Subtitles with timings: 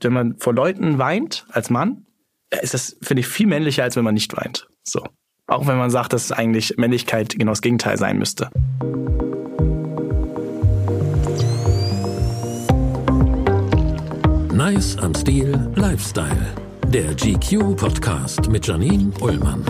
[0.00, 2.06] Wenn man vor Leuten weint als Mann,
[2.62, 4.68] ist das, finde ich, viel männlicher, als wenn man nicht weint.
[4.84, 5.04] So.
[5.46, 8.50] Auch wenn man sagt, dass eigentlich Männlichkeit genau das Gegenteil sein müsste.
[14.52, 16.54] Nice am Stil Lifestyle.
[16.88, 19.64] Der GQ Podcast mit Janine Ullmann.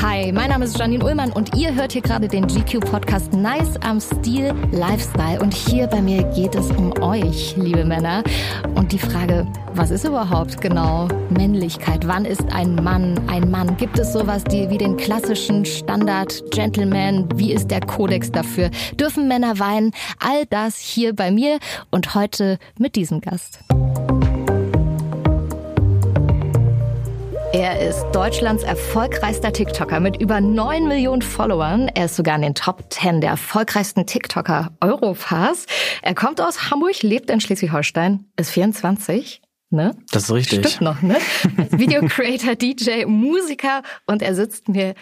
[0.00, 4.00] Hi, mein Name ist Janine Ullmann und ihr hört hier gerade den GQ-Podcast Nice am
[4.00, 5.40] Stil Lifestyle.
[5.40, 8.24] Und hier bei mir geht es um euch, liebe Männer.
[8.74, 12.06] Und die Frage, was ist überhaupt genau Männlichkeit?
[12.08, 13.76] Wann ist ein Mann ein Mann?
[13.76, 17.28] Gibt es sowas die, wie den klassischen Standard Gentleman?
[17.36, 18.70] Wie ist der Kodex dafür?
[18.98, 19.92] Dürfen Männer weinen?
[20.18, 21.58] All das hier bei mir
[21.90, 23.60] und heute mit diesem Gast.
[27.52, 31.88] Er ist Deutschlands erfolgreichster TikToker mit über 9 Millionen Followern.
[31.88, 35.66] Er ist sogar in den Top 10 der erfolgreichsten TikToker Europas.
[36.00, 39.42] Er kommt aus Hamburg, lebt in Schleswig-Holstein, ist 24.
[39.68, 39.94] Ne?
[40.12, 40.66] Das ist richtig.
[40.66, 41.16] Stimmt noch, ne?
[41.70, 44.94] Video-Creator, DJ, Musiker und er sitzt mir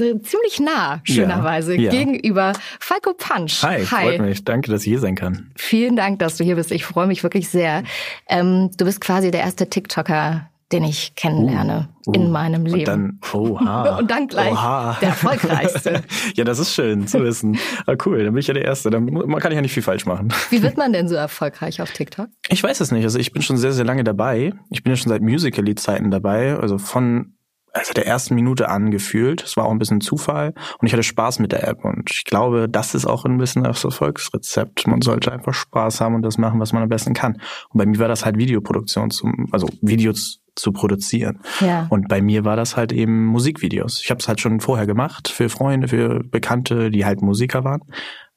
[0.00, 1.90] ziemlich nah, schönerweise, Ja, ja.
[1.90, 3.62] gegenüber Falco Punch.
[3.62, 4.44] Hi, freut mich.
[4.44, 5.50] Danke, dass ich hier sein kann.
[5.56, 6.70] Vielen Dank, dass du hier bist.
[6.72, 7.82] Ich freue mich wirklich sehr.
[8.28, 12.78] Ähm, du bist quasi der erste TikToker, den ich kennenlerne Uh, in meinem Leben.
[12.78, 13.98] Und dann, oha.
[13.98, 14.96] Und dann gleich oha.
[15.00, 16.02] der erfolgreichste.
[16.34, 17.58] ja, das ist schön zu wissen.
[17.86, 18.90] Ah, cool, dann bin ich ja der Erste.
[18.90, 19.06] Dann
[19.40, 20.32] kann ich ja nicht viel falsch machen.
[20.50, 22.28] Wie wird man denn so erfolgreich auf TikTok?
[22.48, 23.02] Ich weiß es nicht.
[23.02, 24.52] Also ich bin schon sehr, sehr lange dabei.
[24.70, 26.56] Ich bin ja schon seit Musical.ly-Zeiten dabei.
[26.56, 27.32] Also von
[27.72, 29.42] also der ersten Minute an gefühlt.
[29.42, 32.24] Es war auch ein bisschen Zufall und ich hatte Spaß mit der App und ich
[32.24, 34.86] glaube, das ist auch ein bisschen das Erfolgsrezept.
[34.86, 37.34] Man sollte einfach Spaß haben und das machen, was man am besten kann.
[37.68, 41.40] Und bei mir war das halt Videoproduktion zum, also Videos zu produzieren.
[41.60, 41.86] Ja.
[41.90, 44.00] Und bei mir war das halt eben Musikvideos.
[44.02, 47.82] Ich habe es halt schon vorher gemacht für Freunde, für Bekannte, die halt Musiker waren.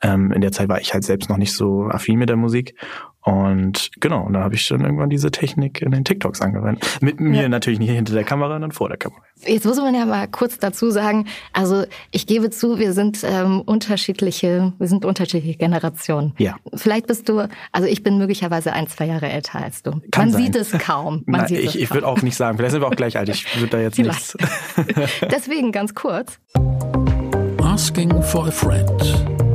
[0.01, 2.75] Ähm, in der Zeit war ich halt selbst noch nicht so affin mit der Musik.
[3.21, 6.85] Und genau, und da habe ich dann irgendwann diese Technik in den TikToks angewendet.
[7.01, 7.49] Mit mir Ja.
[7.49, 9.21] natürlich nicht hinter der Kamera, sondern vor der Kamera.
[9.45, 13.61] Jetzt muss man ja mal kurz dazu sagen, also ich gebe zu, wir sind ähm,
[13.61, 16.33] unterschiedliche, wir sind unterschiedliche Generationen.
[16.37, 16.55] Ja.
[16.73, 19.91] Vielleicht bist du, also ich bin möglicherweise ein, zwei Jahre älter als du.
[20.11, 20.41] Kann man sein.
[20.43, 21.23] sieht es kaum.
[21.25, 23.17] Man Na, sieht ich es ich würde auch nicht sagen, vielleicht sind wir auch gleich
[23.17, 23.27] alt.
[23.29, 24.37] Ich würde da jetzt nichts.
[25.29, 26.39] Deswegen ganz kurz.
[27.61, 29.48] Asking for a Friend.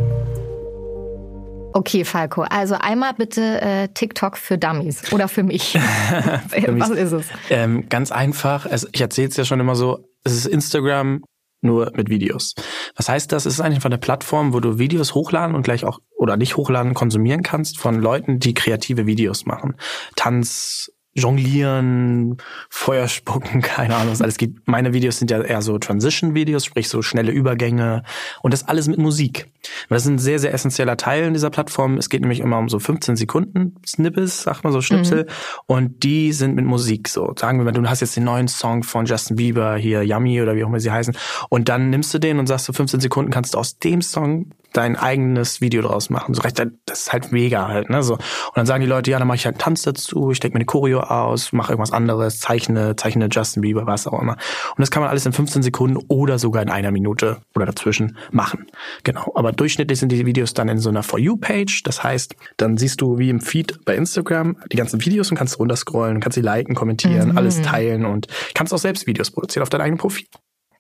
[1.76, 5.74] Okay, Falco, also einmal bitte äh, TikTok für Dummies oder für mich.
[5.74, 7.26] Was ist es?
[7.50, 8.64] Ähm, ganz einfach.
[8.66, 10.08] Also ich erzähle es ja schon immer so.
[10.22, 11.24] Es ist Instagram
[11.62, 12.54] nur mit Videos.
[12.94, 13.44] Was heißt das?
[13.44, 16.94] Es ist einfach eine Plattform, wo du Videos hochladen und gleich auch oder nicht hochladen
[16.94, 19.74] konsumieren kannst von Leuten, die kreative Videos machen.
[20.14, 22.38] Tanz, Jonglieren,
[22.68, 24.66] Feuer spucken, keine Ahnung, was alles gibt.
[24.68, 28.02] Meine Videos sind ja eher so Transition-Videos, sprich so schnelle Übergänge
[28.42, 29.50] und das alles mit Musik.
[29.88, 31.96] Das ist ein sehr, sehr essentieller Teil in dieser Plattform.
[31.96, 35.26] Es geht nämlich immer um so 15 Sekunden Snippets, sagt man so Schnipsel,
[35.66, 37.32] und die sind mit Musik so.
[37.38, 40.56] Sagen wir mal, du hast jetzt den neuen Song von Justin Bieber, hier Yummy oder
[40.56, 41.16] wie auch immer sie heißen,
[41.48, 44.50] und dann nimmst du den und sagst so 15 Sekunden kannst du aus dem Song
[44.74, 46.34] dein eigenes Video draus machen.
[46.34, 48.02] So das ist halt mega halt, ne?
[48.02, 48.14] So.
[48.14, 48.22] Und
[48.56, 50.60] dann sagen die Leute, ja, dann mache ich halt einen Tanz dazu, ich denke mir
[50.60, 54.32] eine Choreo aus, mache irgendwas anderes, zeichne, zeichne Justin Bieber, was auch immer.
[54.32, 58.16] Und das kann man alles in 15 Sekunden oder sogar in einer Minute oder dazwischen
[58.30, 58.66] machen.
[59.04, 59.32] Genau.
[59.34, 61.84] Aber durchschnittlich sind die Videos dann in so einer For You-Page.
[61.84, 65.58] Das heißt, dann siehst du wie im Feed bei Instagram die ganzen Videos und kannst
[65.58, 69.82] runterscrollen, kannst sie liken, kommentieren, alles teilen und kannst auch selbst Videos produzieren auf deinem
[69.82, 70.26] eigenen Profil.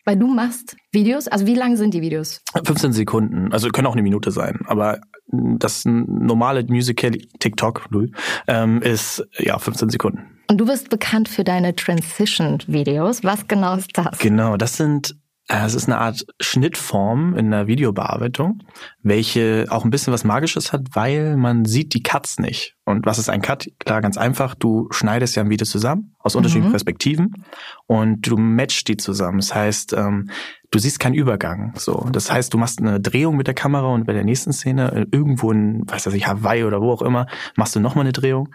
[0.04, 2.42] Weil du machst Videos, also wie lang sind die Videos?
[2.62, 7.88] 15 Sekunden, also können auch eine Minute sein, aber das normale Musical TikTok
[8.46, 10.40] ähm, ist ja 15 Sekunden.
[10.50, 13.24] Und du bist bekannt für deine Transition-Videos.
[13.24, 14.18] Was genau ist das?
[14.18, 15.16] Genau, das sind
[15.48, 18.62] äh, es ist eine Art Schnittform in der Videobearbeitung,
[19.02, 22.73] welche auch ein bisschen was Magisches hat, weil man sieht die Cuts nicht.
[22.86, 23.70] Und was ist ein Cut?
[23.78, 24.54] Klar, ganz einfach.
[24.54, 27.44] Du schneidest ja ein Video zusammen aus unterschiedlichen Perspektiven
[27.86, 29.38] und du matchst die zusammen.
[29.38, 30.28] Das heißt, ähm,
[30.70, 31.72] du siehst keinen Übergang.
[31.76, 34.92] So, das heißt, du machst eine Drehung mit der Kamera und bei der nächsten Szene
[34.92, 38.50] äh, irgendwo in, weiß ich, Hawaii oder wo auch immer, machst du nochmal eine Drehung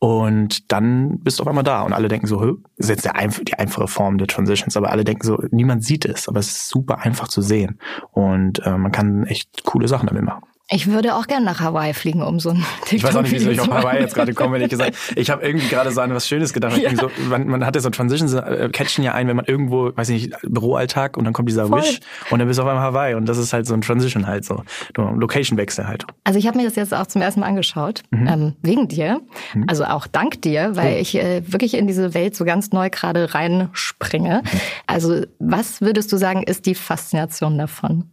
[0.00, 2.54] und dann bist du auf einmal da und alle denken so, Hö?
[2.76, 5.84] das ist jetzt der einf die einfache Form der Transitions, aber alle denken so, niemand
[5.84, 7.78] sieht es, aber es ist super einfach zu sehen
[8.10, 10.42] und äh, man kann echt coole Sachen damit machen.
[10.70, 13.50] Ich würde auch gerne nach Hawaii fliegen, um so ein Ich weiß auch nicht, wieso
[13.50, 14.96] ich auf Hawaii jetzt gerade komme, ehrlich gesagt.
[15.16, 16.76] Ich habe irgendwie gerade so an was Schönes gedacht.
[16.76, 16.94] Ja.
[16.94, 20.10] So, man, man hat ja so Transitions, äh, catchen ja ein, wenn man irgendwo, weiß
[20.10, 21.80] ich nicht, Büroalltag und dann kommt dieser Voll.
[21.80, 22.00] Wish
[22.30, 24.44] und dann bist du auf einmal Hawaii und das ist halt so ein Transition halt
[24.44, 24.62] so.
[24.96, 26.04] Location-Wechsel halt.
[26.24, 28.26] Also ich habe mir das jetzt auch zum ersten Mal angeschaut, Mhm.
[28.28, 29.20] ähm, wegen dir.
[29.68, 31.00] Also auch dank dir, weil Oh.
[31.00, 34.42] ich äh, wirklich in diese Welt so ganz neu gerade reinspringe.
[34.44, 34.60] Mhm.
[34.86, 38.04] Also was würdest du sagen, ist die Faszination davon?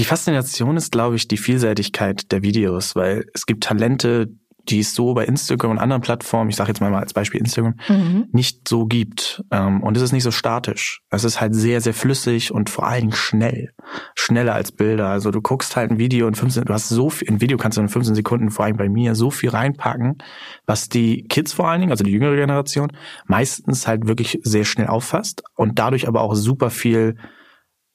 [0.00, 4.30] Die Faszination ist, glaube ich, die Vielseitigkeit der Videos, weil es gibt Talente,
[4.66, 7.74] die es so bei Instagram und anderen Plattformen, ich sage jetzt mal als Beispiel Instagram,
[7.86, 8.28] mhm.
[8.32, 9.44] nicht so gibt.
[9.50, 11.02] Ähm, und es ist nicht so statisch.
[11.10, 13.74] Es ist halt sehr, sehr flüssig und vor allen Dingen schnell.
[14.14, 15.08] Schneller als Bilder.
[15.08, 17.76] Also du guckst halt ein Video in 15, du hast so viel, ein Video kannst
[17.76, 20.16] du in 15 Sekunden, vor allem bei mir, so viel reinpacken,
[20.64, 22.90] was die Kids vor allen Dingen, also die jüngere Generation,
[23.26, 27.16] meistens halt wirklich sehr schnell auffasst und dadurch aber auch super viel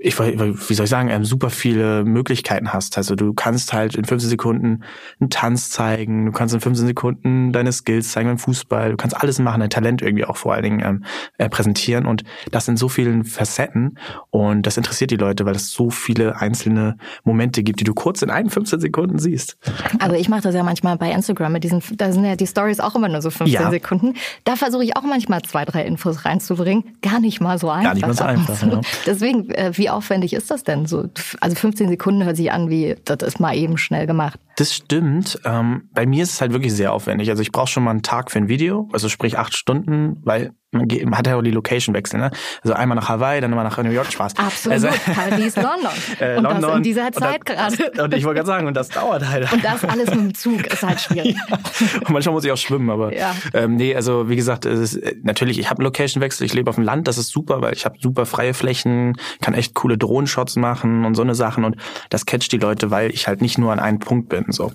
[0.06, 2.98] ich wie soll ich sagen, ähm, super viele Möglichkeiten hast.
[2.98, 4.84] Also du kannst halt in 15 Sekunden
[5.20, 9.18] einen Tanz zeigen, du kannst in 15 Sekunden deine Skills zeigen beim Fußball, du kannst
[9.18, 11.06] alles machen, dein Talent irgendwie auch vor allen Dingen ähm,
[11.40, 13.98] äh, präsentieren und das in so vielen Facetten
[14.30, 18.22] und das interessiert die Leute, weil es so viele einzelne Momente gibt, die du kurz
[18.22, 19.58] in einen 15 Sekunden siehst.
[20.00, 22.80] Aber ich mache das ja manchmal bei Instagram mit diesen, da sind ja die Stories
[22.80, 23.72] auch immer nur so 15 ja.
[23.72, 24.14] Sekunden.
[24.44, 26.96] Da versuche ich auch manchmal zwei, drei Infos reinzubringen.
[27.02, 27.86] Gar nicht mal so einfach.
[27.86, 28.56] Gar nicht mal so einfach.
[28.66, 28.82] Ja.
[29.06, 30.86] Deswegen, äh, wie aufwendig ist das denn?
[30.86, 31.10] So,
[31.42, 34.40] also 15 Sekunden hört sich an wie, das ist mal eben schnell gemacht.
[34.58, 35.40] Das stimmt.
[35.46, 37.30] Ähm, bei mir ist es halt wirklich sehr aufwendig.
[37.30, 40.54] Also ich brauche schon mal einen Tag für ein Video, also sprich acht Stunden, weil
[40.76, 42.32] man, hat ja auch die Location wechseln, ne?
[42.64, 44.34] Also einmal nach Hawaii, dann immer nach New York Spaß.
[44.38, 44.74] Absolut.
[44.74, 45.92] Also, Paris, London.
[46.20, 47.92] Äh, und London, das in dieser Zeit gerade.
[48.02, 49.52] Und ich wollte gerade sagen, und das dauert halt.
[49.52, 51.36] Und das alles mit dem Zug ist halt schwierig.
[51.50, 51.58] ja.
[52.00, 53.34] Und manchmal muss ich auch schwimmen, aber ja.
[53.54, 56.76] ähm, nee, also wie gesagt, es ist, äh, natürlich, ich habe Location-Wechsel, ich lebe auf
[56.76, 60.56] dem Land, das ist super, weil ich habe super freie Flächen, kann echt coole Drohnenshots
[60.56, 61.76] machen und so eine Sachen und
[62.10, 64.46] das catcht die Leute, weil ich halt nicht nur an einem Punkt bin.
[64.50, 64.72] so.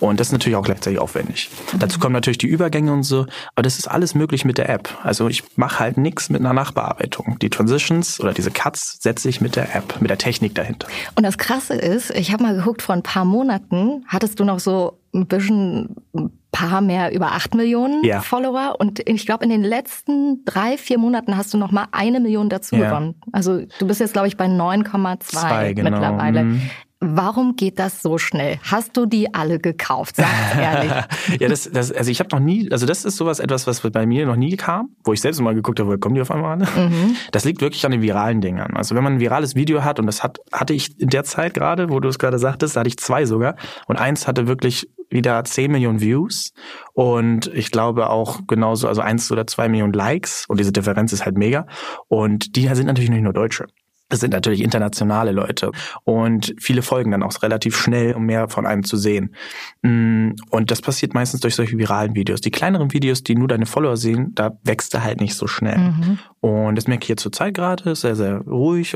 [0.00, 1.50] Und das ist natürlich auch gleichzeitig aufwendig.
[1.72, 1.78] Mhm.
[1.78, 4.98] Dazu kommen natürlich die Übergänge und so, aber das ist alles möglich mit der App.
[5.02, 7.38] Also ich mache halt nichts mit einer Nachbearbeitung.
[7.40, 10.88] Die Transitions oder diese Cuts setze ich mit der App, mit der Technik dahinter.
[11.14, 14.60] Und das Krasse ist, ich habe mal geguckt, vor ein paar Monaten hattest du noch
[14.60, 18.20] so ein bisschen ein paar mehr über acht Millionen ja.
[18.20, 22.20] Follower und ich glaube in den letzten drei vier Monaten hast du noch mal eine
[22.20, 22.88] Million dazu ja.
[22.88, 23.14] gewonnen.
[23.32, 25.90] Also du bist jetzt glaube ich bei 9,2 genau.
[25.90, 26.44] mittlerweile.
[26.44, 26.70] Mhm.
[27.04, 28.60] Warum geht das so schnell?
[28.62, 30.16] Hast du die alle gekauft?
[30.16, 30.92] Sag ehrlich.
[31.40, 34.06] ja, das, das, also ich habe noch nie, also das ist sowas etwas, was bei
[34.06, 36.52] mir noch nie kam, wo ich selbst mal geguckt habe, wo kommen die auf einmal
[36.52, 36.60] an?
[36.60, 37.16] Mhm.
[37.32, 38.76] Das liegt wirklich an den viralen Dingern.
[38.76, 41.54] Also wenn man ein virales Video hat und das hat, hatte ich in der Zeit
[41.54, 43.56] gerade, wo du es gerade sagtest, da hatte ich zwei sogar
[43.88, 46.52] und eins hatte wirklich wieder 10 Millionen Views
[46.94, 51.24] und ich glaube auch genauso, also eins oder zwei Millionen Likes und diese Differenz ist
[51.24, 51.66] halt mega
[52.06, 53.66] und die sind natürlich nicht nur Deutsche.
[54.12, 55.72] Das sind natürlich internationale Leute
[56.04, 59.34] und viele folgen dann auch relativ schnell, um mehr von einem zu sehen.
[59.80, 62.42] Mm, und das passiert meistens durch solche viralen Videos.
[62.42, 65.78] Die kleineren Videos, die nur deine Follower sehen, da wächst er halt nicht so schnell.
[65.78, 66.18] Mhm.
[66.40, 68.94] Und das merke ich jetzt zur Zeit gerade, sehr, sehr ruhig,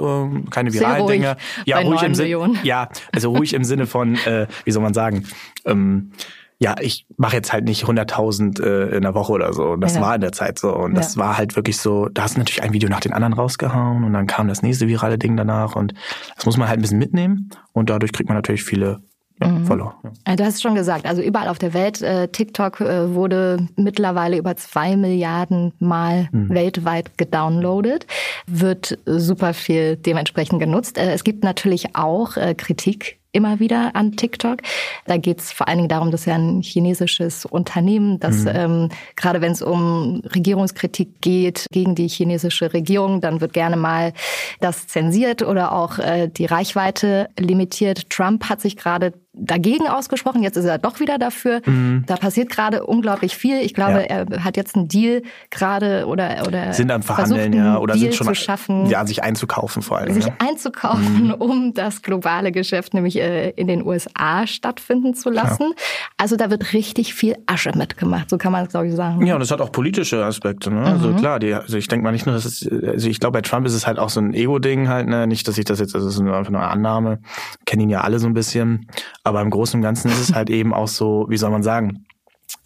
[0.50, 1.38] keine viralen Dinge.
[1.64, 2.52] Ja, ruhig im Sinne.
[2.62, 5.24] Ja, also ruhig im Sinne von, äh, wie soll man sagen,
[5.64, 6.12] ähm,
[6.58, 9.64] ja, ich mache jetzt halt nicht 100.000 äh, in der Woche oder so.
[9.64, 10.00] Und das ja.
[10.00, 10.74] war in der Zeit so.
[10.74, 11.20] Und das ja.
[11.20, 14.12] war halt wirklich so, da hast du natürlich ein Video nach den anderen rausgehauen und
[14.14, 15.76] dann kam das nächste virale Ding danach.
[15.76, 15.92] Und
[16.34, 17.50] das muss man halt ein bisschen mitnehmen.
[17.72, 19.02] Und dadurch kriegt man natürlich viele
[19.40, 19.66] ja, mhm.
[19.66, 19.94] Follower.
[20.26, 20.36] Ja.
[20.36, 24.38] Du hast es schon gesagt, also überall auf der Welt, äh, TikTok äh, wurde mittlerweile
[24.38, 26.48] über zwei Milliarden Mal mhm.
[26.48, 28.06] weltweit gedownloadet,
[28.46, 30.96] wird super viel dementsprechend genutzt.
[30.96, 34.60] Äh, es gibt natürlich auch äh, Kritik immer wieder an TikTok.
[35.04, 38.50] Da geht es vor allen Dingen darum, dass ja ein chinesisches Unternehmen, das mhm.
[38.54, 44.12] ähm, gerade wenn es um Regierungskritik geht gegen die chinesische Regierung, dann wird gerne mal
[44.60, 48.10] das zensiert oder auch äh, die Reichweite limitiert.
[48.10, 50.42] Trump hat sich gerade dagegen ausgesprochen.
[50.42, 51.60] Jetzt ist er doch wieder dafür.
[51.66, 52.04] Mhm.
[52.06, 53.60] Da passiert gerade unglaublich viel.
[53.60, 54.24] Ich glaube, ja.
[54.24, 58.14] er hat jetzt einen Deal gerade oder oder sind am Verhandeln, ja, oder Deal sind
[58.14, 60.14] schon zu schaffen, ja, sich einzukaufen vor allem.
[60.14, 60.34] Sich ja.
[60.38, 61.34] einzukaufen, mhm.
[61.34, 65.72] um das globale Geschäft nämlich äh, in den USA stattfinden zu lassen.
[65.76, 65.82] Ja.
[66.16, 68.30] Also da wird richtig viel Asche mitgemacht.
[68.30, 69.26] So kann man es glaube ich sagen.
[69.26, 70.70] Ja, und das hat auch politische Aspekte.
[70.70, 70.80] Ne?
[70.80, 71.16] Also mhm.
[71.16, 73.42] Also klar, die, also ich denke mal nicht nur, dass es, also ich glaube bei
[73.42, 75.26] Trump ist es halt auch so ein Ego-Ding halt, ne?
[75.26, 77.20] Nicht, dass ich das jetzt, also das ist einfach nur eine Annahme.
[77.64, 78.86] Kennen ihn ja alle so ein bisschen.
[79.24, 82.06] Aber im Großen und Ganzen ist es halt eben auch so, wie soll man sagen,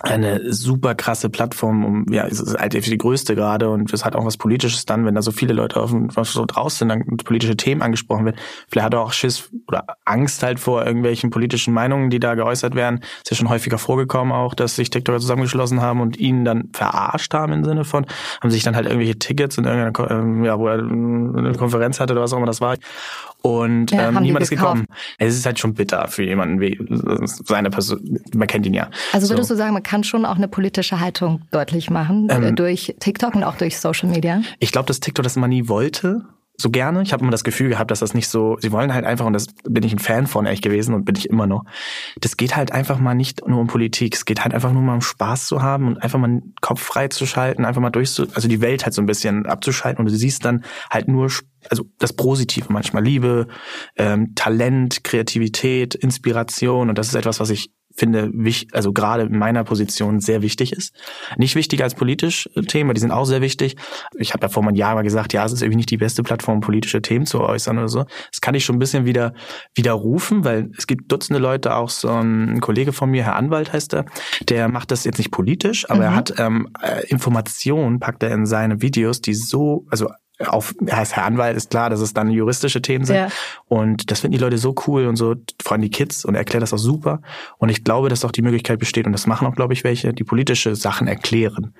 [0.00, 4.16] eine super krasse Plattform, um ja, es ist halt die größte gerade und es hat
[4.16, 7.56] auch was Politisches dann, wenn da so viele Leute auf so draus sind, dann politische
[7.56, 8.36] Themen angesprochen wird.
[8.68, 12.74] Vielleicht hat er auch Schiss oder Angst halt vor irgendwelchen politischen Meinungen, die da geäußert
[12.74, 13.00] werden.
[13.22, 17.34] Ist ja schon häufiger vorgekommen auch, dass sich TikToker zusammengeschlossen haben und ihn dann verarscht
[17.34, 18.06] haben im Sinne von,
[18.40, 22.14] haben sich dann halt irgendwelche Tickets in irgendeiner, ähm, ja, wo er eine Konferenz hatte
[22.14, 22.76] oder was auch immer das war
[23.42, 24.86] und ja, ähm, niemand ist gekommen.
[25.18, 26.78] Es ist halt schon bitter für jemanden wie
[27.46, 28.20] seine Person.
[28.34, 28.90] Man kennt ihn ja.
[29.12, 29.54] Also würdest so.
[29.54, 33.34] du sagen, man kann schon auch eine politische Haltung deutlich machen äh, ähm, durch TikTok
[33.34, 34.42] und auch durch Social Media?
[34.58, 36.24] Ich glaube, dass TikTok das immer nie wollte
[36.60, 37.02] so gerne.
[37.02, 39.32] Ich habe immer das Gefühl gehabt, dass das nicht so, sie wollen halt einfach, und
[39.32, 41.64] das bin ich ein Fan von echt gewesen und bin ich immer noch,
[42.20, 44.94] das geht halt einfach mal nicht nur um Politik, es geht halt einfach nur mal
[44.94, 48.26] um Spaß zu haben und einfach mal den Kopf frei zu schalten, einfach mal durchzu,
[48.34, 50.04] also die Welt halt so ein bisschen abzuschalten.
[50.04, 51.30] Und du siehst dann halt nur,
[51.68, 53.46] also das Positive manchmal, Liebe,
[53.96, 56.88] ähm, Talent, Kreativität, Inspiration.
[56.88, 58.30] Und das ist etwas, was ich finde,
[58.72, 60.94] also gerade in meiner Position sehr wichtig ist.
[61.36, 63.76] Nicht wichtiger als politische Themen, die sind auch sehr wichtig.
[64.16, 66.22] Ich habe ja vor einem Jahr mal gesagt, ja, es ist irgendwie nicht die beste
[66.22, 68.04] Plattform, politische Themen zu äußern oder so.
[68.30, 69.34] Das kann ich schon ein bisschen wieder
[69.74, 73.94] widerrufen, weil es gibt Dutzende Leute, auch so ein Kollege von mir, Herr Anwalt heißt
[73.94, 74.04] er,
[74.48, 76.04] der macht das jetzt nicht politisch, aber mhm.
[76.04, 80.08] er hat ähm, äh, Informationen, packt er in seine Videos, die so, also
[80.46, 83.16] auf, heißt Herr Anwalt, ist klar, dass es dann juristische Themen sind.
[83.16, 83.28] Ja.
[83.68, 86.40] Und das finden die Leute so cool und so, vor allem die Kids, und er
[86.40, 87.20] erklärt das auch super.
[87.58, 90.12] Und ich glaube, dass auch die Möglichkeit besteht, und das machen auch, glaube ich, welche,
[90.12, 91.74] die politische Sachen erklären.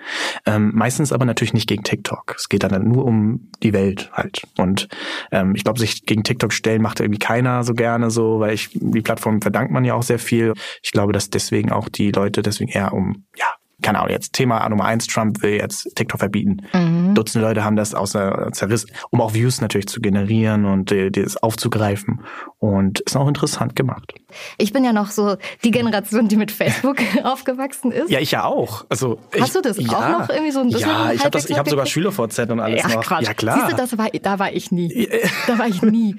[0.46, 2.34] Ähm, meistens aber natürlich nicht gegen TikTok.
[2.36, 4.42] Es geht dann nur um die Welt halt.
[4.58, 4.88] Und
[5.32, 8.70] ähm, ich glaube, sich gegen TikTok stellen macht irgendwie keiner so gerne so, weil ich,
[8.72, 10.54] die Plattform verdankt man ja auch sehr viel.
[10.82, 13.46] Ich glaube, dass deswegen auch die Leute deswegen eher um, ja,
[13.82, 16.62] keine Ahnung, jetzt Thema Nummer eins, Trump will jetzt TikTok verbieten.
[16.72, 17.14] Mhm.
[17.14, 21.36] Dutzende Leute haben das außer zerrissen, um auch Views natürlich zu generieren und äh, das
[21.36, 22.20] aufzugreifen.
[22.58, 24.14] Und ist auch interessant gemacht.
[24.58, 28.10] Ich bin ja noch so die Generation, die mit Facebook aufgewachsen ist.
[28.10, 28.84] Ja, ich ja auch.
[28.88, 30.88] Also ich, Hast du das ja, auch noch irgendwie so ein bisschen?
[30.88, 33.02] Ja, ich habe ich habe sogar SchülerVZ und alles Ach, noch.
[33.02, 33.26] Quatsch.
[33.26, 33.60] Ja klar.
[33.60, 35.08] Siehst du, das war, da war ich nie.
[35.46, 36.16] Da war ich nie.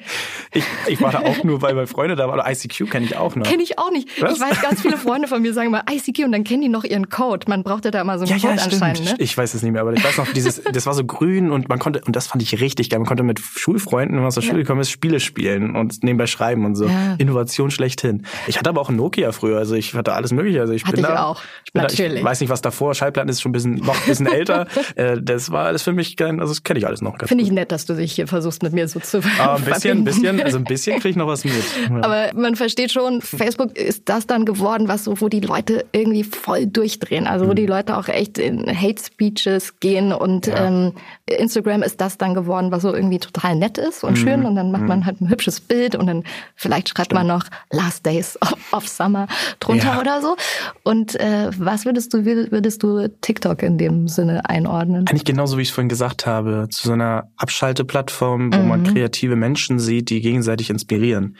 [0.51, 2.41] ich, ich war da auch nur, weil meine Freunde da waren.
[2.51, 3.45] ICQ kenne ich auch noch.
[3.45, 4.21] Kenne ich auch nicht.
[4.21, 4.33] Was?
[4.33, 6.83] Ich weiß, ganz viele Freunde von mir sagen mal ICQ und dann kennen die noch
[6.83, 7.49] ihren Code.
[7.51, 9.03] Man brauchte da immer so einen ja, Code ja, anscheinend.
[9.03, 9.15] Ne?
[9.17, 11.67] Ich weiß es nicht mehr, aber ich weiß noch, dieses, das war so grün und
[11.67, 12.99] man konnte, und das fand ich richtig geil.
[12.99, 16.27] Man konnte mit Schulfreunden, wenn man aus der Schule gekommen ist, Spiele spielen und nebenbei
[16.27, 16.85] schreiben und so.
[16.85, 17.15] Ja.
[17.17, 18.25] Innovation schlechthin.
[18.47, 20.61] Ich hatte aber auch ein Nokia früher, also ich hatte alles mögliche.
[20.61, 21.41] Also ich hatte bin ich da, auch.
[21.65, 22.13] Ich bin Natürlich.
[22.13, 22.95] Da, ich weiß nicht, was davor.
[22.95, 24.67] Schallplatten ist schon ein bisschen, noch ein bisschen älter.
[24.95, 27.17] Äh, das war alles für mich kein, also das kenne ich alles noch.
[27.25, 29.99] Finde ich nett, dass du dich hier versuchst, mit mir so zu ah, Ein bisschen,
[29.99, 31.53] ein bisschen, also ein bisschen kriege ich noch was mit.
[31.91, 32.03] Ja.
[32.03, 36.23] Aber man versteht schon, Facebook ist das dann geworden, was so, wo die Leute irgendwie
[36.23, 37.27] voll durchdrehen.
[37.27, 37.55] Also wo mhm.
[37.55, 40.65] die Leute auch echt in Hate Speeches gehen und ja.
[40.67, 40.93] ähm,
[41.25, 44.23] Instagram ist das dann geworden, was so irgendwie total nett ist und mhm.
[44.23, 45.05] schön und dann macht man mhm.
[45.05, 46.23] halt ein hübsches Bild und dann
[46.55, 47.27] vielleicht schreibt Stimmt.
[47.27, 48.37] man noch Last Days
[48.71, 49.27] of Summer
[49.59, 49.99] drunter ja.
[49.99, 50.35] oder so.
[50.83, 55.07] Und äh, was würdest du würdest du TikTok in dem Sinne einordnen?
[55.07, 58.67] Eigentlich genauso wie ich es vorhin gesagt habe, zu so einer Abschalteplattform, wo mhm.
[58.67, 61.37] man kreative Menschen sieht, die gegenseitig inspirieren.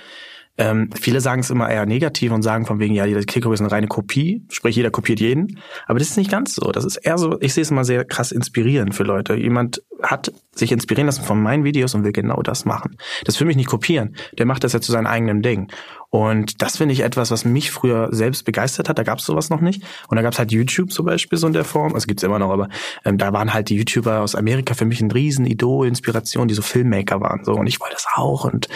[0.57, 3.61] Ähm, viele sagen es immer eher negativ und sagen von wegen, ja, die TikTok ist
[3.61, 5.59] eine reine Kopie, sprich jeder kopiert jeden.
[5.87, 6.71] Aber das ist nicht ganz so.
[6.71, 9.35] Das ist eher so, ich sehe es immer sehr krass inspirierend für Leute.
[9.35, 12.97] Jemand hat sich inspirieren lassen von meinen Videos und will genau das machen.
[13.25, 14.15] Das für mich nicht kopieren.
[14.37, 15.71] Der macht das ja zu seinem eigenen Ding.
[16.11, 18.99] Und das finde ich etwas, was mich früher selbst begeistert hat.
[18.99, 19.81] Da gab es sowas noch nicht.
[20.09, 21.95] Und da gab es halt YouTube zum Beispiel so in der Form.
[21.95, 22.67] Also gibt's immer noch, aber
[23.05, 26.61] ähm, da waren halt die YouTuber aus Amerika für mich ein Riesenidol, Inspiration, die so
[26.61, 27.45] Filmmaker waren.
[27.45, 28.67] So und ich wollte das auch und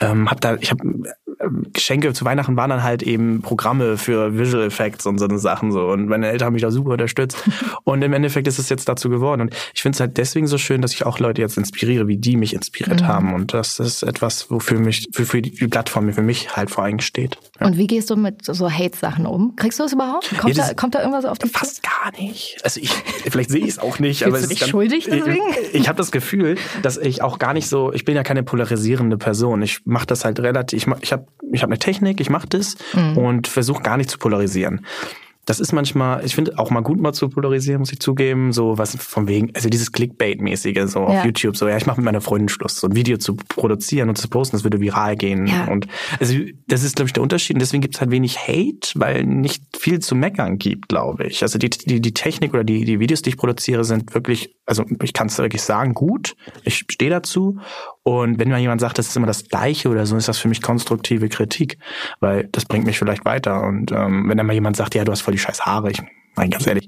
[0.00, 0.84] ähm, habe da, ich habe
[1.72, 5.70] Geschenke zu Weihnachten waren dann halt eben Programme für Visual Effects und so eine Sachen
[5.70, 5.88] so.
[5.88, 7.38] Und meine Eltern haben mich da super unterstützt.
[7.84, 9.42] und im Endeffekt ist es jetzt dazu geworden.
[9.42, 12.16] Und ich finde es halt deswegen so schön, dass ich auch Leute jetzt inspiriere, wie
[12.16, 13.06] die mich inspiriert mhm.
[13.06, 13.34] haben.
[13.34, 17.00] Und das ist etwas, wofür mich, für, für die Plattform für mich halt vor allem
[17.00, 17.36] steht.
[17.60, 17.66] Ja.
[17.66, 19.54] Und wie gehst du mit so Hate-Sachen um?
[19.56, 20.30] Kriegst du das überhaupt?
[20.38, 22.58] Kommt, ja, das da, kommt da irgendwas auf dich Fast gar nicht.
[22.62, 24.24] Also ich, vielleicht sehe ich es auch nicht.
[24.24, 25.42] aber du dich dann, schuldig deswegen?
[25.72, 28.42] Ich, ich habe das Gefühl, dass ich auch gar nicht so, ich bin ja keine
[28.42, 29.62] polarisierende Person.
[29.62, 32.76] Ich mache das halt relativ, ich, ich habe ich hab eine Technik, ich mache das
[32.94, 33.18] mhm.
[33.18, 34.86] und versuche gar nicht zu polarisieren
[35.46, 38.78] das ist manchmal, ich finde auch mal gut mal zu polarisieren, muss ich zugeben, so
[38.78, 41.06] was von wegen, also dieses Clickbait-mäßige, so ja.
[41.06, 44.08] auf YouTube, so ja, ich mache mit meiner Freundin Schluss, so ein Video zu produzieren
[44.08, 45.46] und zu posten, das würde viral gehen.
[45.46, 45.66] Ja.
[45.68, 45.86] Und
[46.18, 46.34] also
[46.66, 47.54] das ist, glaube ich, der Unterschied.
[47.54, 51.42] Und deswegen gibt es halt wenig Hate, weil nicht viel zu meckern gibt, glaube ich.
[51.42, 54.84] Also die, die, die Technik oder die, die Videos, die ich produziere, sind wirklich, also
[55.02, 56.36] ich kann es wirklich sagen, gut.
[56.64, 57.58] Ich stehe dazu.
[58.02, 60.48] Und wenn mal jemand sagt, das ist immer das Gleiche oder so, ist das für
[60.48, 61.78] mich konstruktive Kritik,
[62.20, 63.62] weil das bringt mich vielleicht weiter.
[63.62, 66.02] Und ähm, wenn dann mal jemand sagt, ja, du hast voll die scheiß Haare, ich
[66.38, 66.86] Nein, ganz ehrlich.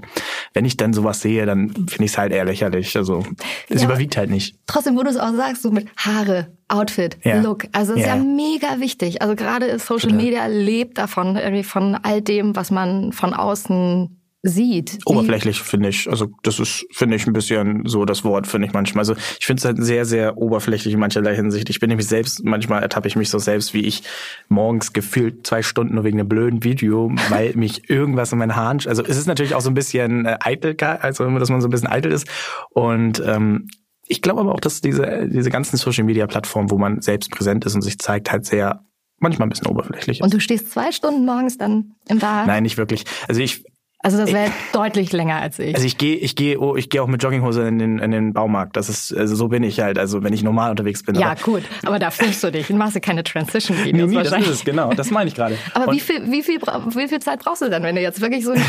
[0.52, 2.94] Wenn ich dann sowas sehe, dann finde ich es halt eher lächerlich.
[2.96, 3.24] Also
[3.70, 4.56] es ja, überwiegt halt nicht.
[4.66, 7.40] Trotzdem, wo du es auch sagst, so mit Haare, Outfit, ja.
[7.40, 7.64] Look.
[7.72, 8.16] Also es ist ja.
[8.16, 9.22] ja mega wichtig.
[9.22, 14.98] Also gerade Social Media lebt davon, irgendwie von all dem, was man von außen sieht.
[15.04, 16.08] Oberflächlich finde ich.
[16.08, 19.02] Also das ist, finde ich, ein bisschen so das Wort, finde ich manchmal.
[19.02, 21.68] Also ich finde es halt sehr, sehr oberflächlich in mancherlei Hinsicht.
[21.70, 24.04] Ich bin nämlich selbst, manchmal ertappe ich mich so selbst, wie ich
[24.48, 28.78] morgens gefühlt zwei Stunden nur wegen einem blöden Video, weil mich irgendwas in meinen Haaren,
[28.86, 31.70] also es ist natürlich auch so ein bisschen äh, Eitelkeit, also dass man so ein
[31.70, 32.28] bisschen eitel ist.
[32.70, 33.68] Und ähm,
[34.06, 37.64] ich glaube aber auch, dass diese, diese ganzen Social Media Plattformen, wo man selbst präsent
[37.64, 38.84] ist und sich zeigt, halt sehr
[39.18, 40.24] manchmal ein bisschen oberflächlich ist.
[40.24, 42.46] Und du stehst zwei Stunden morgens dann im Bad?
[42.46, 43.04] Nein, nicht wirklich.
[43.26, 43.64] Also ich,
[44.00, 45.74] also das wäre deutlich länger als ich.
[45.74, 48.32] Also ich gehe, ich gehe, oh, ich gehe auch mit Jogginghose in den, in den
[48.32, 48.76] Baumarkt.
[48.76, 49.98] Das ist, also so bin ich halt.
[49.98, 51.16] Also wenn ich normal unterwegs bin.
[51.16, 51.64] Ja, gut.
[51.84, 54.64] Aber da filmst du dich und machst du keine Transition-Videos nee, nee, das ist es,
[54.64, 54.92] genau.
[54.92, 55.58] Das meine ich gerade.
[55.74, 58.20] Aber und wie viel, wie viel, wie viel Zeit brauchst du dann, wenn du jetzt
[58.20, 58.62] wirklich so ein,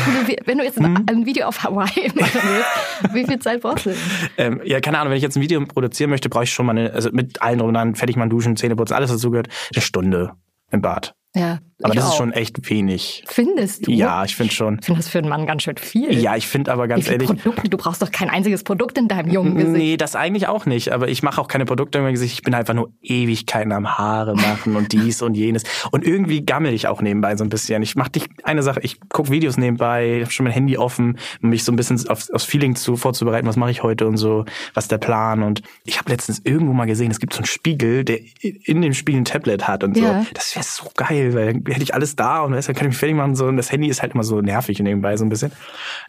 [0.46, 1.06] wenn du jetzt ein, mhm.
[1.08, 3.14] ein Video auf Hawaii machen willst?
[3.14, 3.94] Wie viel Zeit brauchst du?
[4.36, 5.10] Ähm, ja, keine Ahnung.
[5.10, 7.58] Wenn ich jetzt ein Video produzieren möchte, brauche ich schon mal eine, also mit allen
[7.58, 10.32] drum und dann fertig mal duschen, Zähne putzen, alles dazu gehört, eine Stunde
[10.72, 11.14] im Bad.
[11.36, 11.60] Ja.
[11.82, 12.16] Aber ich das ist auch.
[12.18, 13.24] schon echt wenig.
[13.26, 13.92] Findest du?
[13.92, 14.78] Ja, ich finde schon.
[14.80, 16.18] Ich finde das für einen Mann ganz schön viel.
[16.18, 17.28] Ja, ich finde aber ganz ehrlich.
[17.28, 17.68] Produkte?
[17.68, 19.76] Du brauchst doch kein einziges Produkt in deinem jungen Gesicht.
[19.76, 20.92] Nee, das eigentlich auch nicht.
[20.92, 22.34] Aber ich mache auch keine Produkte in meinem Gesicht.
[22.34, 25.64] Ich bin einfach nur Ewigkeiten am Haare machen und dies und jenes.
[25.90, 27.82] Und irgendwie gammel ich auch nebenbei so ein bisschen.
[27.82, 31.50] Ich mache dich eine Sache, ich gucke Videos nebenbei, habe schon mein Handy offen, um
[31.50, 34.44] mich so ein bisschen aufs, aufs Feeling zu, vorzubereiten, was mache ich heute und so,
[34.74, 35.42] was ist der Plan.
[35.42, 38.94] Und ich habe letztens irgendwo mal gesehen, es gibt so einen Spiegel, der in dem
[38.94, 40.04] Spiegel ein Tablet hat und so.
[40.04, 40.26] Ja.
[40.34, 42.98] Das wäre so geil, weil hätte ich alles da und weißt, dann kann ich mich
[42.98, 43.34] fertig machen.
[43.34, 43.46] So.
[43.46, 45.52] Und das Handy ist halt immer so nervig nebenbei so ein bisschen.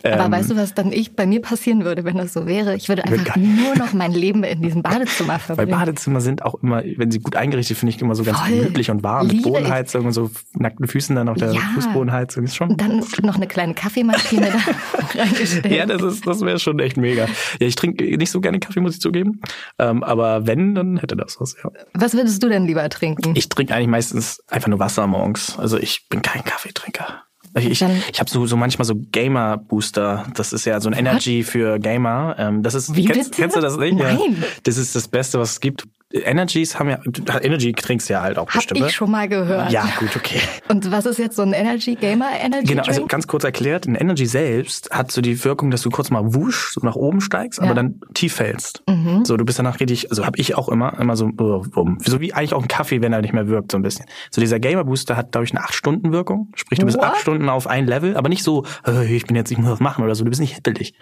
[0.04, 2.76] Aber Ähm, weißt du, was dann ich bei mir passieren würde, wenn das so wäre?
[2.76, 5.72] Ich würde einfach nur noch mein Leben in diesem Badezimmer Weil verbringen.
[5.72, 8.50] Badezimmer sind auch immer, wenn sie gut eingerichtet, finde ich immer so ganz Voll.
[8.58, 9.54] gemütlich und warm mit Liebe ich.
[9.56, 11.62] Bodenheizung und so nackten Füßen dann auf der Ja.
[11.76, 12.44] Fußbodenheizung.
[12.44, 12.78] Ist schon.
[12.78, 15.72] Dann noch eine kleine Kaffeemaschine da reingestellt.
[15.72, 17.26] Ja, das ist, das wäre schon echt mega.
[17.60, 19.40] Ja, ich trinke nicht so gerne Kaffee, muss ich zugeben.
[19.80, 21.70] Ähm, aber wenn, dann hätte das was, ja.
[21.94, 23.34] Was würdest du denn lieber trinken?
[23.36, 25.51] Ich trinke eigentlich meistens einfach nur Wasser morgens.
[25.58, 27.24] Also ich bin kein Kaffeetrinker.
[27.58, 30.26] Ich, ich, ich habe so, so manchmal so Gamer-Booster.
[30.36, 32.36] Das ist ja so ein Energy für Gamer.
[32.38, 33.98] Ähm, das ist, Wie kennst, kennst du das nicht?
[34.00, 34.14] Ja.
[34.14, 34.44] Nein.
[34.64, 35.86] Das ist das Beste, was es gibt.
[36.14, 37.00] Energies haben ja,
[37.42, 38.80] Energy trinkst du ja halt auch Hab bestimmt.
[38.80, 38.90] ich ne?
[38.92, 39.72] schon mal gehört.
[39.72, 40.42] Ja, gut, okay.
[40.68, 42.88] Und was ist jetzt so ein Energy Gamer Energy Genau, Drink?
[42.98, 46.34] also ganz kurz erklärt, ein Energy selbst hat so die Wirkung, dass du kurz mal
[46.34, 47.76] wusch, so nach oben steigst, aber Ja.
[47.76, 48.84] dann tief fällst.
[48.90, 49.24] Mhm.
[49.24, 51.98] So, du bist danach richtig, also habe ich auch immer, immer so, bumm.
[52.04, 54.04] so wie eigentlich auch ein Kaffee, wenn er nicht mehr wirkt, so ein bisschen.
[54.32, 56.50] So dieser Gamer Booster hat, glaube ich, eine 8-Stunden-Wirkung.
[56.56, 57.06] Sprich, du bist What?
[57.06, 58.66] acht Stunden auf ein Level, aber nicht so,
[59.10, 60.94] ich bin jetzt, ich muss das machen oder so, du bist nicht hippelig,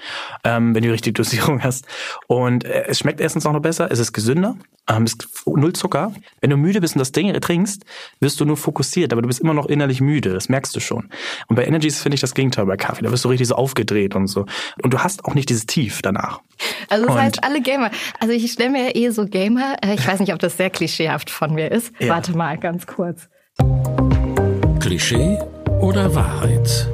[0.43, 1.85] ähm, wenn du die richtige Dosierung hast.
[2.27, 4.55] Und äh, es schmeckt erstens auch noch besser, es ist gesünder,
[4.89, 6.13] ähm, es ist null Zucker.
[6.41, 7.83] Wenn du müde bist und das Ding trinkst,
[8.19, 11.09] wirst du nur fokussiert, aber du bist immer noch innerlich müde, das merkst du schon.
[11.47, 14.15] Und bei Energies finde ich das Gegenteil bei Kaffee, da wirst du richtig so aufgedreht
[14.15, 14.45] und so.
[14.81, 16.39] Und du hast auch nicht dieses Tief danach.
[16.89, 17.91] Also das Und- heißt, alle Gamer.
[18.19, 19.75] Also ich stelle mir ja eh so Gamer.
[19.83, 21.91] äh, Ich weiß nicht, ob das sehr klischeehaft von mir ist.
[21.99, 22.09] Ja.
[22.09, 23.29] Warte mal, ganz kurz.
[24.79, 25.37] Klischee
[25.81, 26.87] oder Wahrheit?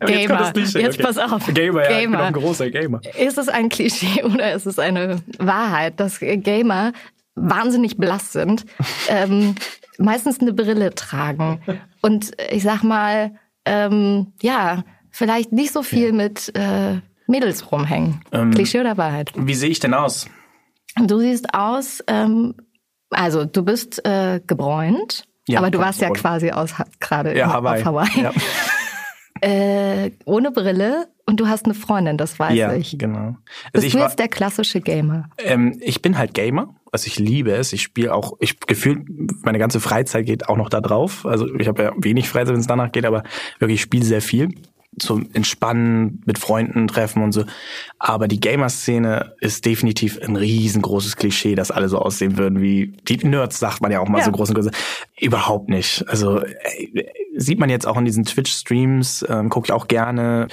[0.00, 0.52] Gamer.
[0.56, 1.46] Jetzt pass auf.
[1.52, 2.20] Gamer, ja, ich bin Gamer.
[2.22, 3.00] auch ein großer Gamer.
[3.18, 6.92] Ist es ein Klischee oder ist es eine Wahrheit, dass Gamer
[7.34, 8.64] wahnsinnig blass sind,
[9.08, 9.54] ähm,
[9.98, 11.60] meistens eine Brille tragen
[12.00, 13.32] und ich sag mal,
[13.64, 18.20] ähm, ja, vielleicht nicht so viel mit äh, Mädels rumhängen.
[18.32, 19.32] Ähm, Klischee oder Wahrheit?
[19.34, 20.26] Wie sehe ich denn aus?
[20.96, 22.54] Du siehst aus, ähm,
[23.10, 26.20] also du bist äh, gebräunt, Ja, aber du warst ja gebräunt.
[26.22, 27.80] quasi aus gerade Ja, Hawaii.
[27.80, 28.22] auf Hawaii.
[28.22, 28.32] Ja,
[29.40, 32.96] Äh, ohne Brille und du hast eine Freundin, das weiß ja ich.
[32.96, 33.36] genau.
[33.72, 35.28] Bist Also ich du war, jetzt der klassische Gamer?
[35.38, 36.74] ähm, ich bin halt Gamer.
[36.92, 37.72] Also ich liebe es.
[37.74, 39.00] Ich spiele auch, ich gefühlt,
[39.44, 41.26] meine ganze Freizeit geht auch noch da drauf.
[41.26, 43.24] Also ich habe ja wenig Freizeit, wenn es danach geht, aber
[43.58, 44.54] wirklich, ich spiele sehr viel.
[44.98, 47.44] Zum Entspannen, mit Freunden treffen und so.
[47.98, 53.16] Aber die Gamer-Szene ist definitiv ein riesengroßes Klischee, dass alle so aussehen würden wie die
[53.26, 54.24] Nerds, sagt man ja auch mal Ja.
[54.24, 54.70] so groß und groß.
[55.20, 56.04] Überhaupt nicht.
[56.08, 57.04] Also äh,
[57.36, 60.48] sieht man jetzt auch in diesen Twitch-Streams, ähm, gucke ich auch gerne.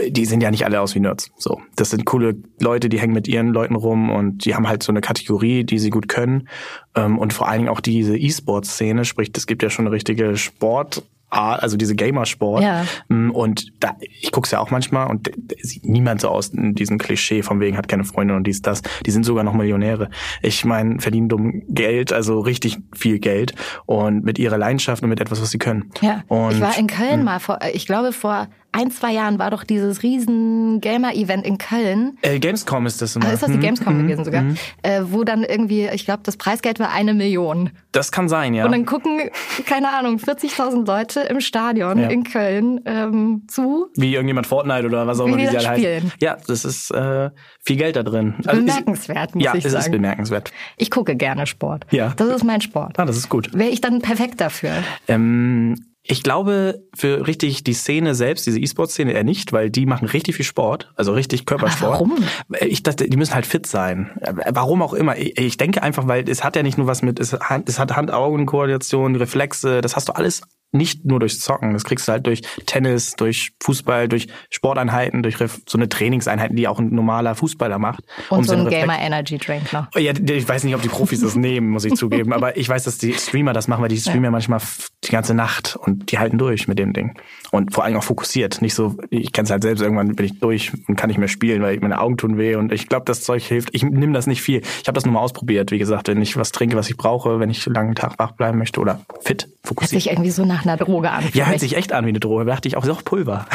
[0.00, 1.30] Die sehen ja nicht alle aus wie Nerds.
[1.38, 4.82] So, das sind coole Leute, die hängen mit ihren Leuten rum und die haben halt
[4.82, 6.48] so eine Kategorie, die sie gut können.
[6.94, 10.36] Ähm, und vor allen Dingen auch diese E-Sport-Szene, sprich, es gibt ja schon eine richtige
[10.36, 11.02] Sport.
[11.30, 12.62] Also diese Gamersport.
[12.62, 12.84] Ja.
[13.08, 16.98] Mm, Und da, ich guck's ja auch manchmal und sieht niemand so aus in diesem
[16.98, 18.82] Klischee, von wegen hat keine Freundin und dies, das.
[19.04, 20.08] Die sind sogar noch Millionäre.
[20.42, 23.54] Ich meine, verdienen dumm Geld, also richtig viel Geld
[23.86, 25.90] und mit ihrer Leidenschaft und mit etwas, was sie können.
[26.00, 29.50] Ja, Und, ich war in Köln mal vor, ich glaube vor ein, zwei Jahren war
[29.50, 32.18] doch dieses riesen Gamer-Event in Köln.
[32.22, 33.26] äh, Gamescom ist das immer.
[33.26, 34.42] Ah, ist das die Mhm, Gamescom mhm, gewesen sogar?
[34.42, 34.56] mhm.
[34.82, 37.70] Äh, wo dann irgendwie, ich glaube, das Preisgeld war eine Million.
[37.92, 38.64] Das kann sein, ja.
[38.66, 39.30] Und dann gucken,
[39.66, 42.08] keine Ahnung, 40.000 Leute im Stadion Ja.
[42.08, 43.88] in Köln ähm, zu.
[43.96, 45.82] Wie irgendjemand Fortnite oder was auch Wie immer die alle heißen.
[45.84, 46.12] spielen.
[46.20, 47.30] Ja, das ist äh,
[47.64, 48.34] viel Geld da drin.
[48.46, 49.92] Also Bemerkenswert, muss ja, ich es ist sagen.
[49.92, 50.52] bemerkenswert.
[50.76, 51.86] Ich gucke gerne Sport.
[51.90, 52.12] Ja.
[52.16, 52.98] Das ist mein Sport.
[52.98, 53.50] Ah, das ist gut.
[53.54, 54.72] Wäre ich dann perfekt dafür?
[55.08, 55.74] Ähm,
[56.10, 60.36] ich glaube, für richtig die Szene selbst, diese E-Sport-Szene eher nicht, weil die machen richtig
[60.36, 61.92] viel Sport, also richtig Körpersport.
[61.92, 62.16] warum?
[62.60, 64.10] Ich dachte, die müssen halt fit sein.
[64.48, 65.18] Warum auch immer.
[65.18, 69.82] Ich denke einfach, weil es hat ja nicht nur was mit, es hat Hand-Augen-Koordination, Reflexe,
[69.82, 71.72] das hast du alles nicht nur durchs Zocken.
[71.72, 76.68] Das kriegst du halt durch Tennis, durch Fußball, durch Sporteinheiten, durch so eine Trainingseinheiten, die
[76.68, 78.04] auch ein normaler Fußballer macht.
[78.28, 79.86] Und um so ein Gamer Energy Drink noch.
[79.96, 82.32] Oh Ja, ich weiß nicht, ob die Profis das nehmen, muss ich zugeben.
[82.32, 84.60] Aber ich weiß, dass die Streamer das machen, weil die streamen ja manchmal
[85.04, 87.18] die ganze Nacht und die halten durch mit dem Ding.
[87.50, 88.60] Und vor allem auch fokussiert.
[88.60, 91.28] Nicht so, ich kenne es halt selbst, irgendwann bin ich durch und kann nicht mehr
[91.28, 92.56] spielen, weil meine Augen tun weh.
[92.56, 93.70] Und ich glaube, das Zeug hilft.
[93.72, 94.60] Ich nehme das nicht viel.
[94.82, 95.70] Ich habe das nur mal ausprobiert.
[95.70, 98.32] Wie gesagt, wenn ich was trinke, was ich brauche, wenn ich einen langen Tag wach
[98.32, 100.02] bleiben möchte oder fit, fokussiert.
[100.02, 101.24] sich irgendwie so nach einer Droge an.
[101.32, 102.44] Ja, hört sich echt an wie eine Droge.
[102.44, 103.46] Da dachte ich auch, ist auch Pulver.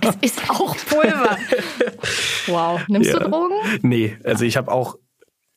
[0.00, 1.36] Es ist auch Pulver.
[2.46, 2.80] wow.
[2.88, 3.28] Nimmst du Ja.
[3.28, 3.54] Drogen?
[3.82, 4.96] Nee, also ich habe auch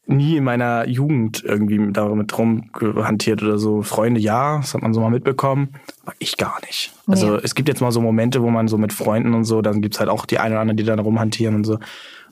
[0.07, 3.81] nie in meiner Jugend irgendwie damit rumgehantiert oder so.
[3.81, 5.69] Freunde ja, das hat man so mal mitbekommen,
[6.03, 6.91] aber ich gar nicht.
[7.07, 7.41] Also Nee.
[7.43, 9.99] es gibt jetzt mal so Momente, wo man so mit Freunden und so, dann gibt's
[9.99, 11.79] halt auch die einen oder anderen, die dann rumhantieren und so.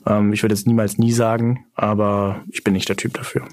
[0.06, 3.46] Ähm, ich würde jetzt niemals nie sagen, aber ich bin nicht der Typ dafür.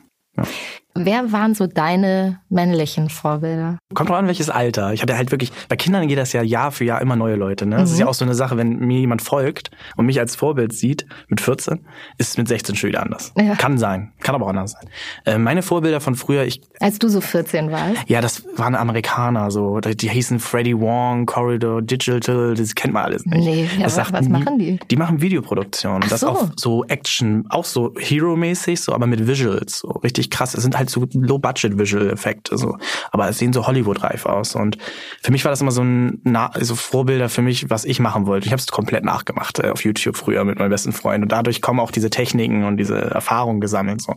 [1.06, 3.78] Wer waren so deine männlichen Vorbilder?
[3.94, 4.94] Kommt drauf an, welches Alter.
[4.94, 7.66] Ich hatte halt wirklich, bei Kindern geht das ja Jahr für Jahr immer neue Leute.
[7.66, 7.78] Ne?
[7.78, 10.74] Das ist ja auch so eine Sache, wenn mir jemand folgt und mich als Vorbild
[10.74, 11.86] sieht mit 14,
[12.18, 13.34] ist es mit 16 schon wieder anders.
[13.38, 13.56] Ja.
[13.56, 14.90] Kann sein, kann aber auch anders sein.
[15.26, 17.98] Äh, meine Vorbilder von früher, ich, Als du so 14 warst?
[18.08, 19.80] ja, das waren Amerikaner so.
[19.80, 23.46] Die die hießen Freddie Wong, Corridor Digital, das kennt man alles nicht.
[23.46, 24.80] Nee, das sagt was machen die?
[24.90, 25.96] Die machen Videoproduktion.
[26.04, 26.30] Und das so.
[26.30, 29.80] auch so Action, auch so Hero-mäßig, so, aber mit Visuals.
[29.80, 30.54] So richtig krass.
[30.54, 32.58] Es sind halt so Low-Budget-Visual-Effekte.
[32.58, 32.78] So.
[33.12, 34.56] Aber es sehen so Hollywood-reif aus.
[34.56, 34.78] Und
[35.22, 38.26] für mich war das immer so ein Na so Vorbilder für mich, was ich machen
[38.26, 38.46] wollte.
[38.48, 41.24] Ich habe es komplett nachgemacht äh, auf YouTube früher mit meinem besten Freund.
[41.24, 44.02] Und dadurch kommen auch diese Techniken und diese Erfahrungen gesammelt.
[44.02, 44.16] So.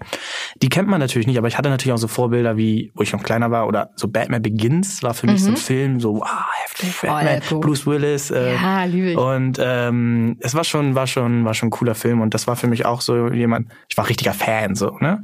[0.62, 3.12] Die kennt man natürlich nicht, aber ich hatte natürlich auch so Vorbilder wie, wo ich
[3.12, 6.28] noch kleiner war, oder so Batman Begins war für mich so ein Film, so wow,
[6.64, 7.61] heftig, Batman, gut.
[7.61, 8.30] Bruce Willis.
[8.30, 9.16] Äh, Ja, liebe ich.
[9.18, 12.56] und ähm, es war schon, war schon, war schon ein cooler Film und das war
[12.56, 13.68] für mich auch so jemand.
[13.88, 15.22] Ich war richtiger Fan, so ne.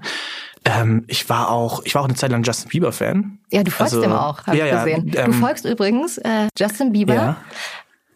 [0.69, 3.39] Ähm, ich war auch, ich war auch eine Zeit lang Justin Bieber Fan.
[3.53, 5.13] Ja, du folgst Also, ihm auch, habe ja, ich ja, gesehen.
[5.17, 7.37] ähm, du folgst übrigens äh, Justin Bieber, Ja.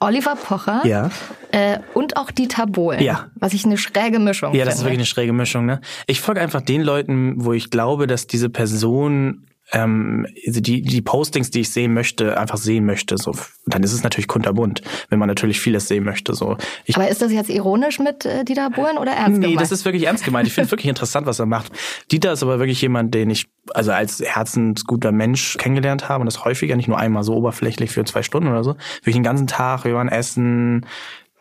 [0.00, 1.10] Oliver Pocher Ja.
[1.52, 3.02] äh, und auch Dieter Bohlen.
[3.02, 3.26] Ja.
[3.36, 4.92] Was ich eine schräge Mischung Ja, das ist finde.
[4.92, 5.66] wirklich eine schräge Mischung.
[5.66, 5.80] Ne?
[6.06, 11.02] Ich folge einfach den Leuten, wo ich glaube, dass diese Person ähm, also die die
[11.02, 13.16] Postings, die ich sehen möchte, einfach sehen möchte.
[13.16, 13.34] So,
[13.66, 16.34] dann ist es natürlich kunterbunt, wenn man natürlich vieles sehen möchte.
[16.34, 19.60] So, ich Aber ist das jetzt ironisch mit äh, Dieter Bohlen oder ernst Nee, gemeint?
[19.60, 20.46] das ist wirklich ernst gemeint.
[20.46, 21.72] Ich finde es wirklich interessant, was er macht.
[22.10, 26.44] Dieter ist aber wirklich jemand, den ich also als herzensguter Mensch kennengelernt habe und das
[26.44, 28.76] häufiger, nicht nur einmal so oberflächlich für zwei Stunden oder so.
[29.00, 30.86] Wirklich den ganzen Tag, wir waren essen,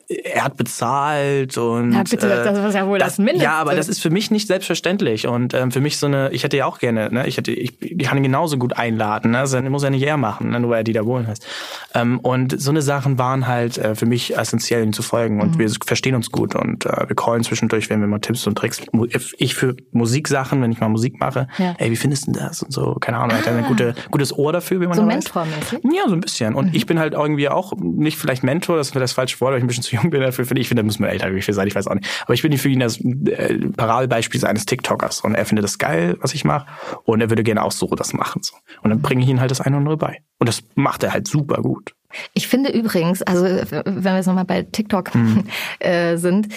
[0.10, 3.44] er hat bezahlt und Ja, bitte, das ist ja wohl das Mindeste.
[3.44, 6.44] Ja, aber das ist für mich nicht selbstverständlich und ähm, für mich so eine, ich
[6.44, 9.38] hätte ja auch gerne, ne, ich hätte, ich, ich kann ihn genauso gut einladen, ne,
[9.40, 11.46] also, muss ja nicht er machen, ne, nur weil er Dieter Bohlen heißt.
[11.94, 15.56] Ähm, und so eine Sachen waren halt äh, für mich essentiell, ihm zu folgen und
[15.56, 15.60] Mhm.
[15.60, 18.82] wir verstehen uns gut und äh, wir callen zwischendurch, wenn wir mal Tipps und Tricks,
[18.92, 19.06] Mu-
[19.38, 21.76] ich für Musiksachen, wenn ich mal Musik mache, Ja.
[21.78, 24.54] ey, wie findest du das und so, keine Ahnung, er hat ein gute, gutes Ohr
[24.54, 25.80] dafür, wie man So da mentormäßig?
[25.84, 26.56] Ja, so ein bisschen.
[26.56, 29.60] Und ich bin halt irgendwie auch nicht vielleicht Mentor, das ist das falsche Wort, weil
[29.60, 30.46] ich ein bisschen zu jung bin dafür.
[30.46, 32.08] Finde ich, finde, da muss man älter für sein, ich weiß auch nicht.
[32.24, 35.22] Aber ich bin für ihn das äh, Paradebeispiel eines TikTokers.
[35.22, 36.68] Und er findet das geil, was ich mache.
[37.04, 38.42] Und er würde gerne auch so das machen.
[38.44, 38.56] So.
[38.82, 40.22] Und dann bringe ich ihm halt das eine oder andere bei.
[40.40, 41.94] Und das macht er halt super gut.
[42.34, 45.44] Ich finde übrigens, also wenn wir jetzt nochmal bei TikTok Mhm.
[45.80, 46.48] äh, sind,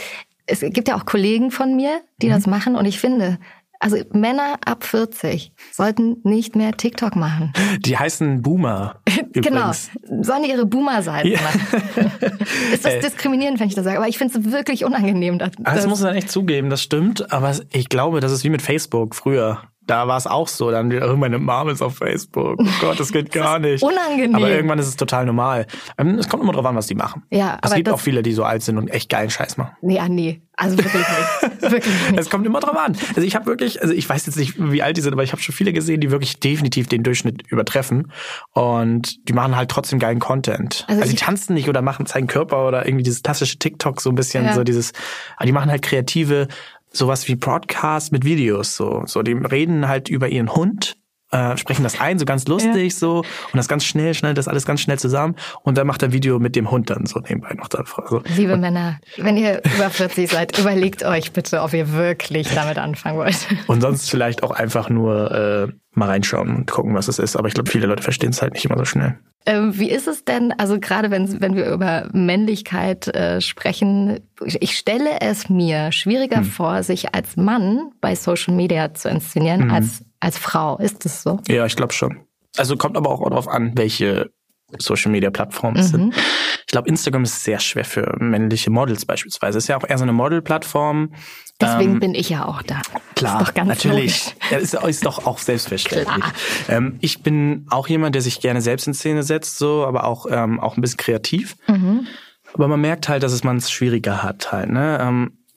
[0.46, 2.32] es gibt ja auch Kollegen von mir, die Mhm.
[2.32, 3.38] das machen und ich finde,
[3.82, 7.52] also Männer ab 40 sollten nicht mehr TikTok machen.
[7.80, 9.00] Die heißen Boomer.
[9.34, 9.72] Genau,
[10.20, 11.38] sollen ihre Boomer-Seiten Ja.
[11.40, 12.12] machen.
[12.72, 15.38] Ist das diskriminierend, wenn ich das sage, aber ich finde es wirklich unangenehm.
[15.38, 17.32] Dass, Ah, Das muss man echt zugeben, das stimmt.
[17.32, 19.62] Aber ich glaube, das ist wie mit Facebook früher.
[19.86, 20.70] Da war es auch so.
[20.70, 22.56] Dann, oh, meine Mom ist auf Facebook.
[22.60, 23.82] Oh Gott, das geht gar nicht.
[23.82, 24.34] unangenehm.
[24.36, 25.66] Aber irgendwann ist es total normal.
[25.98, 27.24] Ähm, Es kommt immer drauf an, was die machen.
[27.30, 29.76] Ja, es gibt das- auch viele, die so alt sind und echt geilen Scheiß machen.
[29.82, 31.62] nee, ah, nee, also wirklich nicht.
[31.72, 32.20] wirklich nicht.
[32.20, 32.96] Es kommt immer drauf an.
[33.08, 35.32] Also ich habe wirklich, also ich weiß jetzt nicht, wie alt die sind, aber ich
[35.32, 38.12] habe schon viele gesehen, die wirklich definitiv den Durchschnitt übertreffen.
[38.52, 40.84] Und die machen halt trotzdem geilen Content.
[40.88, 44.10] Also Also, die tanzen nicht oder machen zeigen Körper oder irgendwie dieses klassische TikTok so
[44.10, 44.52] ein bisschen Ja.
[44.54, 44.92] so dieses.
[45.36, 46.46] Aber die machen halt kreative
[46.92, 49.02] sowas wie Broadcast mit Videos so.
[49.06, 50.96] So die reden halt über ihren Hund.
[51.32, 54.66] Äh, sprechen das ein, so ganz lustig so und das ganz schnell, schnell, das alles
[54.66, 57.68] ganz schnell zusammen und dann macht er Video mit dem Hund dann so nebenbei noch
[57.68, 57.84] da.
[57.96, 62.76] Also, Liebe Männer, wenn ihr über 40 seid, überlegt euch bitte, ob ihr wirklich damit
[62.76, 63.48] anfangen wollt.
[63.66, 67.36] Und sonst vielleicht auch einfach nur äh, mal reinschauen und gucken, was es ist.
[67.36, 69.18] Aber ich glaube, viele Leute verstehen es halt nicht immer so schnell.
[69.44, 74.76] Ähm, wie ist es denn, also gerade wenn, wenn wir über Männlichkeit äh, sprechen, ich
[74.76, 76.44] stelle es mir schwieriger Hm.
[76.44, 79.70] vor, sich als Mann bei Social Media zu inszenieren Hm.
[79.70, 80.78] als als Frau.
[80.78, 81.40] Ist das so?
[81.48, 82.20] Ja, ich glaube schon.
[82.56, 84.30] Also kommt aber auch darauf an, welche
[84.78, 86.14] Social Media Plattformen es sind.
[86.60, 89.58] Ich glaube, Instagram ist sehr schwer für männliche Models beispielsweise.
[89.58, 91.12] Ist ja auch eher so eine Model-Plattform.
[91.60, 92.80] Deswegen Ähm, bin ich ja auch da.
[93.14, 94.34] Klar, ist doch ganz natürlich.
[94.50, 96.24] Ja, ist, ist doch auch selbstverständlich.
[96.68, 100.26] Ähm, ich bin auch jemand, der sich gerne selbst in Szene setzt, so, aber auch
[100.30, 101.56] ähm, auch ein bisschen kreativ.
[101.66, 102.06] Mhm.
[102.54, 104.70] Aber man merkt halt, dass es man es schwieriger hat halt.
[104.70, 104.98] Ne?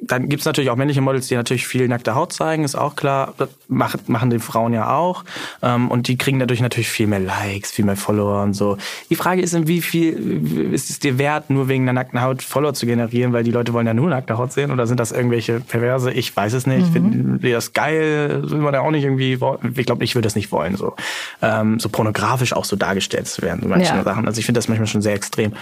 [0.08, 3.34] Dann gibt's natürlich auch männliche Models, die natürlich viel nackte Haut zeigen, ist auch klar.
[3.38, 5.24] Das machen, machen die Frauen ja auch.
[5.62, 8.78] Ähm, und die kriegen dadurch natürlich viel mehr Likes, viel mehr Follower und so.
[9.10, 12.44] Die Frage ist, in wie viel ist es dir wert, nur wegen der nackten Haut
[12.44, 15.12] Follower zu generieren, weil die Leute wollen ja nur nackte Haut sehen oder sind das
[15.12, 16.12] irgendwelche Perverse?
[16.12, 16.88] Ich weiß es nicht.
[16.88, 18.44] Finden die das geil?
[18.50, 20.96] Will man ja auch nicht irgendwie, ich glaube, ich würde das nicht wollen, so,
[21.41, 24.04] ähm, so pornografisch auch so dargestellt zu werden, so manche Ja.
[24.04, 24.28] Sachen.
[24.28, 25.54] Also ich finde das manchmal schon sehr extrem.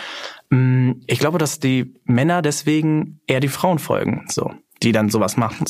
[0.54, 4.26] Mm, Ich glaube, dass die Männer deswegen eher die Frauen folgen.
[4.30, 4.52] So.
[4.82, 5.66] die dann sowas machen.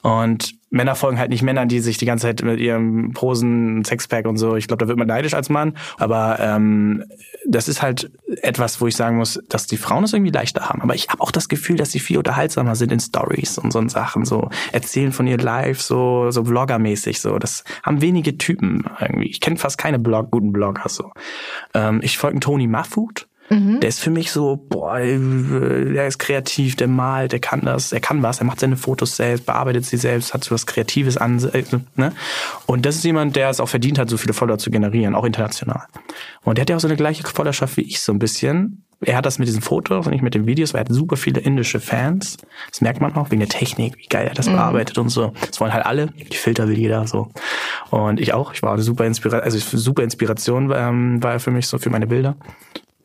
[0.00, 4.26] Und Männer folgen halt nicht Männern, die sich die ganze Zeit mit ihrem Posen, Sexpack
[4.26, 4.56] und so.
[4.56, 5.76] Ich glaube, da wird man neidisch als Mann.
[5.98, 7.04] Aber ähm,
[7.46, 10.80] das ist halt etwas, wo ich sagen muss, dass die Frauen es irgendwie leichter haben.
[10.80, 13.86] Aber ich habe auch das Gefühl, dass sie viel unterhaltsamer sind in Stories und so
[13.88, 14.24] Sachen.
[14.24, 17.20] So erzählen von ihr live, so so Vlogger-mäßig.
[17.20, 19.28] So das haben wenige Typen irgendwie.
[19.28, 21.10] Ich kenne fast keine Blog, guten Blogger so.
[21.74, 23.27] Ähm, ich folge Tony Maffut.
[23.50, 23.80] Mhm.
[23.80, 28.00] Der ist für mich so, boah, der ist kreativ, der malt, der kann das, er
[28.00, 31.42] kann was, er macht seine Fotos selbst, bearbeitet sie selbst, hat so was Kreatives an.
[31.52, 31.64] Äh,
[31.96, 32.12] ne?
[32.66, 35.24] Und das ist jemand, der es auch verdient hat, so viele Follower zu generieren, auch
[35.24, 35.86] international.
[36.42, 38.84] Und der hat ja auch so eine gleiche Followerschaft wie ich so ein bisschen.
[39.00, 41.16] Er hat das mit diesen Fotos und nicht mit den Videos, weil er hat super
[41.16, 42.36] viele indische Fans.
[42.70, 44.54] Das merkt man auch wegen der Technik, wie geil er das mhm.
[44.54, 45.32] bearbeitet und so.
[45.46, 46.08] Das wollen halt alle.
[46.08, 47.30] Die Filter will jeder so.
[47.90, 48.52] Und ich auch.
[48.54, 51.90] Ich war eine super Inspiration, also super Inspiration ähm, war er für mich so für
[51.90, 52.36] meine Bilder.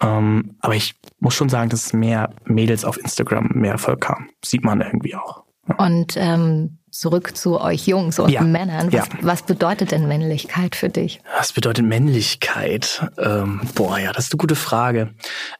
[0.02, 4.30] Ähm, aber ich muss schon sagen, dass mehr Mädels auf Instagram mehr Erfolg haben.
[4.44, 5.44] Sieht man irgendwie auch.
[5.78, 8.42] Und ähm, zurück zu euch Jungs und Ja.
[8.42, 8.88] Männern.
[8.88, 9.14] Was, Ja.
[9.22, 11.22] was bedeutet denn Männlichkeit für dich?
[11.38, 13.10] Was bedeutet Männlichkeit?
[13.18, 15.14] Ähm, boah, ja, das ist eine gute Frage.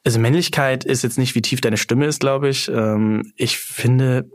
[0.04, 2.68] Also Männlichkeit ist jetzt nicht, wie tief deine Stimme ist, glaube ich.
[2.68, 4.30] Ähm, ich finde,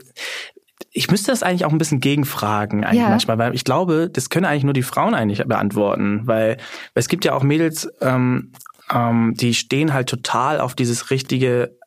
[0.92, 3.10] ich müsste das eigentlich auch ein bisschen gegenfragen eigentlich Ja.
[3.10, 7.08] manchmal, weil ich glaube, das können eigentlich nur die Frauen eigentlich beantworten, weil, weil es
[7.08, 8.52] gibt ja auch Mädels, ähm,
[8.93, 11.78] ähm, die stehen halt total auf dieses richtige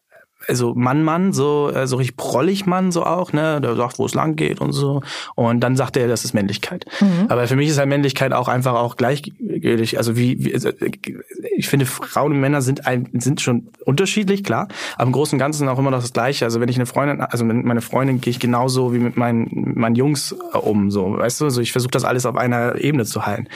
[0.48, 4.06] also Mann, Mann, so, äh, so richtig prollig Mann, so auch, ne, der sagt, wo
[4.06, 5.02] es lang geht und so.
[5.34, 6.84] Und dann sagt er, das ist Männlichkeit.
[7.28, 9.98] Aber für mich ist halt Männlichkeit auch einfach auch gleichgültig.
[9.98, 10.90] Also wie, wie also, äh,
[11.56, 14.68] ich finde, Frauen und Männer sind ein, sind schon unterschiedlich, klar.
[14.96, 16.44] Aber im Großen und Ganzen auch immer noch das Gleiche.
[16.44, 19.72] Also wenn ich eine Freundin, also mit meiner Freundin gehe ich genauso wie mit meinen,
[19.76, 21.44] meinen Jungs äh, um, so, weißt du?
[21.46, 23.46] Also ich versuche das alles auf einer Ebene zu halten.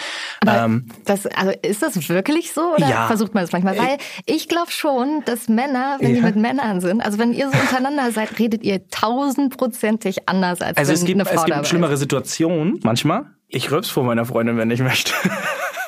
[0.47, 3.07] Ähm, Das, also ist das wirklich so oder Ja.
[3.07, 3.79] versucht man das manchmal?
[3.79, 6.27] Weil ich glaube schon, dass Männer, wenn die Ja.
[6.27, 10.91] mit Männern sind, also wenn ihr so untereinander seid, redet ihr tausendprozentig anders als also
[10.91, 13.27] wenn es gibt, eine Frau es dabei gibt schlimmere Situationen manchmal.
[13.49, 15.13] Ich rülps vor meiner Freundin, wenn ich möchte.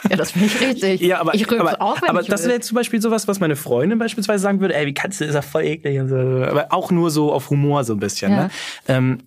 [0.08, 1.00] Ja, das finde ich richtig.
[1.00, 3.98] Ja, aber, ich aber, auch, wenn aber das wäre zum Beispiel sowas, was meine Freundin
[3.98, 6.16] beispielsweise sagen würde, ey, wie kannst du, ist ja voll eklig und so.
[6.16, 8.32] Aber auch nur so auf Humor so ein bisschen.
[8.32, 8.44] Ja.
[8.44, 8.50] Ne?
[8.86, 9.18] Ähm,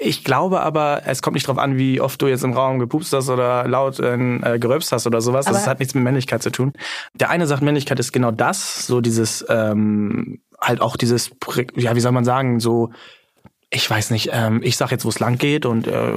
[0.00, 3.12] ich glaube aber, es kommt nicht drauf an, wie oft du jetzt im Raum gepupst
[3.12, 5.46] hast oder laut äh, geröpst hast oder sowas.
[5.46, 6.72] Aber- das hat nichts mit Männlichkeit zu tun.
[7.14, 11.30] Der eine sagt, Männlichkeit ist genau das, so dieses, ähm, halt auch dieses,
[11.76, 12.90] ja, wie soll man sagen, so,
[13.68, 16.12] ich weiß nicht, ähm, ich sag jetzt, wo es lang geht und äh,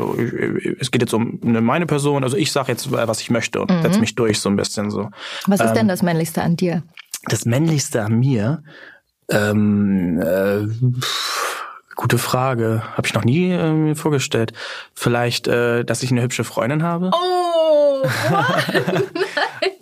[0.79, 3.59] es geht jetzt um eine, meine Person, also ich sag jetzt, äh, was ich möchte
[3.61, 3.81] und Mhm.
[3.81, 5.09] setz mich durch so ein bisschen so.
[5.47, 6.83] Was ist denn ähm, das Männlichste an dir?
[7.25, 8.61] Das Männlichste an mir,
[9.29, 10.67] ähm, äh,
[11.01, 11.48] pff,
[11.99, 14.53] gute Frage, habe ich noch nie äh, mir vorgestellt.
[14.93, 17.11] Vielleicht, äh, dass ich eine hübsche Freundin habe.
[17.13, 18.07] Oh,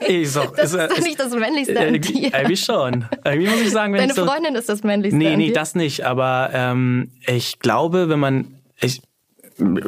[0.07, 2.33] Ich so, das äh, ist doch nicht das Männlichste an irgendwie, dir.
[2.33, 3.05] irgendwie schon.
[3.23, 5.75] Irgendwie muss ich sagen, wenn Deine ich so, Freundin ist das Männlichste Nee, nee, das
[5.75, 6.05] nicht.
[6.05, 9.01] Aber ähm, ich glaube, wenn man, ich,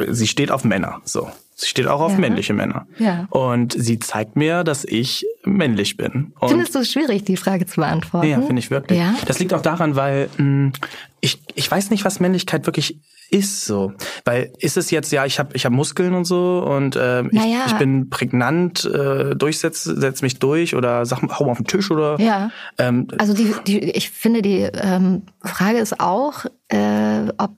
[0.10, 1.32] sie steht auf Männer, so.
[1.60, 2.18] Sie steht auch auf Ja.
[2.20, 2.88] männliche Männer.
[2.98, 3.28] Ja.
[3.32, 6.34] Und sie zeigt mir, dass ich männlich bin.
[6.40, 8.28] Und Findest du es schwierig, die Frage zu beantworten?
[8.28, 8.98] ja, finde ich wirklich.
[9.00, 9.14] Ja?
[9.26, 10.72] Das liegt auch daran, weil mh,
[11.20, 13.00] ich, ich weiß nicht, was Männlichkeit wirklich
[13.32, 13.94] ist so.
[14.26, 17.60] Weil ist es jetzt, ja, ich habe ich hab Muskeln und so und ähm, Naja.
[17.66, 21.68] ich, ich bin prägnant, äh, durchsetz setz mich durch oder sag, hau mal auf den
[21.68, 22.50] Tisch oder Ja.
[22.80, 27.52] ähm, Also die, die, ich finde, die ähm, Frage ist auch, äh, ob,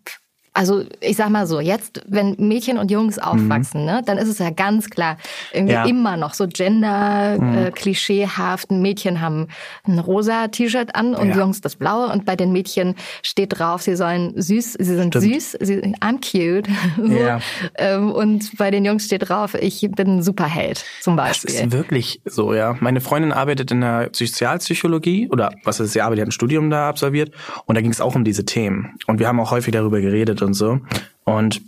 [0.54, 4.40] also ich sag mal so, jetzt, wenn Mädchen und Jungs aufwachsen, ne, dann ist es
[4.40, 5.16] ja ganz klar,
[5.54, 5.78] irgendwie Mhm.
[5.78, 5.84] Ja.
[5.86, 5.90] Mhm.
[5.90, 8.70] immer noch so gender-klischeehaft.
[8.72, 9.48] Mädchen haben
[9.84, 11.38] ein rosa T-Shirt an und Ja.
[11.38, 15.34] Jungs das blaue und bei den Mädchen steht drauf, sie sollen süß, sie sind Stimmt.
[15.34, 16.68] süß, sie, I'm cute.
[16.98, 17.06] so.
[17.14, 17.40] Ja.
[17.76, 21.56] ähm, und bei den Jungs steht drauf, ich bin ein Superheld, zum Das Beispiel.
[21.56, 22.76] ist wirklich so, ja.
[22.80, 26.90] Meine Freundin arbeitet in der Sozialpsychologie oder was ist, sie arbeitet, hat ein Studium da
[26.90, 27.32] absolviert
[27.66, 28.96] und da ging es auch um diese Themen.
[29.08, 30.80] Und wir haben auch häufig darüber geredet und so.
[31.24, 31.62] Und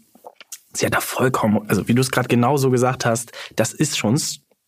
[0.73, 3.97] sie hat da vollkommen, also wie du es gerade genau so gesagt hast, das ist
[3.97, 4.19] schon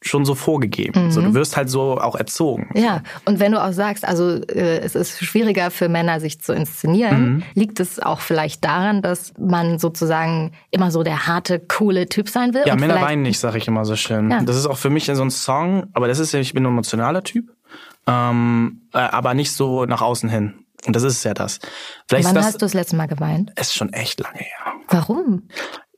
[0.02, 1.10] schon so vorgegeben.
[1.10, 2.70] So, du wirst halt so auch erzogen.
[2.76, 6.54] Ja, und wenn du auch sagst, also äh, es ist schwieriger für Männer, sich zu
[6.54, 7.44] inszenieren, Mhm.
[7.56, 12.54] liegt es auch vielleicht daran, dass man sozusagen immer so der harte, coole Typ sein
[12.54, 12.62] will?
[12.68, 14.30] Ja, Männer weinen nicht, sag ich immer so schön.
[14.30, 14.44] Ja.
[14.44, 16.68] Das ist auch für mich so ein Song, aber das ist ja, ich bin ein
[16.68, 17.50] emotionaler Typ,
[18.06, 20.54] ähm, äh, aber nicht so nach außen hin.
[20.86, 21.60] Und das ist ja das.
[22.08, 23.52] Vielleicht Wann das hast du das letzte Mal geweint?
[23.60, 24.74] ist schon echt lange her.
[24.90, 25.48] Warum?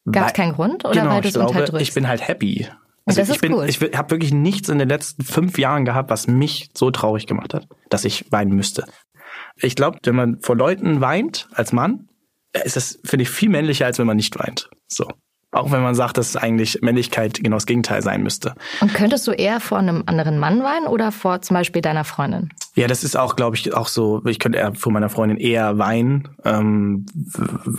[0.10, 1.82] Gab es keinen Grund oder genau, weil du ich es unterdrückst?
[1.82, 2.68] ich bin halt happy.
[3.06, 3.66] Also das ich ist bin, cool.
[3.68, 7.54] ich habe wirklich nichts in den letzten fünf Jahren gehabt, was mich so traurig gemacht
[7.54, 8.86] hat, dass ich weinen müsste.
[9.56, 12.10] Ich glaube, wenn man vor Leuten weint als Mann,
[12.64, 14.70] ist das finde ich viel männlicher, als wenn man nicht weint.
[14.88, 15.08] So
[15.58, 18.54] Auch wenn man sagt, dass eigentlich Männlichkeit genau das Gegenteil sein müsste.
[18.80, 22.50] Und könntest du eher vor einem anderen Mann weinen oder vor zum Beispiel deiner Freundin?
[22.76, 25.80] Ja, das ist auch, glaube ich, auch so, ich könnte eher vor meiner Freundin eher
[25.80, 26.30] weinen.
[26.46, 27.08] Ähm,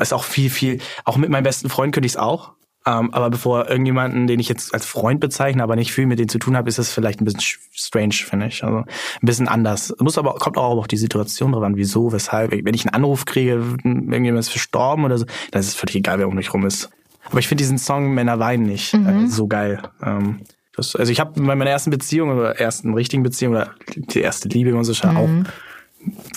[0.00, 2.52] ist auch viel, viel, auch mit meinem besten Freund könnte ich es auch.
[2.86, 6.28] Ähm, aber bevor irgendjemanden, den ich jetzt als Freund bezeichne, aber nicht viel mit denen
[6.28, 8.64] zu tun habe, ist es vielleicht ein bisschen strange, finde ich.
[8.64, 8.86] Also ein
[9.26, 9.94] bisschen anders.
[9.98, 12.50] Muss aber, kommt auch auf die Situation drauf an, wieso, weshalb.
[12.50, 13.52] Wenn ich einen Anruf kriege,
[13.84, 16.90] irgendjemand ist verstorben oder so, dann ist es völlig egal, wer um mich rum ist.
[17.30, 19.24] Aber ich finde diesen Song Männer weinen nicht mhm.
[19.24, 19.82] äh, so geil.
[20.02, 20.40] Ähm,
[20.76, 24.48] das, also ich habe bei meiner ersten Beziehung oder ersten richtigen Beziehung oder die erste
[24.48, 25.16] Liebe und so schon mhm.
[25.16, 25.52] auch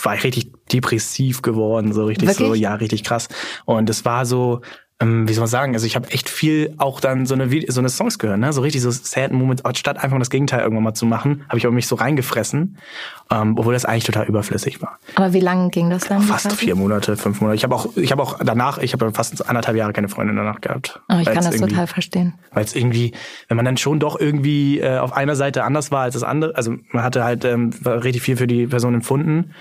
[0.02, 2.48] war ich richtig depressiv geworden, so richtig Wirklich?
[2.48, 3.28] so, ja, richtig krass.
[3.64, 4.60] Und es war so,
[5.02, 7.80] ähm, wie soll man sagen, also ich habe echt viel auch dann so eine, so
[7.80, 8.52] eine Songs gehört, ne?
[8.52, 11.66] so richtig so sad Moments, statt einfach das Gegenteil irgendwann mal zu machen, habe ich
[11.66, 12.78] aber mich so reingefressen,
[13.30, 14.98] ähm, obwohl das eigentlich total überflüssig war.
[15.16, 16.22] Aber wie lange ging das dann?
[16.22, 17.56] Fast vier Monate, fünf Monate.
[17.56, 20.60] Ich habe auch, ich habe auch danach, ich habe fast anderthalb Jahre keine Freundin danach
[20.60, 21.00] gehabt.
[21.08, 22.34] Oh, ich kann das total verstehen.
[22.52, 23.12] Weil es irgendwie,
[23.48, 26.54] wenn man dann schon doch irgendwie äh, auf einer Seite anders war als das andere,
[26.54, 29.52] also man hatte halt ähm, richtig viel für die Person empfunden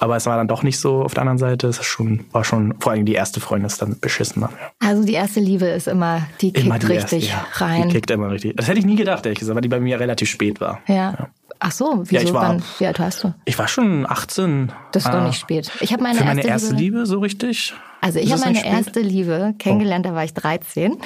[0.00, 1.68] aber es war dann doch nicht so auf der anderen Seite.
[1.68, 4.42] Es schon, war schon, vor allem die erste Freundin ist dann beschissen.
[4.42, 4.50] Ja.
[4.80, 7.66] Also die erste Liebe ist immer, die kickt immer die richtig erste, ja.
[7.66, 7.88] rein.
[7.88, 8.56] Die kickt immer richtig.
[8.56, 10.80] Das hätte ich nie gedacht, ehrlich gesagt, weil die bei mir relativ spät war.
[10.88, 10.94] ja.
[10.94, 11.28] ja.
[11.62, 12.14] Ach so, wieso?
[12.14, 13.34] Ja, ich war, Wann, wie alt warst du?
[13.44, 14.72] Ich war schon 18.
[14.92, 15.70] Das ist doch nicht spät.
[15.80, 17.74] Ich habe meine Für meine erste, erste Liebe, Liebe so richtig.
[18.00, 20.96] Also ich habe meine erste Liebe kennengelernt, da war ich 13.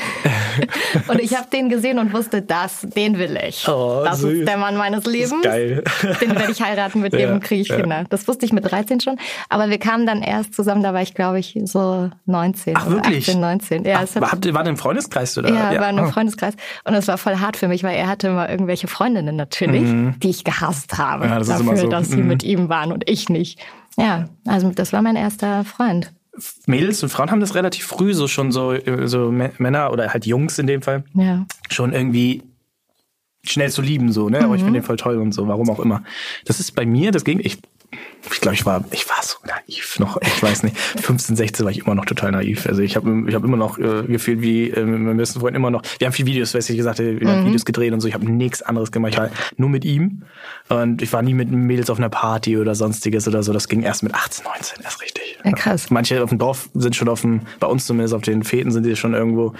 [1.08, 3.66] und ich habe den gesehen und wusste, das, den will ich.
[3.68, 4.38] Oh, das süß.
[4.38, 5.42] ist der Mann meines Lebens.
[5.42, 5.82] geil.
[6.20, 8.04] Den werde ich heiraten, mit ja, dem kriege ich Kinder.
[8.10, 9.18] Das wusste ich mit 13 schon.
[9.48, 12.74] Aber wir kamen dann erst zusammen, da war ich, glaube ich, so 19.
[12.76, 13.28] Ach, wirklich?
[13.28, 13.84] 18, 19.
[13.84, 15.48] Ja, Ach, habt ihr, war im Freundeskreis oder?
[15.48, 15.80] Ja, ja.
[15.80, 16.12] war in einem oh.
[16.12, 16.54] Freundeskreis.
[16.84, 20.14] Und es war voll hart für mich, weil er hatte immer irgendwelche Freundinnen natürlich, mhm.
[20.20, 21.26] die ich gehasst habe.
[21.26, 21.88] Ja, das dafür, so.
[21.88, 22.28] dass sie mhm.
[22.28, 23.58] mit ihm waren und ich nicht.
[23.96, 26.12] Ja, also das war mein erster Freund.
[26.66, 30.58] Mädels und Frauen haben das relativ früh so schon so, so Männer oder halt Jungs
[30.58, 31.46] in dem Fall ja.
[31.70, 32.42] schon irgendwie
[33.44, 34.40] schnell zu lieben so, ne?
[34.40, 34.50] Mhm.
[34.50, 36.02] Oh, ich finde den voll toll und so, warum auch immer.
[36.44, 37.58] Das ist bei mir, das ging, ich
[38.32, 40.76] ich glaube, ich war, ich war so naiv noch, ich weiß nicht.
[40.78, 42.66] 15, 16 war ich immer noch total naiv.
[42.66, 45.70] Also ich habe ich hab immer noch äh, gefühlt wie äh, meinem besten Freund immer
[45.70, 45.82] noch.
[45.98, 47.46] Wir haben viele Videos, weiß ich gesagt, wir haben mhm.
[47.46, 48.08] Videos gedreht und so.
[48.08, 49.12] Ich habe nichts anderes gemacht.
[49.12, 50.22] Ich war nur mit ihm.
[50.68, 53.52] Und ich war nie mit Mädels auf einer Party oder sonstiges oder so.
[53.52, 55.38] Das ging erst mit 18, 19 erst richtig.
[55.44, 55.90] Ja, krass.
[55.90, 58.86] Manche auf dem Dorf sind schon auf dem, bei uns zumindest auf den Feten sind
[58.86, 59.52] die schon irgendwo,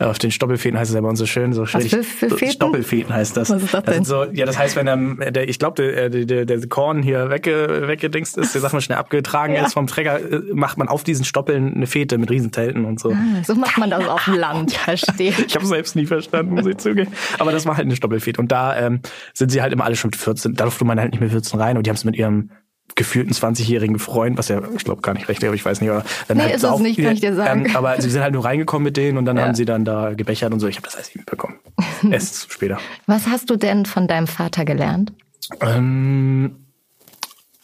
[0.00, 1.52] äh, auf den Stoppelfeten heißt es ja bei uns so schön.
[1.52, 2.52] So Was für, für Feten?
[2.52, 3.50] Stoppelfeten heißt das.
[3.50, 3.98] Was ist das denn?
[4.00, 7.30] Das so, ja, das heißt, wenn der, der ich glaube, der, der, der Korn hier
[7.30, 9.66] wegge, weggedingst ist, der Sachen mal schnell abgetragen ja.
[9.66, 13.12] ist vom Trecker, äh, macht man auf diesen Stoppeln eine Fete mit Riesentelten und so.
[13.12, 15.32] Ah, so macht man das auf dem Land, verstehe.
[15.46, 17.12] ich habe selbst nie verstanden, muss ich zugeben.
[17.38, 18.40] Aber das war halt eine Stoppelfete.
[18.40, 19.00] Und da ähm,
[19.34, 20.54] sind sie halt immer alle schon 14.
[20.54, 22.50] Da durfte man halt nicht mehr 14 rein und die haben es mit ihrem
[22.94, 25.90] gefühlten 20-jährigen Freund, was ja, ich glaube, gar nicht recht aber ich weiß nicht.
[25.90, 27.66] Aber dann nee, halt ist es nicht, kann ich dir sagen.
[27.66, 29.44] Ähm, aber sie sind halt nur reingekommen mit denen und dann ja.
[29.44, 30.66] haben sie dann da gebechert und so.
[30.66, 31.58] Ich habe das alles nicht mitbekommen.
[32.10, 32.78] Erst später.
[33.06, 35.12] Was hast du denn von deinem Vater gelernt?
[35.60, 36.67] Ähm,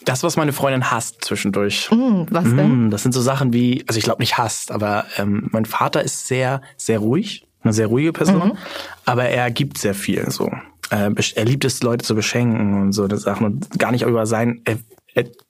[0.05, 1.89] das, was meine Freundin hasst zwischendurch.
[1.91, 2.87] Mm, was denn?
[2.87, 6.03] Mm, das sind so Sachen wie, also ich glaube nicht hasst, aber ähm, mein Vater
[6.03, 8.57] ist sehr, sehr ruhig, eine sehr ruhige Person, mhm.
[9.05, 10.51] aber er gibt sehr viel so.
[10.91, 14.61] Äh, er liebt es, Leute zu beschenken und so Sachen und gar nicht über sein,
[14.65, 14.77] er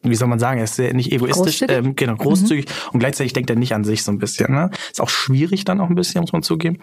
[0.04, 2.90] wie soll man sagen, er ist sehr, nicht egoistisch, großzügig, ähm, genau, großzügig mhm.
[2.94, 4.54] und gleichzeitig denkt er nicht an sich so ein bisschen.
[4.54, 4.70] Ne?
[4.92, 6.80] Ist auch schwierig dann auch ein bisschen, muss man zugeben.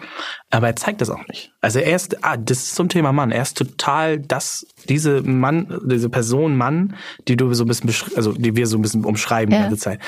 [0.49, 1.53] Aber er zeigt das auch nicht.
[1.61, 3.31] Also er ist, ah, das ist zum Thema Mann.
[3.31, 6.95] Er ist total das, diese Mann, diese Person Mann,
[7.27, 9.59] die du so ein bisschen, also die wir so ein bisschen umschreiben ja.
[9.59, 9.99] die ganze Zeit.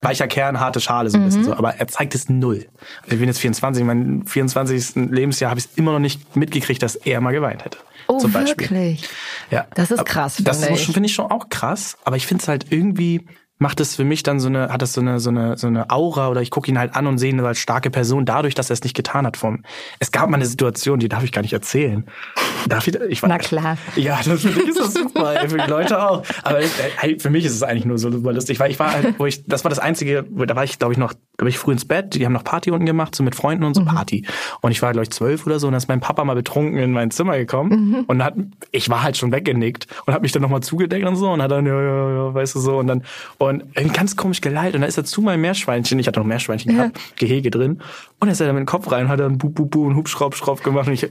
[0.00, 1.26] Weicher Kern, harte Schale so ein mhm.
[1.26, 1.54] bisschen so.
[1.54, 2.66] Aber er zeigt es null.
[3.02, 4.96] Also ich bin jetzt 24, mein 24.
[4.96, 7.78] Lebensjahr habe ich es immer noch nicht mitgekriegt, dass er mal geweint hätte.
[8.14, 8.70] Oh, zum Beispiel.
[8.70, 9.08] wirklich?
[9.50, 9.66] Ja.
[9.74, 10.36] Das ist krass.
[10.42, 13.26] Das finde ich schon auch krass, aber ich finde es halt irgendwie
[13.58, 15.90] macht es für mich dann so eine, hat das so eine, so eine, so eine
[15.90, 18.68] Aura oder ich gucke ihn halt an und sehe ihn als starke Person dadurch, dass
[18.68, 19.62] er es nicht getan hat vom.
[20.00, 22.04] Es gab mal eine Situation, die darf ich gar nicht erzählen.
[22.68, 23.78] Darf ich, ich war, Na klar.
[23.94, 26.24] Ja, das für dich ist das super, für die Leute auch.
[26.42, 26.58] Aber
[26.96, 29.26] hey, für mich ist es eigentlich nur so super lustig, weil ich war halt, wo
[29.26, 31.84] ich, das war das einzige, da war ich, glaube ich, noch, glaube ich, früh ins
[31.84, 33.86] Bett, die haben noch Party unten gemacht, so mit Freunden und so mhm.
[33.86, 34.26] Party.
[34.62, 36.78] Und ich war, glaube ich, zwölf oder so, und dann ist mein Papa mal betrunken
[36.78, 38.04] in mein Zimmer gekommen mhm.
[38.06, 38.34] und hat,
[38.72, 41.50] ich war halt schon weggenickt und hat mich dann nochmal zugedeckt und so und hat
[41.50, 43.04] dann, ja, ja, ja, weißt du so, und dann,
[43.38, 43.53] und
[43.92, 44.76] ganz komisch geleitet.
[44.76, 46.84] Und dann ist er zu meinem Meerschweinchen, ich hatte noch Meerschweinchen ja.
[46.84, 47.80] gehabt, Gehege drin.
[48.20, 49.96] Und er ist dann mit dem Kopf rein und hat dann bu, bu, bu und
[49.96, 50.86] Hubschraub, Schraub gemacht.
[50.86, 51.10] Und ich,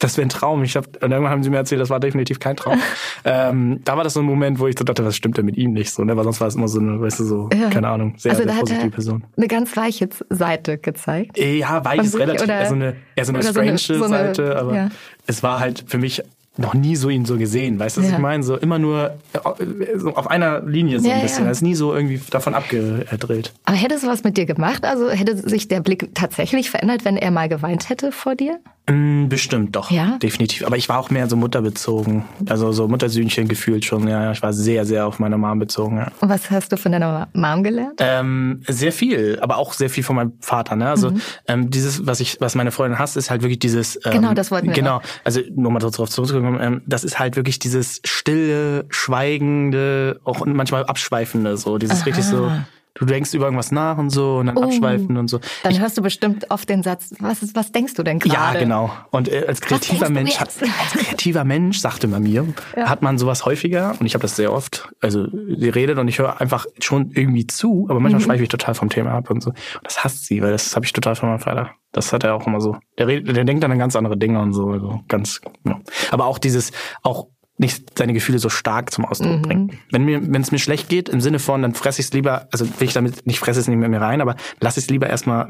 [0.00, 0.62] das wäre ein Traum.
[0.64, 2.78] Ich hab, und irgendwann haben sie mir erzählt, das war definitiv kein Traum.
[3.24, 5.56] ähm, da war das so ein Moment, wo ich so dachte, was stimmt denn mit
[5.56, 6.16] ihm nicht so, ne?
[6.16, 7.68] Weil sonst war es immer so eine, weißt du, so, ja.
[7.68, 9.24] keine Ahnung, sehr, also sehr positive Person.
[9.36, 11.38] Eine ganz weiche Seite gezeigt.
[11.38, 14.24] Ja, weich ist relativ, oder, also eine, eher so eine strange so eine, so eine,
[14.26, 14.88] Seite, aber ja.
[15.26, 16.22] es war halt für mich
[16.58, 18.16] noch nie so ihn so gesehen, weißt du, was Ja.
[18.16, 18.42] ich meine?
[18.42, 21.44] So immer nur äh, so auf einer Linie so Ja, ein bisschen.
[21.44, 21.48] ja.
[21.48, 23.52] Er ist nie so irgendwie davon abgedreht.
[23.64, 24.84] Aber hätte es was mit dir gemacht?
[24.84, 28.58] Also hätte sich der Blick tatsächlich verändert, wenn er mal geweint hätte vor dir?
[28.90, 30.18] Mm, Bestimmt doch, Ja?
[30.20, 30.66] definitiv.
[30.66, 34.08] Aber ich war auch mehr so mutterbezogen, also so Muttersühnchen gefühlt schon.
[34.08, 35.98] Ja, ich war sehr, sehr auf meine Mom bezogen.
[35.98, 36.10] Ja.
[36.20, 37.94] Und was hast du von deiner Mom gelernt?
[37.98, 40.74] Ähm, sehr viel, aber auch sehr viel von meinem Vater.
[40.74, 40.88] Ne?
[40.88, 41.12] Also
[41.46, 43.96] ähm, dieses, was ich, was meine Freundin hasst, ist halt wirklich dieses.
[43.96, 44.16] Ähm, Mhm.
[44.16, 46.58] Genau, das wollten wir Genau, also nur mal darauf zurückzukommen.
[46.60, 51.56] Ähm, das ist halt wirklich dieses stille, schweigende, auch manchmal abschweifende.
[51.56, 52.50] So dieses richtig so.
[52.94, 54.64] Du denkst über irgendwas nach und so und dann Oh.
[54.64, 55.40] abschweifen und so.
[55.62, 58.34] Dann hörst du bestimmt oft den Satz, was, ist, was denkst du denn gerade?
[58.58, 58.90] Ja, genau.
[59.10, 63.46] Und äh, als kreativer Mensch, hat, als kreativer Mensch, sagte man mir, hat man sowas
[63.46, 64.88] häufiger und ich habe das sehr oft.
[65.00, 68.02] Also sie redet und ich höre einfach schon irgendwie zu, aber Mhm.
[68.04, 69.50] manchmal schweife ich total vom Thema ab und so.
[69.50, 71.70] Und das hasst sie, weil das habe ich total von meinem Vater.
[71.92, 72.76] Das hat er auch immer so.
[72.98, 74.68] Der, redet, der denkt dann an ganz andere Dinge und so.
[74.70, 75.40] Also ganz.
[75.66, 75.80] Ja.
[76.10, 76.72] Aber auch dieses,
[77.02, 77.28] auch
[77.62, 79.42] nicht seine Gefühle so stark zum Ausdruck Mhm.
[79.42, 79.78] bringen.
[79.90, 82.46] Wenn mir, wenn es mir schlecht geht, im Sinne von, dann fresse ich es lieber,
[82.52, 84.90] also will ich damit nicht fresse es nicht mit mir rein, aber lass ich es
[84.90, 85.46] lieber erstmal,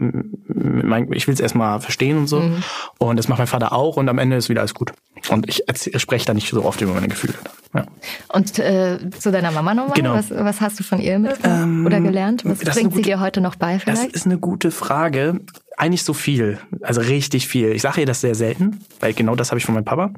[1.10, 2.40] ich will es erstmal verstehen und so.
[2.40, 2.62] Mhm.
[2.98, 4.92] Und das macht mein Vater auch und am Ende ist wieder alles gut.
[5.28, 5.62] Und ich
[5.96, 7.34] spreche da nicht so oft über meine Gefühle.
[7.74, 7.86] Ja.
[8.28, 10.14] Und äh, zu deiner Mama nochmal, Genau.
[10.14, 12.44] was, was hast du von ihr mitgenommen oder gelernt?
[12.44, 14.12] Was das bringt sie dir heute noch bei Das vielleicht?
[14.14, 15.40] ist eine gute Frage.
[15.76, 17.72] Eigentlich so viel, also richtig viel.
[17.72, 20.12] Ich sage ihr das sehr selten, weil genau das habe ich von meinem Papa.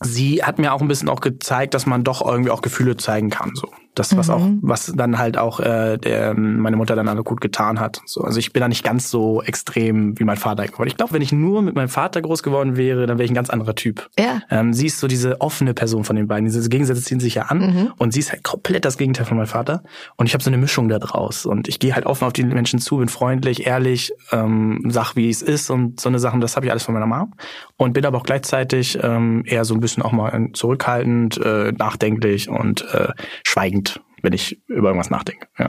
[0.00, 3.30] Sie hat mir auch ein bisschen auch gezeigt, dass man doch irgendwie auch Gefühle zeigen
[3.30, 3.52] kann.
[3.54, 7.40] So das, was auch, was dann halt auch äh, der, meine Mutter dann alle gut
[7.40, 8.00] getan hat.
[8.06, 10.88] So, also ich bin da nicht ganz so extrem wie mein Vater geworden.
[10.88, 13.34] Ich glaube, wenn ich nur mit meinem Vater groß geworden wäre, dann wäre ich ein
[13.34, 14.08] ganz anderer Typ.
[14.18, 14.42] Ja.
[14.50, 16.44] Ähm, sie ist so diese offene Person von den beiden.
[16.44, 19.46] Diese Gegensätze ziehen sich ja an und sie ist halt komplett das Gegenteil von meinem
[19.46, 19.82] Vater.
[20.16, 21.44] Und ich habe so eine Mischung da draus.
[21.44, 25.28] Und ich gehe halt offen auf die Menschen zu, bin freundlich, ehrlich, ähm, sag, wie
[25.28, 27.34] es ist und so eine Sachen, das habe ich alles von meiner Mom.
[27.76, 32.48] Und bin aber auch gleichzeitig ähm, eher so ein bisschen auch mal zurückhaltend, äh, nachdenklich
[32.48, 33.08] und äh,
[33.44, 33.89] schweigend,
[34.22, 35.46] wenn ich über irgendwas nachdenke.
[35.58, 35.66] Ja.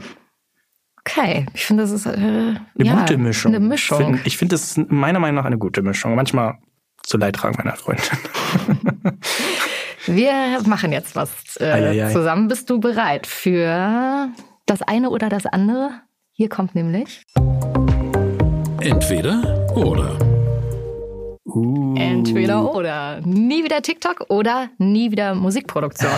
[1.04, 3.54] Okay, ich finde, das ist äh, Eine ja, gute Mischung.
[3.54, 3.98] Eine Mischung.
[3.98, 6.14] Find, ich finde das ist meiner Meinung nach eine gute Mischung.
[6.14, 6.58] Manchmal
[7.02, 8.06] zu Leidtragen meiner Freundin.
[10.06, 12.48] Wir machen jetzt was äh, zusammen.
[12.48, 14.28] Bist du bereit für
[14.66, 15.90] das eine oder das andere?
[16.32, 17.24] Hier kommt nämlich.
[18.80, 20.41] Entweder oder.
[21.54, 21.94] Uh.
[21.96, 23.20] Entweder oder.
[23.24, 26.10] Nie wieder TikTok oder nie wieder Musikproduktion.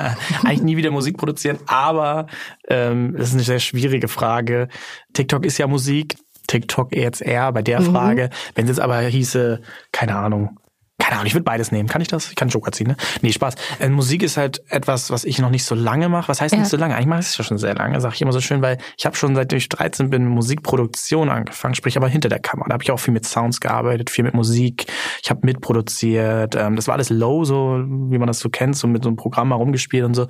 [0.44, 2.26] Eigentlich nie wieder Musik produzieren, aber
[2.68, 4.68] ähm, das ist eine sehr schwierige Frage.
[5.12, 6.16] TikTok ist ja Musik,
[6.46, 8.30] TikTok jetzt eher bei der Frage.
[8.54, 9.60] Wenn es jetzt aber hieße,
[9.92, 10.58] keine Ahnung,
[11.02, 11.88] keine Ahnung, ich würde beides nehmen.
[11.88, 12.28] Kann ich das?
[12.30, 12.96] Ich kann Joker ziehen, ne?
[13.22, 13.54] Nee, Spaß.
[13.80, 16.28] Äh, Musik ist halt etwas, was ich noch nicht so lange mache.
[16.28, 16.60] Was heißt Ja.
[16.60, 16.94] nicht so lange?
[16.94, 19.04] Eigentlich mache ich es ja schon sehr lange, sage ich immer so schön, weil ich
[19.04, 22.68] habe schon seitdem ich 13 bin mit Musikproduktion angefangen, sprich aber hinter der Kamera.
[22.68, 24.86] Da habe ich auch viel mit Sounds gearbeitet, viel mit Musik.
[25.22, 26.54] Ich habe mitproduziert.
[26.54, 29.16] Ähm, das war alles low, so wie man das so kennt, so mit so einem
[29.16, 30.26] Programm mal rumgespielt und so.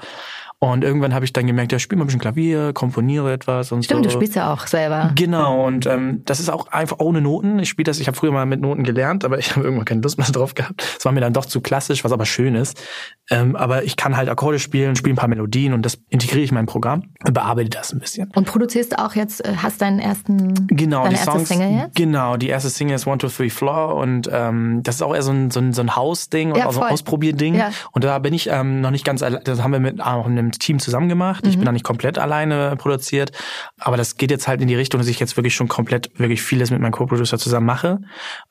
[0.64, 3.72] Und irgendwann habe ich dann gemerkt, ja, ich spiele mal ein bisschen Klavier, komponiere etwas
[3.72, 4.10] und Stimmt, so.
[4.10, 5.10] du spielst ja auch selber.
[5.16, 7.58] Genau, und ähm, das ist auch einfach ohne Noten.
[7.58, 10.02] Ich spiele das, ich habe früher mal mit Noten gelernt, aber ich habe irgendwann keine
[10.02, 10.84] Lust mehr drauf gehabt.
[10.96, 12.80] Es war mir dann doch zu klassisch, was aber schön ist.
[13.28, 16.50] Ähm, aber ich kann halt Akkorde spielen, spiele ein paar Melodien und das integriere ich
[16.50, 18.30] in mein Programm und bearbeite das ein bisschen.
[18.36, 21.48] Und produzierst auch jetzt, äh, hast deinen ersten, Genau, deine die erste Songs.
[21.48, 21.96] Single jetzt?
[21.96, 25.22] Genau, die erste Single ist One, Two, Three, Floor und ähm, das ist auch eher
[25.22, 26.92] so ein, so ein, so ein Hausding und Ja, auch so ein.
[26.92, 27.56] Ausprobierding.
[27.56, 27.72] Ja.
[27.90, 30.78] Und da bin ich ähm, noch nicht ganz, das haben wir mit auch einem Team
[30.78, 31.46] zusammen gemacht.
[31.46, 31.60] Ich Mhm.
[31.60, 33.32] bin da nicht komplett alleine produziert,
[33.78, 36.42] aber das geht jetzt halt in die Richtung, dass ich jetzt wirklich schon komplett, wirklich
[36.42, 38.00] vieles mit meinem Co-Producer zusammen mache.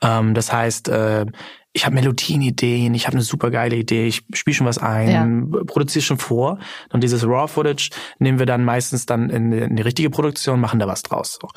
[0.02, 1.26] Ähm, das heißt, äh,
[1.74, 6.04] ich habe Melodienideen, ich habe eine super geile Idee, ich spiele schon was ein, produziere
[6.04, 6.60] schon vor
[6.92, 10.88] und dieses Raw-Footage nehmen wir dann meistens dann in, in die richtige Produktion, machen da
[10.88, 11.40] was draus.
[11.42, 11.48] So.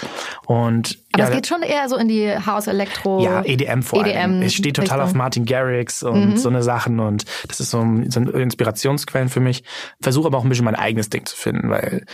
[0.47, 3.25] Und Aber ja, es geht schon eher so in die House-Elektro.
[3.25, 4.43] ja, EDM vor EDM allem.
[4.43, 8.11] Ich stehe total auf Martin Garrix und so eine Sachen und das ist so, ein-
[8.11, 9.65] so ein Inspirationsquellen für mich.
[10.01, 12.05] Versuche aber auch ein bisschen mein eigenes Ding zu finden, weil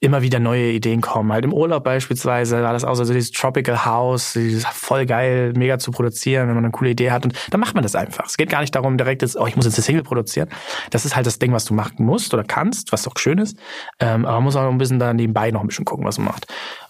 [0.00, 1.32] immer wieder neue Ideen kommen.
[1.32, 5.78] Halt im Urlaub beispielsweise war das auch so dieses Tropical House, dieses voll geil, mega
[5.78, 7.24] zu produzieren, wenn man eine coole Idee hat.
[7.24, 8.26] Und dann macht man das einfach.
[8.26, 10.48] Es geht gar nicht darum, direkt jetzt, oh, ich muss jetzt eine Single produzieren.
[10.90, 13.58] Das ist halt das Ding, was du machen musst oder kannst, was auch schön ist.
[13.98, 16.28] Ähm, aber man muss auch ein bisschen da nebenbei noch ein bisschen gucken, was man
[16.28, 16.46] macht.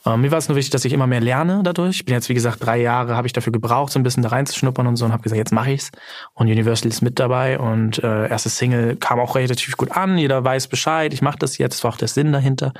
[0.08, 1.96] Ähm, mir war es nur wichtig, dass ich immer mehr lerne dadurch.
[1.96, 4.30] Ich bin jetzt, wie gesagt, drei Jahre habe ich dafür gebraucht, so ein bisschen da
[4.30, 5.90] reinzuschnuppern und so und habe gesagt, jetzt mache ich's.
[6.34, 10.16] Und Universal ist mit dabei und äh, erste Single kam auch relativ gut an.
[10.16, 12.72] Jeder weiß Bescheid, ich mache das jetzt, das war auch der Sinn dahinter.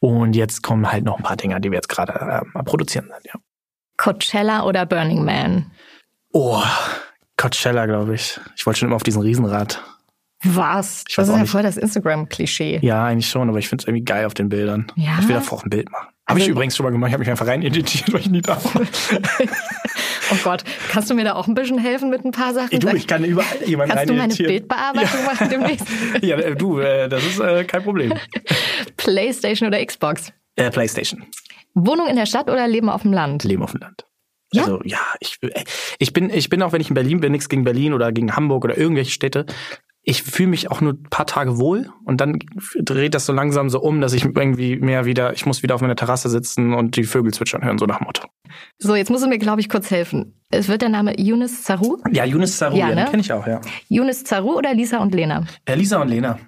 [0.00, 3.34] Und jetzt kommen halt noch ein paar Dinger, die wir jetzt gerade äh, produzieren ja.
[3.96, 5.72] Coachella oder Burning Man?
[6.32, 6.62] Oh,
[7.36, 8.38] Coachella, glaube ich.
[8.56, 9.82] Ich wollte schon immer auf diesen Riesenrad.
[10.44, 11.04] Was?
[11.08, 12.78] Ich das ist ja voll das Instagram-Klischee.
[12.82, 14.92] Ja, eigentlich schon, aber ich finde es irgendwie geil auf den Bildern.
[14.94, 15.18] Ja?
[15.18, 16.08] Ich will davor auch ein Bild machen.
[16.28, 17.08] Habe ich Also- übrigens schon mal gemacht.
[17.08, 18.82] Ich habe mich einfach rein editiert, weil ich nie da war.
[20.30, 22.70] Oh Gott, kannst du mir da auch ein bisschen helfen mit ein paar Sachen?
[22.70, 24.52] Ey, du, ich kann überall jemanden Kannst du rein meine editieren.
[24.52, 25.86] Bildbearbeitung machen demnächst?
[26.22, 28.12] Ja, äh, du, äh, das ist äh, kein Problem.
[28.98, 30.30] Playstation oder Xbox?
[30.56, 31.24] Äh, Playstation.
[31.72, 33.44] Wohnung in der Stadt oder Leben auf dem Land?
[33.44, 34.04] Leben auf dem Land.
[34.52, 34.64] Ja?
[34.64, 35.38] Also ja, ich,
[35.98, 38.36] ich bin, ich bin auch, wenn ich in Berlin bin, nichts gegen Berlin oder gegen
[38.36, 39.46] Hamburg oder irgendwelche Städte.
[40.10, 42.38] Ich fühle mich auch nur ein paar Tage wohl und dann
[42.80, 45.82] dreht das so langsam so um, dass ich irgendwie mehr wieder, ich muss wieder auf
[45.82, 48.26] meiner Terrasse sitzen und die Vögel zwitschern hören, so nach Motto.
[48.78, 50.40] So, jetzt musst du mir, glaube ich, kurz helfen.
[50.50, 51.98] Es wird der Name Yunus Zaru?
[52.10, 53.04] Ja, Yunus Saru, Ja, ja, ne?
[53.04, 53.60] den kenne ich auch, ja.
[53.90, 55.44] Yunus Zaru oder Lisa und Lena?
[55.66, 56.38] Äh, Lisa und Lena.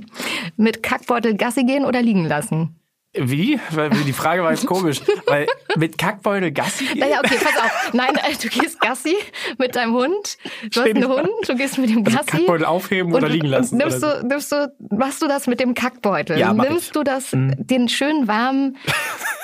[0.56, 2.80] Mit Kackbeutel Gassi gehen oder liegen lassen?
[3.16, 3.60] Wie?
[3.70, 5.00] Weil die Frage war jetzt komisch.
[5.26, 5.46] Weil
[5.76, 6.98] mit Kackbeutel Gassi gehen?
[6.98, 7.90] Naja, okay, pass auf.
[7.92, 9.16] Nein, äh, du gehst Gassi
[9.58, 10.36] mit deinem Hund.
[10.72, 12.30] Du hast einen Hund, du gehst mit dem Also Gassi.
[12.30, 16.38] Kackbeutel aufheben oder liegen lassen, nimmst, du, nimmst du, machst du das mit dem Kackbeutel?
[16.38, 16.92] Ja, nimmst ich.
[16.92, 17.54] du das, Mhm.
[17.58, 18.76] den schönen warmen,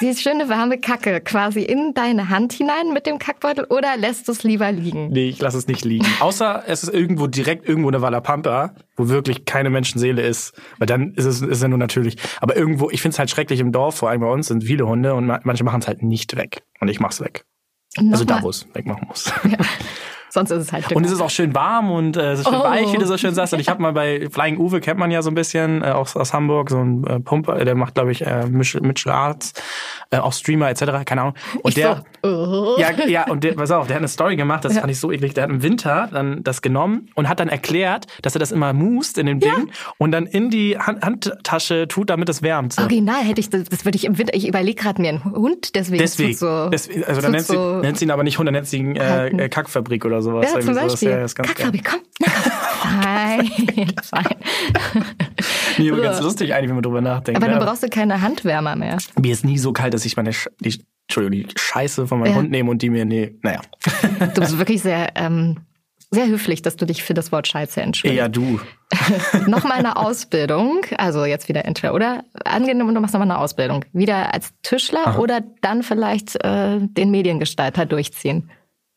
[0.00, 4.32] die schöne warme Kacke quasi in deine Hand hinein mit dem Kackbeutel oder lässt du
[4.32, 5.08] es lieber liegen?
[5.10, 6.06] Nee, ich lasse es nicht liegen.
[6.20, 10.52] Außer es ist irgendwo direkt irgendwo eine Wallapampa, wo wirklich keine Menschenseele ist.
[10.78, 12.16] Weil dann ist es ist ja nur natürlich.
[12.40, 14.86] Aber irgendwo, ich finde es halt schrecklich im Dorf, vor allem bei uns sind viele
[14.86, 16.62] Hunde und ma- manche machen es halt nicht weg.
[16.80, 17.44] Und ich mach's weg.
[18.10, 18.42] Also da, Nochmal.
[18.44, 19.32] wo es wegmachen muss.
[20.32, 20.96] Sonst ist es halt dünner.
[20.96, 22.64] Und es ist auch schön warm und äh, es ist schön Oh.
[22.64, 23.52] weich, wie du so schön sagst.
[23.52, 26.16] Und ich habe mal bei Flying Uwe, kennt man ja so ein bisschen, äh, aus,
[26.16, 29.52] aus Hamburg, so ein äh, Pumper, der macht, glaube ich, äh, Mitchell, Arts,
[30.10, 31.34] äh, auch Streamer etc., keine Ahnung.
[31.62, 32.76] Und Ich der, so, oh.
[32.78, 34.80] ja, ja, und der, pass auf, der hat eine Story gemacht, das Ja.
[34.80, 35.34] fand ich so eklig.
[35.34, 38.72] Der hat im Winter dann das genommen und hat dann erklärt, dass er das immer
[38.72, 42.74] must in dem Ding und dann in die Hand, Handtasche tut, damit es wärmt.
[42.74, 42.82] So.
[42.82, 45.74] Original hätte ich das, das würde ich im Winter, ich überlege gerade mir einen Hund,
[45.74, 45.98] deswegen.
[45.98, 48.54] Deswegen, so, deswegen also dann nennt sie, so nennt sie ihn aber nicht Hund, dann
[48.54, 50.44] nennt sie ihn äh, äh, Kackfabrik oder sowas.
[50.44, 50.92] Ja, zum Irgendwie sowas.
[50.92, 51.10] Beispiel.
[51.10, 51.26] Ja.
[51.26, 52.00] Kackfabrik, komm.
[52.22, 53.02] Komm.
[53.02, 53.50] Fein.
[55.78, 57.40] Nee, aber ganz lustig eigentlich, wenn man drüber nachdenkt.
[57.40, 57.58] Aber ne?
[57.58, 58.98] dann brauchst du keine Handwärmer mehr.
[59.18, 62.32] Mir ist nie so kalt, dass ich meine Sch die, Entschuldigung, die Scheiße von meinem
[62.32, 62.38] Ja.
[62.38, 63.60] Hund nehme und die mir, nee, naja.
[64.34, 65.58] Du bist wirklich sehr, ähm,
[66.10, 68.18] sehr höflich, dass du dich für das Wort Scheiße entschuldigst.
[68.18, 68.60] Eher du.
[69.46, 74.34] Nochmal eine Ausbildung, also jetzt wieder entweder oder angenommen, du machst nochmal eine Ausbildung, wieder
[74.34, 75.18] als Tischler Aha.
[75.18, 78.50] oder dann vielleicht äh, den Mediengestalter durchziehen.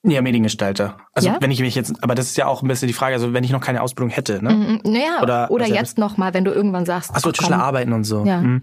[0.06, 0.98] Ja, Mediengestalter.
[1.14, 1.38] Also Ja?
[1.40, 3.44] wenn ich mich jetzt, aber das ist ja auch ein bisschen die Frage, also wenn
[3.46, 4.54] ich noch keine Ausbildung hätte, ne?
[4.54, 8.04] Mhm, Naja, Oder- oder, jetzt nochmal, wenn du irgendwann sagst, Achso, ach, Tischler arbeiten und
[8.04, 8.26] so.
[8.26, 8.42] Ja.
[8.42, 8.62] Mhm.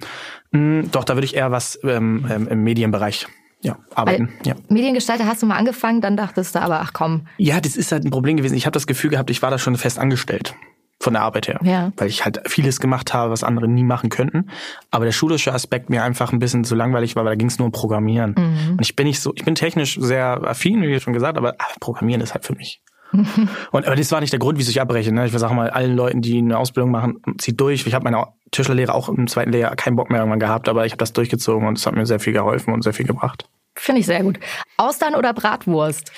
[0.53, 3.27] Mhm, Doch, da würde ich eher was ähm, ähm, im Medienbereich
[3.63, 4.31] ja, arbeiten.
[4.45, 4.55] Ja.
[4.69, 8.05] Mediengestalter hast du mal angefangen, dann dachtest du aber, ach komm, ja, das ist halt
[8.05, 8.55] ein Problem gewesen.
[8.55, 10.55] Ich habe das Gefühl gehabt, ich war da schon fest angestellt.
[11.03, 11.59] Von der Arbeit her.
[11.63, 11.93] Ja.
[11.97, 14.51] Weil ich halt vieles gemacht habe, was andere nie machen könnten.
[14.91, 17.59] Aber der schulische Aspekt mir einfach ein bisschen zu langweilig war, weil da ging es
[17.59, 18.35] nur um Programmieren.
[18.37, 18.73] Mhm.
[18.73, 21.67] Und ich bin nicht so, ich bin technisch sehr affin, wie schon gesagt, aber ah,
[21.81, 22.83] Programmieren ist halt für mich.
[23.13, 25.13] Und aber das war nicht der Grund, wieso ich abbreche.
[25.13, 25.27] Ne?
[25.27, 27.87] Ich sag mal, allen Leuten, die eine Ausbildung machen, zieht durch.
[27.87, 30.93] Ich habe meine Tischlerlehre auch im zweiten Lehrjahr keinen Bock mehr irgendwann gehabt, aber ich
[30.93, 33.49] habe das durchgezogen und es hat mir sehr viel geholfen und sehr viel gebracht.
[33.75, 34.39] finde ich sehr gut.
[34.77, 36.13] Austern oder Bratwurst?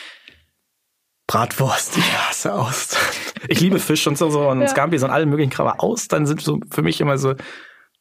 [1.26, 3.00] Bratwurst, ich hasse Austern.
[3.48, 4.68] Ich liebe Fisch und so, so und Ja.
[4.68, 5.66] Scampis und alle möglichen Kram.
[5.66, 7.34] Aber Austern sind so für mich immer so,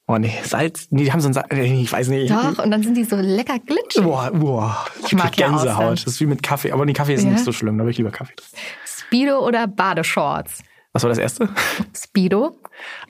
[0.08, 2.32] oh nee, Salz, nee, die haben so ein Salz, ich weiß nicht.
[2.32, 4.04] Doch, und dann sind die so lecker glitschig.
[4.04, 4.86] Boah, boah.
[5.06, 5.78] Ich mag ja Gänsehaut.
[5.78, 5.96] Austern.
[6.06, 6.72] Das ist wie mit Kaffee.
[6.72, 7.30] Aber nee, Kaffee ist Ja?
[7.32, 8.48] nicht so schlimm, da habe ich lieber Kaffee drin.
[8.86, 10.64] Speedo oder Badeshorts?
[10.94, 11.48] Was war das erste?
[11.96, 12.58] Speedo?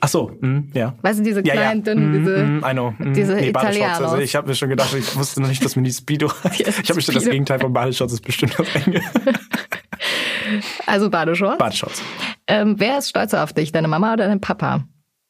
[0.02, 0.96] Ach so, hm, ja.
[1.02, 1.62] Weißt du, diese Ja, ja.
[1.62, 2.44] kleinen, dünnen, diese...
[2.44, 2.94] Mm, mm, I know.
[2.98, 3.50] Mm, diese nee.
[3.50, 4.12] Italianos.
[4.12, 6.28] Also ich habe mir schon gedacht, ich wusste noch nicht, dass mir die Speedo.
[6.52, 7.32] ich habe bestimmt das Speedo.
[7.32, 9.02] Gegenteil von Badeshorts ist bestimmt das enge.
[10.86, 11.60] Also Badeshorts.
[11.60, 12.02] Badeshorts.
[12.48, 14.84] ähm, wer ist stolzer auf dich, deine Mama oder dein Papa?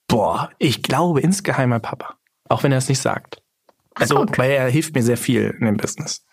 [0.07, 2.15] Boah, ich glaube insgeheim mein Papa.
[2.49, 3.43] Auch wenn er es nicht sagt.
[3.93, 4.33] Also, okay.
[4.37, 6.25] weil er hilft mir sehr viel in dem Business.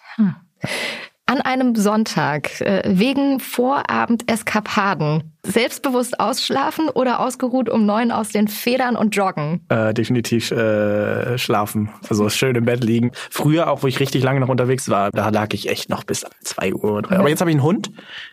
[1.31, 8.97] An einem Sonntag äh, wegen Vorabend-Eskapaden selbstbewusst ausschlafen oder ausgeruht um neun aus den Federn
[8.97, 9.61] und joggen?
[9.68, 11.91] Äh, definitiv äh, schlafen.
[12.09, 13.11] Also schön im Bett liegen.
[13.29, 16.24] Früher, auch wo ich richtig lange noch unterwegs war, da lag ich echt noch bis
[16.43, 17.03] zwei Uhr.
[17.03, 17.18] drei.
[17.18, 17.91] Aber jetzt habe ich einen Hund.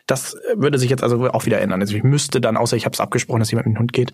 [0.08, 1.82] Das würde sich jetzt also auch wieder ändern.
[1.82, 4.14] Also ich müsste dann, außer ich habe es abgesprochen, dass jemand mit dem Hund geht.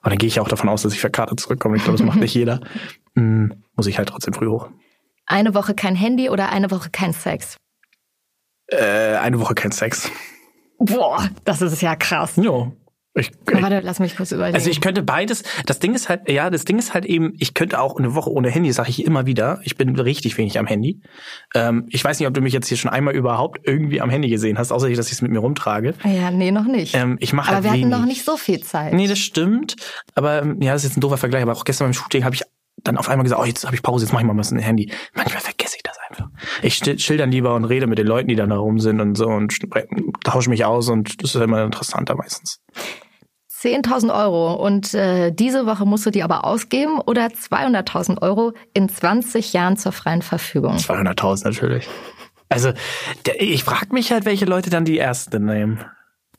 [0.00, 1.76] Aber dann gehe ich auch davon aus, dass ich verkartet zurückkomme.
[1.76, 2.60] Ich glaube, das macht nicht jeder.
[3.14, 4.70] Mm, muss ich halt trotzdem früh hoch.
[5.26, 7.58] Eine Woche kein Handy oder eine Woche kein Sex?
[8.68, 10.10] Äh, eine Woche kein Sex.
[10.78, 12.32] Boah, das ist ja krass.
[12.36, 12.72] Jo.
[13.18, 14.56] Ich, Na, Warte, lass mich kurz überlegen.
[14.56, 15.42] Also ich könnte beides.
[15.64, 18.30] Das Ding ist halt, ja, das Ding ist halt eben, ich könnte auch eine Woche
[18.30, 19.58] ohne Handy, sage ich immer wieder.
[19.62, 21.00] Ich bin richtig wenig am Handy.
[21.54, 24.28] Ähm, ich weiß nicht, ob du mich jetzt hier schon einmal überhaupt irgendwie am Handy
[24.28, 25.94] gesehen hast, außer dass ich es mit mir rumtrage.
[26.04, 26.94] ja, nee, noch nicht.
[26.94, 27.98] Ähm, ich mache Aber halt wir hatten wenig.
[27.98, 28.92] noch nicht so viel Zeit.
[28.92, 29.76] Nee, das stimmt.
[30.14, 31.40] Aber ähm, ja, das ist jetzt ein doofer Vergleich.
[31.42, 32.42] Aber auch gestern beim Shooting habe ich
[32.86, 34.58] dann auf einmal gesagt, oh, jetzt habe ich Pause, jetzt mache ich mal was in
[34.58, 34.90] Handy.
[35.14, 36.28] Manchmal vergesse ich das einfach.
[36.62, 39.16] Ich chill dann lieber und rede mit den Leuten, die dann da rum sind und
[39.16, 39.56] so und
[40.24, 42.60] tausche mich aus und das ist immer interessanter meistens.
[43.62, 48.88] 10.000 Euro und äh, diese Woche musst du die aber ausgeben oder 200.000 Euro in
[48.88, 50.76] 20 Jahren zur freien Verfügung?
[50.76, 51.88] 200.000 natürlich.
[52.48, 52.72] Also,
[53.38, 55.84] ich frage mich halt, welche Leute dann die erste nehmen.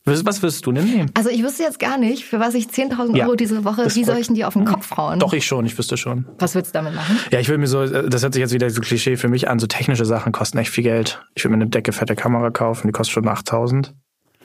[0.07, 1.11] Was, wirst du denn nehmen?
[1.13, 4.03] Also ich wüsste jetzt gar nicht, für was ich 10.000 Ja, Euro diese Woche, wie
[4.03, 5.19] soll ich denn die auf den Kopf hauen?
[5.19, 6.25] Doch, ich schon, ich wüsste schon.
[6.39, 7.19] Was willst du damit machen?
[7.31, 9.59] Ja, ich will mir so, das hört sich jetzt wieder so Klischee für mich an,
[9.59, 11.21] so technische Sachen kosten echt viel Geld.
[11.35, 13.93] Ich will mir eine dicke, fette Kamera kaufen, die kostet schon 8000.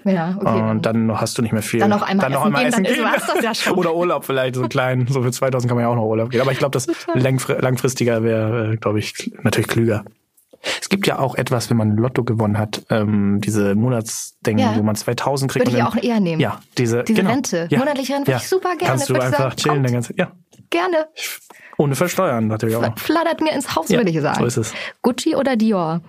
[0.05, 0.69] Ja, okay.
[0.71, 1.79] Und dann noch hast du nicht mehr viel.
[1.79, 2.27] Dann noch einmal
[2.67, 3.75] essen gehen, dann ist- war's das ja schon.
[3.79, 5.07] Oder Urlaub vielleicht, so klein.
[5.09, 6.41] So für 2000 kann man ja auch noch Urlaub gehen.
[6.41, 10.05] Aber ich glaube, das langfri- langfristiger wäre, äh, glaube ich, natürlich klüger.
[10.81, 14.77] Es gibt ja auch etwas, wenn man Lotto gewonnen hat, ähm, diese Monatsdinge, Ja.
[14.77, 15.67] wo man 2000 kriegt.
[15.67, 16.41] Würde ich auch eher nehmen.
[16.41, 17.33] Ja, diese, Diese genau.
[17.35, 17.67] Rente.
[17.71, 17.79] Ja.
[17.79, 18.85] Monatliche Rente würde ich super gerne.
[18.85, 20.33] Kannst du einfach sagen, chillen, den ganzen, ja.
[20.71, 21.09] Gerne.
[21.79, 22.99] Ohne Versteuern natürlich auch.
[22.99, 24.39] Flattert mir ins Haus, Ja, würde ich sagen.
[24.39, 24.73] so ist es.
[25.03, 26.01] Gucci oder Dior?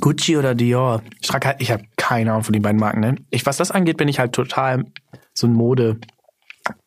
[0.00, 1.02] Gucci oder Dior?
[1.20, 3.00] Ich frage halt, ich habe keine Ahnung von den beiden Marken.
[3.00, 3.16] Ne?
[3.30, 4.84] Ich, was das angeht, bin ich halt total
[5.34, 5.98] so ein Mode.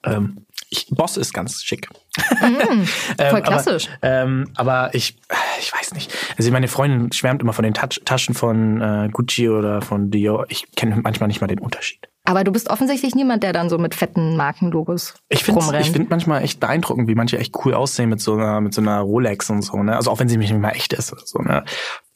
[0.03, 1.87] Ähm, ich, Boss ist ganz schick.
[2.41, 2.85] Ähm,
[3.29, 3.87] voll klassisch.
[4.01, 5.17] Aber, ähm, aber ich,
[5.59, 6.11] ich weiß nicht.
[6.37, 10.45] Also meine Freundin schwärmt immer von den Touch Taschen von äh, Gucci oder von Dior.
[10.49, 11.99] Ich kenne manchmal nicht mal den Unterschied.
[12.23, 15.85] Aber du bist offensichtlich niemand, der dann so mit fetten Markenlogos Ich finde rumrennt.
[15.85, 18.81] ich find manchmal echt beeindruckend, wie manche echt cool aussehen mit so einer, mit so
[18.81, 19.95] einer Rolex und so, ne?
[19.95, 21.63] Also auch wenn sie nicht mal echt ist oder so, ne?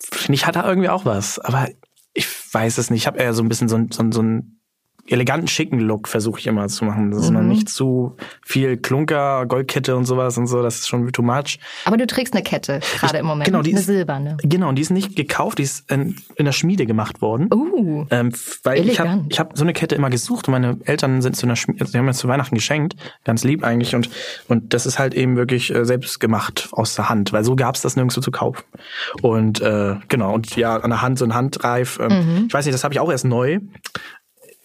[0.01, 1.39] Finde ich, hat da irgendwie auch was.
[1.39, 1.67] Aber
[2.13, 3.01] ich weiß es nicht.
[3.01, 4.58] Ich habe eher so ein bisschen so, ein- so, ein- so einen
[5.11, 7.11] eleganten, schicken Look versuche ich immer zu machen.
[7.11, 10.61] Das ist noch nicht zu viel Klunker, Goldkette und sowas und so.
[10.61, 11.59] Das ist schon too much.
[11.85, 13.45] Aber du trägst eine Kette, gerade im Moment.
[13.45, 14.37] genau, die eine ist- silberne.
[14.43, 17.49] Genau, und die ist nicht gekauft, die ist in, in der Schmiede gemacht worden.
[17.53, 18.31] Uh, Ähm,
[18.63, 19.33] weil ich habe Elegant.
[19.33, 21.91] ich hab so eine Kette immer gesucht und meine Eltern sind zu einer Schmiede, also
[21.91, 22.95] die haben mir zu Weihnachten geschenkt,
[23.25, 24.09] ganz lieb eigentlich und
[24.47, 27.81] und das ist halt eben wirklich äh, selbst gemacht aus der Hand, weil so gab's
[27.81, 28.63] das nirgendwo zu kaufen.
[29.21, 32.45] Und äh, genau und ja an der Hand so ein Handreif, ähm, Mhm.
[32.47, 33.59] ich weiß nicht, das habe ich auch erst neu.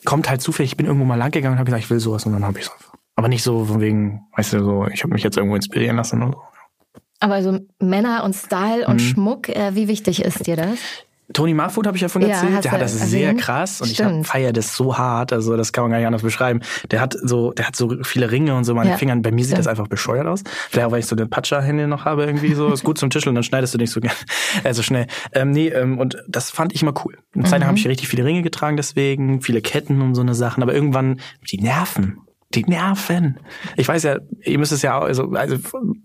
[0.05, 2.27] Kommt halt zufällig, ich bin irgendwo mal lang gegangen und habe gesagt, ich will sowas
[2.27, 2.95] und dann habe ich einfach.
[3.17, 6.23] Aber nicht so von wegen, weißt du, so ich habe mich jetzt irgendwo inspirieren lassen
[6.23, 6.43] oder so.
[7.21, 8.99] aber so Männer und Style und Mhm.
[9.01, 10.79] Schmuck, äh, wie wichtig ist dir das?
[11.33, 13.41] Tony Marfoot habe ich ja von Ja, erzählt, hast der hat das sehr erwähnt.
[13.41, 14.27] krass und ich Stimmt.
[14.27, 16.61] feiere das so hart, also das kann man gar nicht anders beschreiben.
[16.91, 19.23] Der hat so, der hat so viele Ringe und so meine Ja, Fingern.
[19.23, 19.61] Bei mir sieht stimmt.
[19.61, 20.43] das einfach bescheuert aus.
[20.71, 22.69] Vielleicht auch, weil ich so den Patscher-Hände noch habe irgendwie so.
[22.73, 24.13] Ist gut zum Tischeln, dann schneidest du nicht so gern,
[24.65, 25.07] also schnell.
[25.33, 27.17] Ähm, nee, ähm, und das fand ich immer cool.
[27.35, 27.67] Eine Zeit lang Mhm.
[27.69, 31.21] habe ich richtig viele Ringe getragen deswegen, viele Ketten und so eine Sachen, aber irgendwann
[31.51, 32.19] die Nerven.
[32.55, 33.41] Die Nerven.
[33.77, 35.57] Ich weiß ja, ihr müsst es ja also, also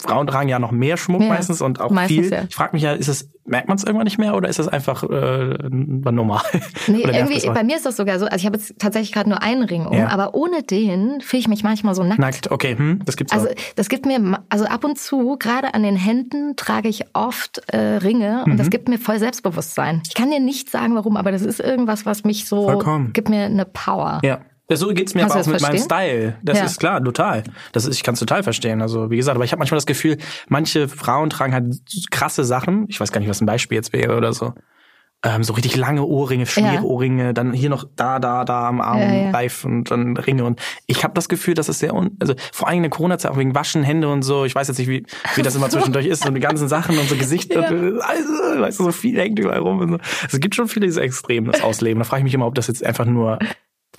[0.02, 2.32] Frauen tragen ja noch mehr Schmuck Ja, meistens und auch meistens, viel.
[2.32, 2.44] ja.
[2.50, 4.68] Ich frage mich ja, ist es, merkt man es irgendwann nicht mehr oder ist das
[4.68, 6.42] einfach äh, normal?
[6.88, 9.44] Nee, irgendwie, bei mir ist das sogar so, also ich habe jetzt tatsächlich gerade nur
[9.44, 10.08] einen Ring um, Ja.
[10.08, 12.20] aber ohne den fühle ich mich manchmal so nackt.
[12.20, 13.54] Nackt, okay, hm, das gibt's Also auch.
[13.76, 17.78] das gibt mir, also ab und zu, gerade an den Händen trage ich oft äh,
[17.78, 18.58] Ringe und Mhm.
[18.58, 20.02] das gibt mir voll Selbstbewusstsein.
[20.08, 23.14] Ich kann dir nicht sagen, warum, aber das ist irgendwas, was mich so, Vollkommen.
[23.14, 24.20] gibt mir eine Power.
[24.24, 24.40] Ja.
[24.72, 25.84] So geht's mir Kannst aber auch mit meinem verstehen?
[25.86, 26.38] Style.
[26.44, 26.66] Das Ja.
[26.66, 27.44] ist klar, total.
[27.72, 28.82] Das ist, ich kann es total verstehen.
[28.82, 30.18] Also wie gesagt, aber ich habe manchmal das Gefühl,
[30.48, 31.76] manche Frauen tragen halt
[32.12, 32.86] krasse Sachen.
[32.90, 34.54] Ich weiß gar nicht, was ein Beispiel jetzt wäre oder so.
[35.22, 36.82] Ähm, so richtig lange Ohrringe, schwere Ja.
[36.82, 40.46] Ohrringe, dann hier noch da, da, da am Arm Ja, reif und dann Ringe.
[40.46, 43.30] Und ich habe das Gefühl, dass es sehr, un also vor allem in der Corona-Zeit
[43.32, 44.46] auch wegen Waschen, Hände und so.
[44.46, 45.06] Ich weiß jetzt nicht, wie,
[45.36, 47.68] wie das immer zwischendurch ist, so die ganzen Sachen und so Gesicht, Ja.
[47.68, 49.80] und, also, weißt du, so viel hängt überall rum.
[49.80, 49.98] Und so.
[50.32, 52.00] Es gibt schon viele diese Extremen, das Ausleben.
[52.00, 53.40] Da frage ich mich immer, ob das jetzt einfach nur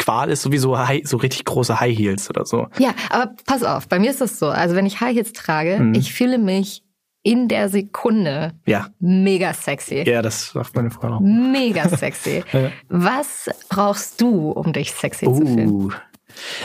[0.01, 2.68] Qual ist, sowieso High, so richtig große High Heels oder so.
[2.78, 4.48] Ja, aber pass auf, bei mir ist das so.
[4.48, 5.94] Also wenn ich High Heels trage, Mhm.
[5.94, 6.82] ich fühle mich
[7.22, 10.05] in der Sekunde Ja, mega sexy.
[10.09, 11.20] ja, das sagt meine Frau auch.
[11.20, 12.42] Mega sexy.
[12.53, 12.70] Ja.
[12.88, 15.68] Was brauchst du, um dich sexy zu fühlen?
[15.70, 15.90] Uh.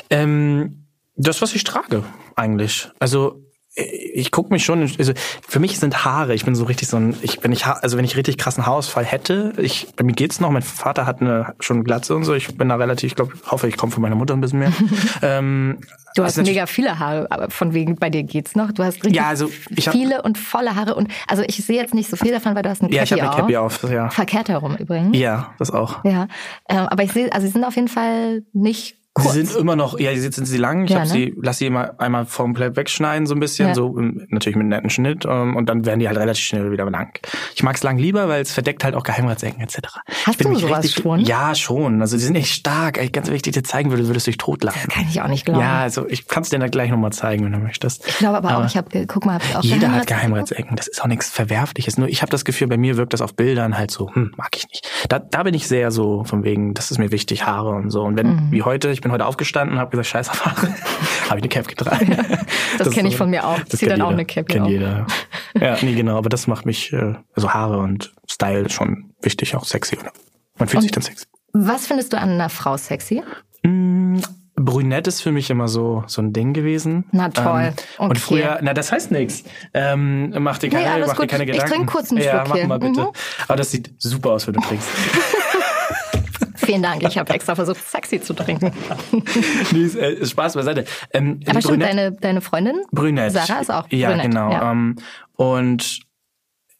[0.09, 0.85] Ähm,
[1.17, 2.03] das, was ich trage,
[2.35, 2.89] eigentlich.
[2.99, 3.41] Also
[3.75, 5.11] ich gucke mich schon, also
[5.47, 8.05] für mich sind Haare, ich bin so richtig so ein, ich, wenn ich, also wenn
[8.05, 11.83] ich richtig krassen Haarausfall hätte, ich, bei mir geht's noch, mein Vater hat eine schon
[11.83, 14.33] Glatze und so, ich bin da relativ, ich glaube, hoffe, ich komme von meiner Mutter
[14.33, 14.71] ein bisschen mehr.
[15.21, 15.79] ähm,
[16.15, 18.71] Du hast natürlich- mega viele Haare, aber von wegen bei dir geht's noch.
[18.71, 19.47] Du hast richtig Ja, also
[19.85, 22.63] hab- viele und volle Haare und also ich sehe jetzt nicht so viel davon, weil
[22.63, 23.83] du hast ein Ja, ich Cappy habe eine Cappy auf.
[23.83, 24.09] auf, ja.
[24.09, 25.17] Verkehrt herum übrigens.
[25.17, 26.05] Ja, das auch.
[26.05, 26.27] Ja,
[26.69, 29.33] ähm, aber ich sehe, also sie sind auf jeden Fall nicht kurz.
[29.33, 30.83] Sie sind immer noch, ja, jetzt sind sie lang.
[30.85, 31.11] Ich Ja, hab ne?
[31.11, 33.73] sie, lass sie immer einmal komplett wegschneiden, so ein bisschen, Ja.
[33.73, 35.25] so ähm, natürlich mit einem netten Schnitt.
[35.27, 37.17] ähm, Und dann werden die halt relativ schnell wieder lang.
[37.55, 39.77] Ich mag's lang lieber, weil es verdeckt halt auch Geheimratsecken etc.
[40.25, 41.19] Hast du sowas richtig, schon?
[41.21, 42.01] Ja, schon.
[42.01, 42.97] Also die sind echt stark.
[42.99, 44.89] Ey, ganz wichtig, dir zeigen würde, würdest du dich totlachen.
[44.91, 45.61] Kann ich auch nicht glauben.
[45.61, 48.05] Ja, also ich kann's dir dann gleich nochmal zeigen, wenn du möchtest.
[48.07, 50.15] Ich glaube aber, auch, ich habe, guck mal, hab ich auch Jeder hat Geheimratsecken?
[50.15, 50.75] Geheimratsecken.
[50.75, 51.97] Das ist auch nichts Verwerfliches.
[51.97, 54.49] Nur ich habe das Gefühl, bei mir wirkt das auf Bildern halt so, hm, mag
[54.55, 54.89] ich nicht.
[55.09, 58.01] Da, da bin ich sehr so von wegen, das ist mir wichtig, Haare und so.
[58.03, 58.51] Und wenn, Mhm.
[58.51, 60.67] wie heute, ich bin heute aufgestanden und habe gesagt, scheiß auf Haare,
[61.29, 62.17] habe ich eine Cap getragen.
[62.79, 63.59] Das ist kenn ich von mir auch.
[63.69, 64.17] Das Zieh dann kennt auch jeder.
[64.17, 64.69] eine Cap Kennt auf.
[64.71, 65.05] jeder.
[65.61, 66.17] Ja, nee, genau.
[66.17, 69.95] Aber das macht mich, äh, also Haare und Style schon wichtig, auch sexy.
[69.99, 70.11] Oder?
[70.57, 71.25] Man fühlt sich dann sexy.
[71.53, 73.21] Was findest du an einer Frau sexy?
[73.61, 74.17] Mm,
[74.55, 77.05] Brünett ist für mich immer so, so ein Ding gewesen.
[77.11, 77.61] Na toll.
[77.61, 78.19] Ähm, Und Okay.
[78.19, 79.43] früher, na, das heißt nichts.
[79.75, 81.73] Ähm, mach dir keine, alles mach dir keine Ich Gedanken.
[81.75, 82.67] trink kurz einen Ja, Schluck mach hier.
[82.67, 83.01] mal bitte.
[83.01, 83.07] Mhm.
[83.47, 84.87] Aber das sieht super aus, wenn du trinkst.
[86.65, 87.03] Vielen Dank.
[87.03, 88.71] Ich habe extra versucht, sexy zu trinken.
[89.71, 90.85] nee, äh, Spaß beiseite.
[91.13, 92.81] Ähm, Aber stimmt, deine, deine Freundin?
[92.91, 93.31] Brünett.
[93.33, 94.51] Sarah ist auch Ja, brünett, genau.
[94.51, 94.71] ja.
[94.71, 94.95] Ähm,
[95.35, 96.01] und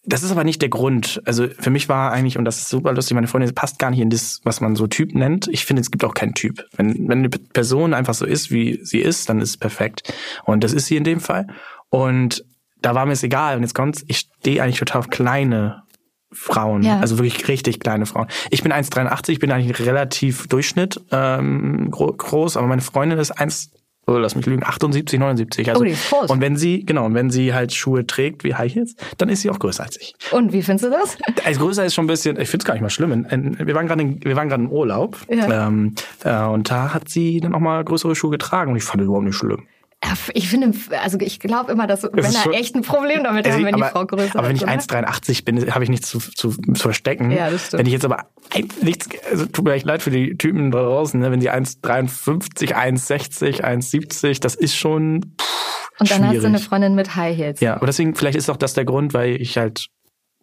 [0.07, 1.21] das ist aber nicht der Grund.
[1.25, 3.99] Also für mich war eigentlich, und das ist super lustig, meine Freundin passt gar nicht
[3.99, 5.47] in das, was man so Typ nennt.
[5.47, 6.63] Ich finde, es gibt auch keinen Typ.
[6.75, 10.13] Wenn, wenn eine Person einfach so ist, wie sie ist, dann ist es perfekt.
[10.43, 11.47] Und das ist sie in dem Fall.
[11.89, 12.45] Und
[12.81, 13.57] da war mir es egal.
[13.57, 15.83] Und jetzt kommt's, ich stehe eigentlich total auf kleine
[16.31, 16.83] Frauen.
[16.83, 16.99] Ja.
[16.99, 18.27] Also wirklich richtig kleine Frauen.
[18.49, 23.31] Ich bin 1,83, ich bin eigentlich relativ Durchschnitt ähm, gro groß, aber meine Freundin ist
[23.31, 23.71] 1,
[24.07, 25.69] oh, lass mich lügen, 78, 79.
[25.69, 26.29] Also, Oh, die ist groß.
[26.29, 29.41] Und wenn sie, genau, und wenn sie halt Schuhe trägt wie High Heels, dann ist
[29.41, 30.13] sie auch größer als ich.
[30.31, 31.17] Und wie findest du das?
[31.45, 33.25] Also größer ist schon ein bisschen, ich finde es gar nicht mal schlimm.
[33.59, 35.67] Wir waren gerade in- wir waren gerade im Urlaub Ja.
[35.67, 38.99] ähm, äh, und da hat sie dann auch mal größere Schuhe getragen und ich fand
[39.01, 39.63] das überhaupt nicht schlimm.
[40.33, 43.75] Ich finde, also ich glaube immer, dass Männer echt ein Problem damit Also haben, wenn
[43.75, 44.61] die aber, Frau größer aber wenn ist.
[44.63, 45.07] ich oder?
[45.09, 47.31] 1,83 bin, habe ich nichts zu, zu, zu verstecken.
[47.31, 47.79] Ja, das stimmt.
[47.79, 48.25] Wenn ich jetzt aber
[48.81, 51.31] nichts, also tut mir echt leid für die Typen da draußen, ne?
[51.31, 56.35] wenn sie 1,53, 1,60, 1,70, das ist schon pff, Und dann schwierig.
[56.35, 57.59] hast du eine Freundin mit High Heels.
[57.61, 59.87] Ja, aber deswegen, vielleicht ist auch das der Grund, weil ich halt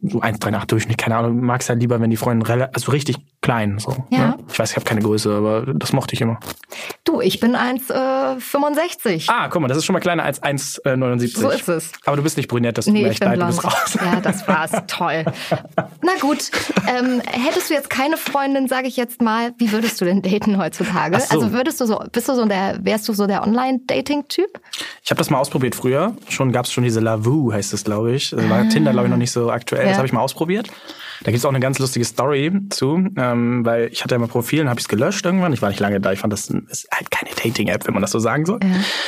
[0.02, 3.18] so 1,38 Durchschnitt, keine Ahnung, mag es halt lieber, wenn die Freundin relativ, also richtig
[3.40, 4.04] klein, so.
[4.10, 4.18] Ja.
[4.18, 4.38] Ne?
[4.50, 6.38] Ich weiß, ich habe keine Größe, aber das mochte ich immer.
[7.04, 9.26] Du, ich bin 1,65.
[9.28, 11.38] Ah, guck mal, das ist schon mal kleiner als 1,79.
[11.38, 11.92] So ist es.
[12.04, 13.98] Aber du bist nicht brünett, das tut Nee, mir echt leid, du bist raus.
[14.00, 14.72] Ja, das war's.
[14.86, 15.24] Toll.
[16.02, 16.50] Na gut.
[16.88, 20.58] Ähm, hättest du jetzt keine Freundin, sage ich jetzt mal, wie würdest du denn daten
[20.58, 21.20] heutzutage?
[21.20, 21.36] So.
[21.36, 24.60] Also würdest du so, bist du so der, wärst du so der Online-Dating-Typ?
[25.04, 26.16] Ich habe das mal ausprobiert früher.
[26.28, 28.30] Schon gab es schon diese Lavu, heißt es, glaube ich.
[28.30, 29.88] Da war Tinder, glaube ich, noch nicht so aktuell.
[29.88, 29.91] Ja.
[29.92, 30.68] Das habe ich mal ausprobiert.
[31.24, 34.62] Da gibt's auch eine ganz lustige Story zu, ähm, weil ich hatte ja mal Profil
[34.62, 35.52] und habe ich es gelöscht irgendwann.
[35.52, 36.10] Ich war nicht lange da.
[36.12, 38.58] Ich fand, das ist halt keine Dating-App, wenn man das so sagen soll.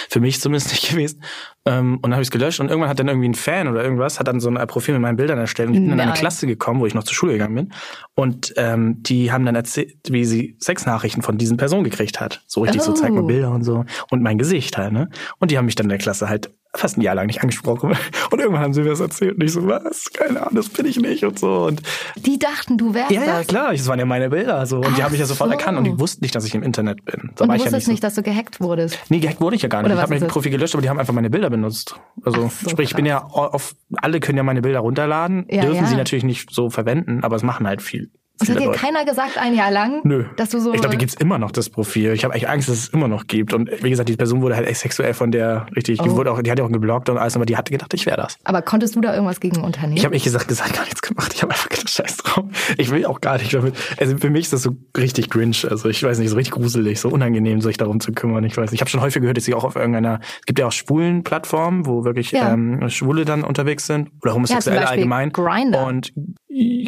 [0.08, 1.24] Für mich zumindest nicht gewesen.
[1.66, 3.82] Ähm, und dann habe ich es gelöscht und irgendwann hat dann irgendwie ein Fan oder
[3.82, 5.70] irgendwas, hat dann so ein Profil mit meinen Bildern erstellt.
[5.70, 6.18] Und ich bin in eine Nein.
[6.20, 7.72] Klasse gekommen, wo ich noch zur Schule gegangen bin.
[8.14, 12.44] Und ähm, die haben dann erzählt, wie sie Sexnachrichten von diesen Personen gekriegt hat.
[12.46, 13.26] So richtig so, zeig mir Oh.
[13.26, 13.84] Bilder und so.
[14.10, 15.08] Und mein Gesicht halt, ne?
[15.38, 17.96] Und die haben mich dann in der Klasse halt fast ein Jahr lang nicht angesprochen.
[18.30, 20.10] Und irgendwann haben sie mir das erzählt und ich so, was?
[20.12, 21.66] Keine Ahnung, das bin ich nicht und so.
[21.66, 21.82] Und
[22.16, 23.46] Die dachten, du wärst ja, ja, das.
[23.46, 24.78] klar, das waren ja meine Bilder so.
[24.78, 25.56] Und die Ach haben mich ja sofort so.
[25.56, 27.30] erkannt und die wussten nicht, dass ich im Internet bin.
[27.36, 28.94] So Und du ich ja wusstest nicht, nicht, dass du gehackt wurdest.
[28.94, 29.00] so.
[29.08, 29.86] Nee, gehackt wurde ich ja gar nicht.
[29.86, 30.28] Oder Ich habe mein?
[30.28, 31.94] Profil gelöscht, aber die haben einfach meine Bilder benutzt.
[32.24, 35.82] Also so, sprich, ich bin ja auf, alle können ja meine Bilder runterladen, Ja, dürfen
[35.84, 35.86] ja.
[35.86, 38.10] sie natürlich nicht so verwenden, aber es machen halt viel.
[38.40, 40.24] Und hat dir keiner gesagt, ein Jahr lang, Nö.
[40.36, 40.72] dass du so.
[40.74, 42.12] ich glaube, die gibt's immer noch, das Profil.
[42.12, 43.54] Ich habe eigentlich Angst, dass es immer noch gibt.
[43.54, 46.16] Und wie gesagt, die Person wurde halt echt sexuell von der, richtig, die Oh.
[46.16, 48.16] wurde auch, die hat ja auch geblockt und alles, aber die hatte gedacht, ich wäre
[48.16, 48.36] das.
[48.44, 49.96] aber konntest du da irgendwas gegen unternehmen?
[49.96, 51.32] Ich habe ehrlich gesagt, gesagt gar nichts gemacht.
[51.34, 52.44] Ich habe einfach gedacht, scheiß drauf.
[52.76, 53.74] Ich will auch gar nicht damit.
[53.98, 55.56] Also für mich ist das so richtig cringe.
[55.70, 58.42] Also ich weiß nicht, so richtig gruselig, so unangenehm, sich darum zu kümmern.
[58.44, 58.74] Ich weiß nicht.
[58.74, 61.22] Ich habe schon häufig gehört, dass sie auch auf irgendeiner, es gibt ja auch schwulen
[61.22, 62.52] Plattformen, wo wirklich Ja.
[62.52, 65.30] ähm, Schwule dann unterwegs sind oder Homosexuelle Beispiel allgemein.
[65.32, 65.86] Grindr.
[65.86, 66.12] Und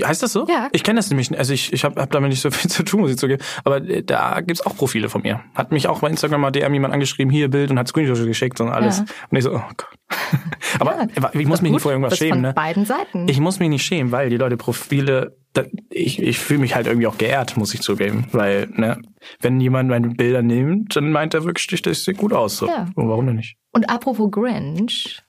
[0.05, 0.47] heißt das so?
[0.49, 0.69] Ja.
[0.73, 1.31] Ich kenne das nämlich.
[1.31, 1.39] nicht.
[1.39, 3.43] Also ich, ich habe hab damit nicht so viel zu tun, muss ich zugeben.
[3.65, 5.41] Aber äh, da gibt's auch Profile von mir.
[5.55, 8.61] Hat mich auch bei Instagram mal DM jemand angeschrieben, hier Bild und hat Screenshots geschickt
[8.61, 8.99] und alles.
[8.99, 9.05] Ja.
[9.31, 9.89] Und ich so, oh Gott.
[10.79, 12.53] Aber ich muss mich nicht vor irgendwas schämen, von ne?
[12.53, 13.29] beiden Seiten.
[13.29, 16.87] Ich muss mich nicht schämen, weil die Leute Profile, da, ich, ich fühle mich halt
[16.87, 18.27] irgendwie auch geehrt, muss ich zugeben.
[18.31, 19.01] Weil, ne,
[19.41, 22.59] wenn jemand meine Bilder nimmt, dann meint er wirklich, das sieht gut aus.
[22.59, 22.69] So.
[22.69, 22.87] Ja.
[22.95, 23.57] Und warum denn nicht?
[23.73, 25.21] Und apropos Grinch,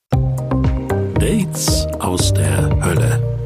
[1.20, 3.37] Dates aus der Hölle.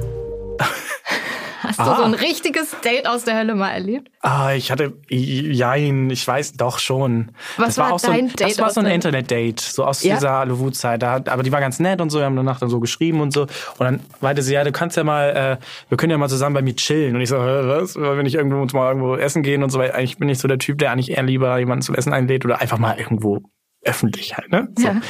[1.82, 1.98] Hast du Ah.
[1.98, 4.10] so ein richtiges Date aus der Hölle mal erlebt?
[4.22, 7.32] Ah, ich hatte, jein, ich weiß doch schon.
[7.58, 9.86] Was das war, war auch so ein, dein Das Date war so ein Internet-Date, so
[9.86, 10.16] aus Ja?
[10.16, 10.98] dieser.
[10.98, 13.32] Da, aber die war ganz nett und so, wir haben danach dann so geschrieben und
[13.34, 13.42] so.
[13.44, 16.54] Und dann meinte sie, ja, du kannst ja mal, äh, wir können ja mal zusammen
[16.54, 17.16] bei mir chillen.
[17.16, 17.96] Und ich so, was?
[17.96, 20.48] Wenn ich irgendwo uns mal irgendwo essen gehen und so, weil eigentlich bin ich so
[20.48, 23.40] der Typ, der eigentlich eher lieber jemanden zum Essen einlädt oder einfach mal irgendwo
[23.84, 24.68] öffentlich halt, ne?
[24.78, 24.88] So.
[24.88, 25.02] Ja.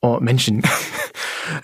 [0.00, 0.62] Oh, Menschen.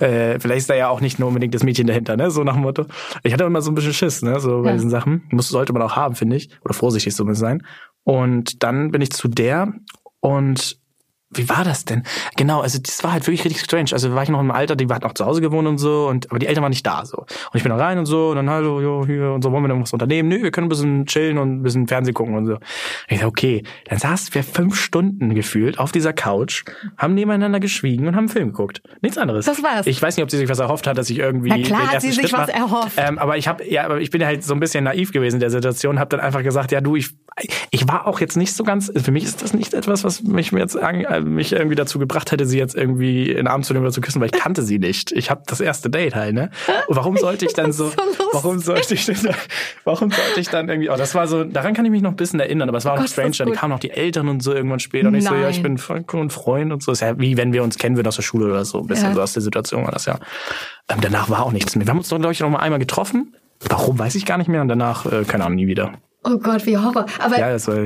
[0.01, 2.31] äh, vielleicht ist da ja auch nicht nur unbedingt das Mädchen dahinter, ne?
[2.31, 2.87] So nach dem Motto.
[3.23, 4.39] Ich hatte immer so ein bisschen Schiss, ne?
[4.41, 4.75] So bei Ja.
[4.75, 5.25] diesen Sachen.
[5.31, 6.49] Muss, sollte man auch haben, finde ich.
[6.65, 7.63] Oder vorsichtig zumindest sein.
[8.05, 9.73] Und dann bin ich zu der
[10.21, 10.79] und
[11.37, 12.03] wie war das denn?
[12.37, 13.91] Genau, also das war halt wirklich richtig strange.
[13.93, 16.31] Also war ich noch im Alter, die hat noch zu Hause gewohnt und so, und
[16.31, 17.19] aber die Eltern waren nicht da so.
[17.19, 19.63] Und ich bin da rein und so, und dann hallo, jo, hier und so, wollen
[19.63, 20.29] wir denn irgendwas unternehmen?
[20.29, 22.53] Nö, wir können ein bisschen chillen und ein bisschen Fernsehen gucken und so.
[22.55, 22.61] Und
[23.09, 26.65] ich so, okay, dann saßen wir fünf Stunden gefühlt auf dieser Couch,
[26.97, 28.83] haben nebeneinander geschwiegen und haben einen Film geguckt.
[29.03, 29.47] Nichts anderes.
[29.47, 29.87] Das war's.
[29.87, 31.87] Ich weiß nicht, ob sie sich was erhofft hat, dass ich irgendwie Na klar den
[31.89, 32.53] hat ersten sie sich Schritt was mache.
[32.59, 32.95] erhofft.
[32.97, 35.37] Ähm, aber ich habe ja, aber ich bin ja halt so ein bisschen naiv gewesen
[35.37, 37.11] in der Situation, habe dann einfach gesagt, ja du, ich
[37.71, 38.93] ich war auch jetzt nicht so ganz.
[38.97, 42.31] Für mich ist das nicht etwas, was mich mir jetzt an- mich irgendwie dazu gebracht
[42.33, 44.63] hätte, sie jetzt irgendwie in den Arm zu nehmen oder zu küssen, weil ich kannte
[44.63, 45.13] sie nicht.
[45.13, 46.51] Ich habe das erste Date halt, ne?
[46.87, 47.93] Und warum sollte ich dann so,
[48.33, 49.17] warum sollte ich denn,
[49.85, 52.17] warum sollte ich dann irgendwie, oh, das war so, daran kann ich mich noch ein
[52.17, 54.43] bisschen erinnern, aber es war auch Oh Gott, strange, dann kamen noch die Eltern und
[54.43, 55.63] so irgendwann später und ich so, ja, ich Nein.
[55.63, 56.93] bin Freund und Freund und so.
[56.93, 59.09] Ist ja wie wenn wir uns kennen würden aus der Schule oder so, ein bisschen
[59.09, 59.15] Ja.
[59.15, 60.19] so aus der Situation war das ja.
[60.89, 61.87] Ähm, danach war auch nichts mehr.
[61.87, 63.35] Wir haben uns doch, glaube ich, noch mal einmal getroffen.
[63.69, 64.61] Warum, weiß ich gar nicht mehr.
[64.61, 65.93] Und danach, äh, keine Ahnung, nie wieder.
[66.25, 67.07] Oh Gott, wie Horror.
[67.19, 67.77] Aber Ja, das war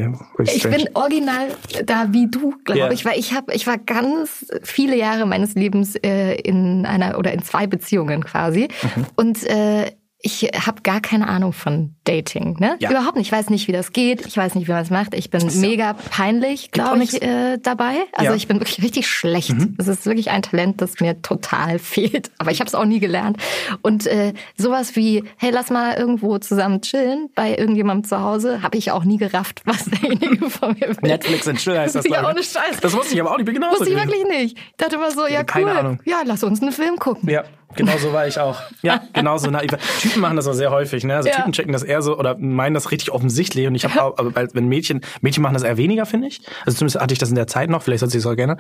[0.45, 0.77] ich strange.
[0.77, 1.49] bin original
[1.85, 2.91] da wie du, glaube Ja.
[2.93, 7.33] ich, weil ich habe, ich war ganz viele Jahre meines Lebens äh, in einer oder
[7.33, 9.07] in zwei Beziehungen quasi Mhm.
[9.17, 9.91] und äh,
[10.21, 12.77] ich habe gar keine Ahnung von Dating, ne?
[12.81, 12.91] Ja.
[12.91, 13.27] Überhaupt nicht.
[13.29, 14.27] Ich weiß nicht, wie das geht.
[14.27, 15.15] Ich weiß nicht, wie man es macht.
[15.15, 17.99] Ich bin mega peinlich, glaube ich, äh, dabei.
[18.13, 18.31] Also Ja.
[18.33, 18.37] Mhm.
[18.37, 19.55] ich bin wirklich richtig schlecht.
[19.77, 22.33] Das ist wirklich ein Talent, das mir total fehlt.
[22.39, 23.37] Aber ich habe es auch nie gelernt.
[23.83, 28.77] Und äh, sowas wie, hey, lass mal irgendwo zusammen chillen bei irgendjemandem zu Hause, habe
[28.77, 30.97] ich auch nie gerafft, was derjenige von mir will.
[31.03, 32.27] Netflix and Chill heißt das, Ja, ich.
[32.27, 32.81] ohne Scheiß.
[32.81, 33.43] Das wusste ich aber auch nicht.
[33.49, 34.59] Ich bin genauso Wusste ich wirklich nicht.
[34.59, 35.79] Ich dachte immer so, ja, keine cool.
[35.79, 36.01] Ahnung.
[36.05, 37.29] Ja, lass uns einen Film gucken.
[37.31, 37.45] Ja,
[37.75, 38.61] genau so war ich auch.
[38.83, 39.71] Ja, genau so naiv.
[40.01, 41.17] Typen machen das auch sehr häufig, ne?
[41.17, 41.37] Also Ja.
[41.37, 44.35] Typen checken das eher so oder meinen das richtig offensichtlich und ich habe auch, aber
[44.35, 46.41] weil- wenn Mädchen, Mädchen machen das eher weniger, finde ich.
[46.65, 48.57] Also zumindest hatte ich das in der Zeit noch, vielleicht sollte ich es auch gerne.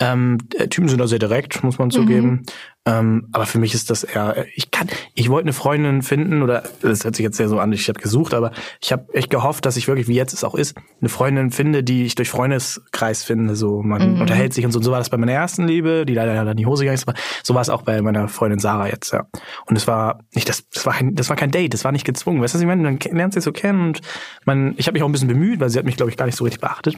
[0.00, 2.44] Ähm, äh, Typen sind da sehr direkt, muss man zugeben.
[2.88, 6.62] Ähm, aber für mich ist das eher, ich kann, ich wollte eine Freundin finden oder
[6.80, 9.66] das hört sich jetzt sehr so an, ich habe gesucht, aber ich habe echt gehofft,
[9.66, 13.24] dass ich wirklich, wie jetzt es auch ist, eine Freundin finde, die ich durch Freundeskreis
[13.24, 13.56] finde.
[13.56, 14.78] So, man unterhält sich und so.
[14.78, 16.94] Und so war das bei meiner ersten Liebe, die leider dann in die Hose gegangen
[16.94, 17.06] ist.
[17.06, 19.26] Aber so war es auch bei meiner Freundin Sarah jetzt, ja.
[19.66, 22.06] Und es war nicht, das, das war kein, das war kein Date, das war nicht
[22.06, 22.40] gezwungen.
[22.40, 22.82] Weißt du, was ich meine?
[22.82, 24.00] Man lernt sich so kennen und
[24.46, 26.26] man, ich habe mich auch ein bisschen bemüht, weil sie hat mich, glaube ich, gar
[26.26, 26.96] nicht so richtig beachtet.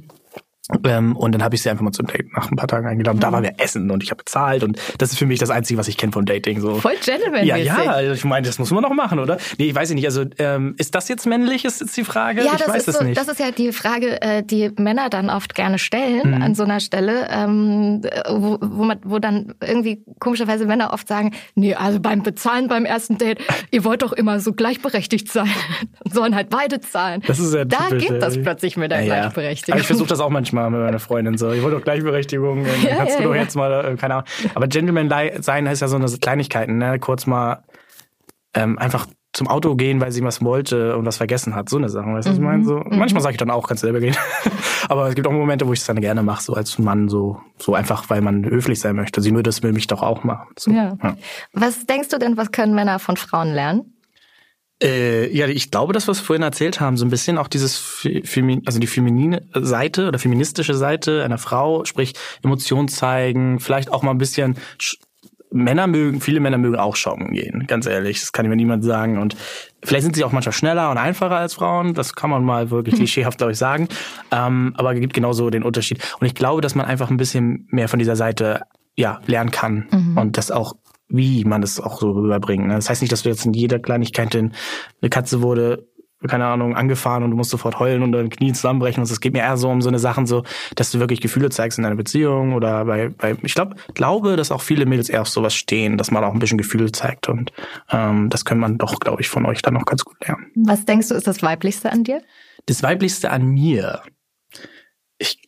[0.85, 3.21] Ähm, und dann habe ich sie einfach mal zum Date nach ein paar Tagen eingeladen.
[3.21, 5.79] Da waren wir essen und ich habe bezahlt und das ist für mich das Einzige,
[5.79, 6.61] was ich kenne vom Dating.
[6.61, 6.77] So.
[6.77, 9.39] Voll gentleman Ja, ja, also ich meine, das muss man noch machen, oder?
[9.59, 10.05] Nee, ich weiß nicht.
[10.07, 12.43] Also ähm, ist das jetzt männlich, ist jetzt die Frage?
[12.45, 13.19] Ja, ich das weiß ist so, nicht.
[13.19, 16.43] das ist ja die Frage, äh, die Männer dann oft gerne stellen Mhm.
[16.43, 21.33] an so einer Stelle, ähm, wo, wo, man, wo dann irgendwie komischerweise Männer oft sagen,
[21.55, 23.39] nee, also beim Bezahlen beim ersten Date,
[23.71, 25.49] ihr wollt doch immer so gleichberechtigt sein,
[26.11, 27.23] sollen halt beide zahlen.
[27.27, 28.43] Das ist ja da typisch, geht das ey.
[28.43, 29.21] plötzlich mit der Ja, ja.
[29.23, 29.73] Gleichberechtigung.
[29.75, 31.53] Aber ich versuche das auch manchmal mit meiner Freundin so.
[31.53, 33.43] Ich wollte doch Gleichberechtigung, Ja, kannst ja, du doch ja.
[33.43, 34.27] jetzt mal, äh, keine Ahnung.
[34.55, 35.09] Aber Gentleman
[35.43, 36.99] sein heißt ja so eine Kleinigkeiten, ne?
[36.99, 37.63] Kurz mal
[38.55, 41.69] ähm, einfach zum Auto gehen, weil sie was wollte und was vergessen hat.
[41.69, 42.47] So eine Sache, weißt du, was ich Mhm.
[42.47, 42.65] meine?
[42.65, 44.17] So, manchmal sage ich dann auch, kannst selber gehen.
[44.89, 47.39] Aber es gibt auch Momente, wo ich es dann gerne mache, so als Mann, so,
[47.57, 49.21] so einfach, weil man höflich sein möchte.
[49.21, 50.49] Sie würde es will mich doch auch machen.
[50.59, 50.73] So.
[50.73, 50.97] ja.
[51.53, 53.95] Was denkst du denn, was können Männer von Frauen lernen?
[54.83, 57.77] Äh, ja, ich glaube, das, was wir vorhin erzählt haben, so ein bisschen auch dieses,
[57.77, 63.93] Fe- Femi also die feminine Seite oder feministische Seite einer Frau, sprich Emotionen zeigen, vielleicht
[63.93, 64.97] auch mal ein bisschen sch-
[65.53, 68.21] Männer mögen, viele Männer mögen auch shoppen gehen, ganz ehrlich.
[68.21, 69.19] Das kann mir niemand sagen.
[69.19, 69.37] Und
[69.83, 71.93] vielleicht sind sie auch manchmal schneller und einfacher als Frauen.
[71.93, 73.89] Das kann man mal wirklich klischeehaft, glaube ich, sagen.
[74.31, 75.99] Ähm, aber es gibt genauso den Unterschied.
[76.21, 78.63] Und ich glaube, dass man einfach ein bisschen mehr von dieser Seite
[78.97, 79.89] ja, lernen kann.
[80.17, 80.75] Und das auch,
[81.11, 82.67] wie man es auch so rüberbringt.
[82.67, 82.75] Ne?
[82.75, 84.53] Das heißt nicht, dass du jetzt in jeder Kleinigkeit in,
[85.03, 85.87] eine Katze wurde
[86.29, 89.03] keine Ahnung, angefahren und du musst sofort heulen und deine Knie zusammenbrechen.
[89.03, 90.45] Und es geht mir eher so um so eine Sachen so,
[90.75, 94.53] dass du wirklich Gefühle zeigst in deiner Beziehung oder bei, bei ich glaube, glaube, dass
[94.53, 97.53] auch viele Mädels eher auf sowas stehen, dass man auch ein bisschen Gefühle zeigt und
[97.91, 100.51] ähm, das kann man doch, glaube ich, von euch dann noch ganz gut lernen.
[100.57, 102.23] Was denkst du, ist das Weiblichste an dir?
[102.67, 104.03] Das Weiblichste an mir.
[105.17, 105.41] Ich,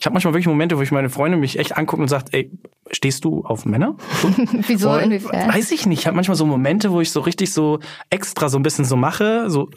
[0.00, 2.50] ich habe manchmal wirklich Momente, wo ich meine Freundin mich echt anguckt und sagt, ey,
[2.90, 3.96] stehst du auf Männer?
[4.66, 5.52] Wieso, Und- inwiefern?
[5.52, 6.00] Weiß ich nicht.
[6.00, 7.78] Ich habe manchmal so Momente, wo ich so richtig so
[8.10, 9.68] extra so ein bisschen so mache, so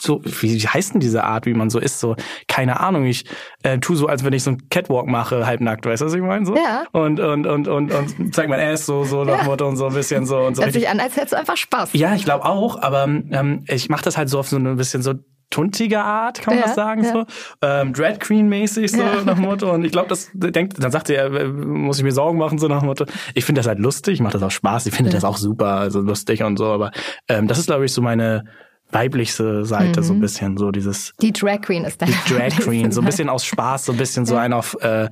[0.00, 2.14] so wie heißt denn diese Art, wie man so ist, so
[2.46, 3.06] keine Ahnung.
[3.06, 3.24] Ich
[3.62, 6.20] äh, tu so, als wenn ich so ein Catwalk mache, halbnackt, weißt du, was ich
[6.20, 6.44] meine?
[6.44, 6.54] So?
[6.56, 6.84] Ja.
[6.92, 9.94] Und und und und und zeig mein Ass so so nach Motto und so ein
[9.94, 10.62] bisschen so und so.
[10.62, 11.90] Hört sich an, als hättest du einfach Spaß.
[11.94, 15.00] ja, ich glaube auch, aber ähm, ich mache das halt so auf so ein bisschen
[15.02, 15.14] so
[15.50, 17.12] tuntige Art, kann man Ja, das sagen, ja.
[17.12, 17.24] so
[17.62, 19.22] ähm, Drag Queen mäßig so Ja.
[19.24, 22.38] nach Motto und ich glaube, das denkt, dann sagt er, äh, muss ich mir Sorgen
[22.38, 23.06] machen so nach Motto.
[23.34, 25.76] Ich finde das halt lustig, ich mache das auch Spaß, ich finde das auch super,
[25.76, 26.90] also lustig und so, aber
[27.28, 28.44] ähm, das ist glaube ich so meine
[28.90, 33.00] weiblichste Seite so ein bisschen so dieses Die Drag Queen ist deine Drag Queen, so
[33.00, 35.08] ein bisschen aus Spaß, so ein bisschen so ein auf, äh,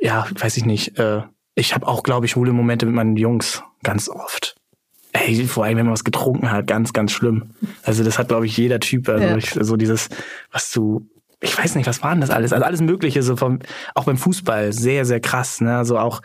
[0.00, 0.98] ja, weiß ich nicht.
[0.98, 1.22] Äh,
[1.54, 4.56] ich habe auch, glaube ich, schwule Momente mit meinen Jungs ganz oft.
[5.12, 7.50] Ey, vor allem, wenn man was getrunken hat, ganz, ganz schlimm.
[7.82, 9.08] Also das hat, glaube ich, jeder Typ.
[9.08, 9.36] Also Ja.
[9.36, 10.08] ich, so dieses,
[10.50, 11.06] was du,
[11.40, 12.52] ich weiß nicht, was war denn das alles?
[12.52, 13.58] Also alles Mögliche, so vom,
[13.94, 15.60] auch beim Fußball, sehr, sehr krass.
[15.60, 15.76] Ne?
[15.76, 16.22] Also auch,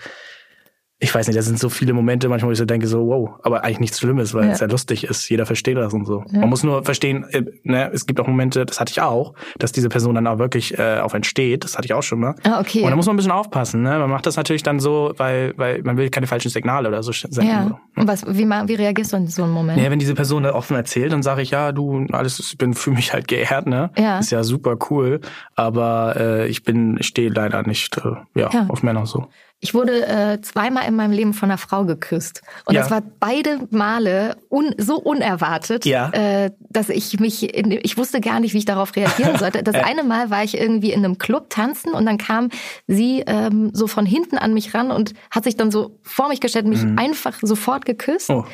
[0.99, 3.29] ich weiß nicht, da sind so viele Momente manchmal, wo ich so denke, so, wow,
[3.43, 4.51] aber eigentlich nichts Schlimmes, weil Ja.
[4.53, 5.29] es ja lustig ist.
[5.29, 6.23] Jeder versteht das und so.
[6.31, 6.39] Ja.
[6.39, 9.71] Man muss nur verstehen, äh, ne, es gibt auch Momente, das hatte ich auch, dass
[9.71, 11.63] diese Person dann auch wirklich äh, auf einen steht.
[11.63, 12.35] Das hatte ich auch schon mal.
[12.43, 12.81] Ah, okay.
[12.81, 13.83] Und da muss man ein bisschen aufpassen.
[13.83, 13.99] Ne?
[13.99, 17.11] Man macht das natürlich dann so, weil, weil man will keine falschen Signale oder so
[17.11, 17.45] senden.
[17.47, 17.67] ja.
[17.67, 18.01] So.
[18.01, 19.79] Und was, wie, wie reagierst du in so einem Moment?
[19.79, 22.73] Ja, wenn diese Person da offen erzählt, dann sage ich, ja, du, alles, ich bin
[22.73, 23.91] für mich halt geehrt, ne?
[23.97, 24.17] Ja.
[24.17, 25.21] Ist ja super cool.
[25.55, 28.65] Aber äh, ich bin, ich stehe leider nicht äh, ja, Ja.
[28.69, 29.27] auf Männer so.
[29.59, 32.41] Ich wurde äh, zweimal in meinem Leben von einer Frau geküsst.
[32.65, 32.81] Und Ja.
[32.81, 36.11] das war beide Male un so unerwartet, Ja.
[36.11, 39.63] äh, dass ich mich, in, ich wusste gar nicht, wie ich darauf reagieren sollte.
[39.63, 42.49] Das eine Mal war ich irgendwie in einem Club tanzen und dann kam
[42.85, 46.39] sie ähm, so von hinten an mich ran und hat sich dann so vor mich
[46.39, 48.29] gestellt und mich einfach sofort geküsst.
[48.29, 48.45] Oh.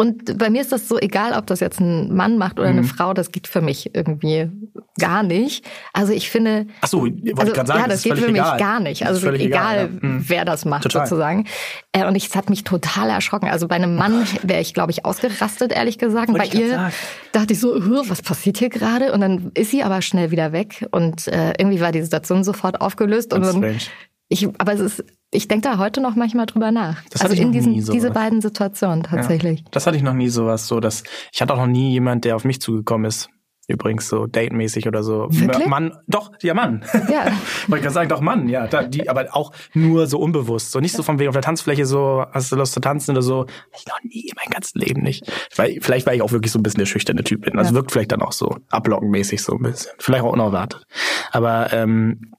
[0.00, 2.84] Und bei mir ist das so egal, ob das jetzt ein Mann macht oder eine
[2.84, 4.48] Frau, das geht für mich irgendwie
[4.96, 5.64] gar nicht.
[5.92, 8.30] Also ich finde, Ach so, wollte also, ich gerade sagen, ja, das, ist geht für
[8.30, 8.58] mich egal.
[8.58, 9.00] gar nicht.
[9.02, 10.02] Das Also völlig egal, ja.
[10.02, 10.24] Hm.
[10.28, 11.04] wer das macht Total.
[11.04, 11.46] sozusagen.
[11.90, 13.48] Äh, und ich, es hat mich total erschrocken.
[13.48, 16.28] Also bei einem Mann wäre ich, glaube ich, ausgerastet, ehrlich gesagt.
[16.28, 16.92] Bei Wollte grad ihr sagen.
[17.32, 19.12] dachte ich so, "Huh, was passiert hier gerade?
[19.12, 20.86] Und dann ist sie aber schnell wieder weg.
[20.92, 23.30] Und äh, irgendwie war die Situation sofort aufgelöst.
[23.30, 23.92] Ganz und dann, strange.
[24.28, 27.02] ich, aber es ist, ich denke da heute noch manchmal drüber nach.
[27.10, 29.64] Das also in diesen, diese beiden Situationen tatsächlich.
[29.70, 31.02] Das hatte ich noch nie sowas, so dass
[31.32, 33.28] ich hatte auch noch nie jemand, der auf mich zugekommen ist.
[33.70, 35.26] Übrigens so datemäßig oder so.
[35.28, 35.66] Wirklich?
[35.66, 36.82] Mann, doch, ja Mann.
[37.10, 37.26] Ja.
[37.66, 40.80] Wollte ich gerade sagen, doch Mann, ja, da, die, aber auch nur so unbewusst, so
[40.80, 43.44] nicht so von wegen auf der Tanzfläche so, hast du Lust zu tanzen oder so.
[43.78, 45.30] Ich noch nie, mein ganzes Leben nicht.
[45.54, 47.58] Weil, vielleicht, weil ich auch wirklich so ein bisschen der schüchterne Typ bin.
[47.58, 47.74] Also Ja.
[47.74, 49.92] wirkt vielleicht dann auch so ablockenmäßig so ein bisschen.
[49.98, 50.86] Vielleicht auch unerwartet.
[51.30, 52.32] Aber ähm,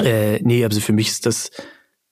[0.00, 1.50] äh, nee, also für mich ist das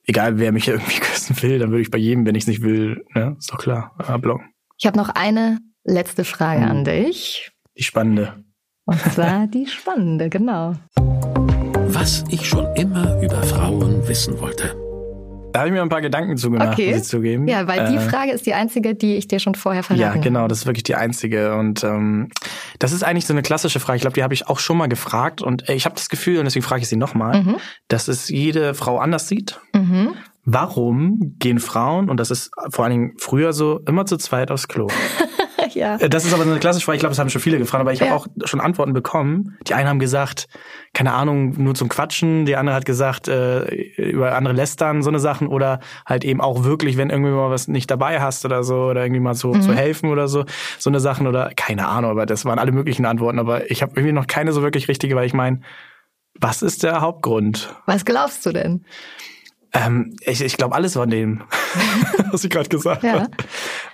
[0.06, 2.62] egal, wer mich irgendwie küssen will, dann würde ich bei jedem, wenn ich es nicht
[2.62, 4.46] will, ne, ist doch klar, ablocken.
[4.78, 6.70] Ich habe noch eine letzte Frage Hm.
[6.70, 7.50] an dich.
[7.76, 8.44] Die spannende.
[8.86, 10.74] Und zwar die spannende, genau.
[11.92, 14.74] Was ich schon immer über Frauen wissen wollte.
[15.52, 16.90] Da habe ich mir ein paar Gedanken zugemacht, Okay.
[16.92, 17.48] muss ich zugeben.
[17.48, 20.14] Ja, weil die Äh, Frage ist die einzige, die ich dir schon vorher verraten Ja,
[20.22, 21.54] genau, das ist wirklich die einzige.
[21.56, 22.28] Und ähm,
[22.78, 23.96] das ist eigentlich so eine klassische Frage.
[23.96, 25.42] Ich glaube, die habe ich auch schon mal gefragt.
[25.42, 27.56] Und äh, ich habe das Gefühl, und deswegen frage ich sie nochmal, Mhm.
[27.88, 29.60] dass es jede Frau anders sieht.
[29.74, 30.10] Mhm.
[30.44, 34.68] Warum gehen Frauen, und das ist vor allen Dingen früher so, immer zu zweit aufs
[34.68, 34.88] Klo?
[35.74, 35.96] ja.
[35.96, 36.96] Äh, Das ist aber so eine klassische Frage.
[36.96, 38.06] Ich glaube, das haben schon viele gefragt, aber ich Ja.
[38.10, 39.56] habe auch schon Antworten bekommen.
[39.66, 40.48] Die einen haben gesagt,
[40.94, 42.44] keine Ahnung, nur zum Quatschen.
[42.46, 43.64] Die andere hat gesagt, äh,
[43.96, 45.46] über andere lästern, so eine Sachen.
[45.48, 49.02] Oder halt eben auch wirklich, wenn irgendwie mal was nicht dabei hast oder so, oder
[49.02, 50.44] irgendwie mal so zu helfen oder so,
[50.78, 51.26] so eine Sachen.
[51.26, 53.38] Oder keine Ahnung, aber das waren alle möglichen Antworten.
[53.38, 55.60] Aber ich habe irgendwie noch keine so wirklich richtige, weil ich meine,
[56.40, 57.74] was ist der Hauptgrund?
[57.86, 58.84] Was glaubst du denn?
[59.72, 61.42] Ähm, ich ich glaube alles von dem,
[62.32, 63.12] was ich gerade gesagt Ja.
[63.12, 63.30] habe.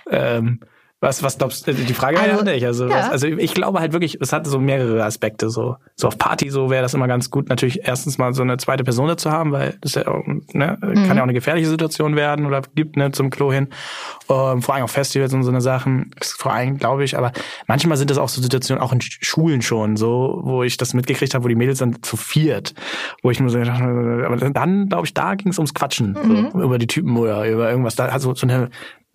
[0.09, 0.59] Ähm,
[0.99, 1.73] was, was glaubst du?
[1.73, 2.65] Die Frage Also, also, nicht.
[2.65, 2.97] Also, ja.
[2.97, 5.49] was, also ich glaube halt wirklich, es hat so mehrere Aspekte.
[5.51, 8.57] So, so auf Party so wäre das immer ganz gut, natürlich erstens mal so eine
[8.57, 10.23] zweite Person dazu haben, weil das ja auch,
[10.53, 10.93] ne, Mhm.
[11.05, 13.67] kann ja auch eine gefährliche Situation werden oder gibt ne, zum Klo hin.
[14.29, 16.11] Ähm, vor allem auf Festivals und so eine Sachen.
[16.21, 17.31] Vor allem glaube ich, aber
[17.67, 20.93] manchmal sind das auch so Situationen, auch in Sch- Schulen schon, so, wo ich das
[20.95, 22.73] mitgekriegt habe, wo die Mädels dann zu viert,
[23.21, 26.17] wo ich nur so gedacht habe, aber dann glaube ich, da ging es ums Quatschen,
[26.23, 26.49] Mhm.
[26.53, 27.95] so, über die Typen oder über irgendwas.
[27.95, 28.69] Da also so eine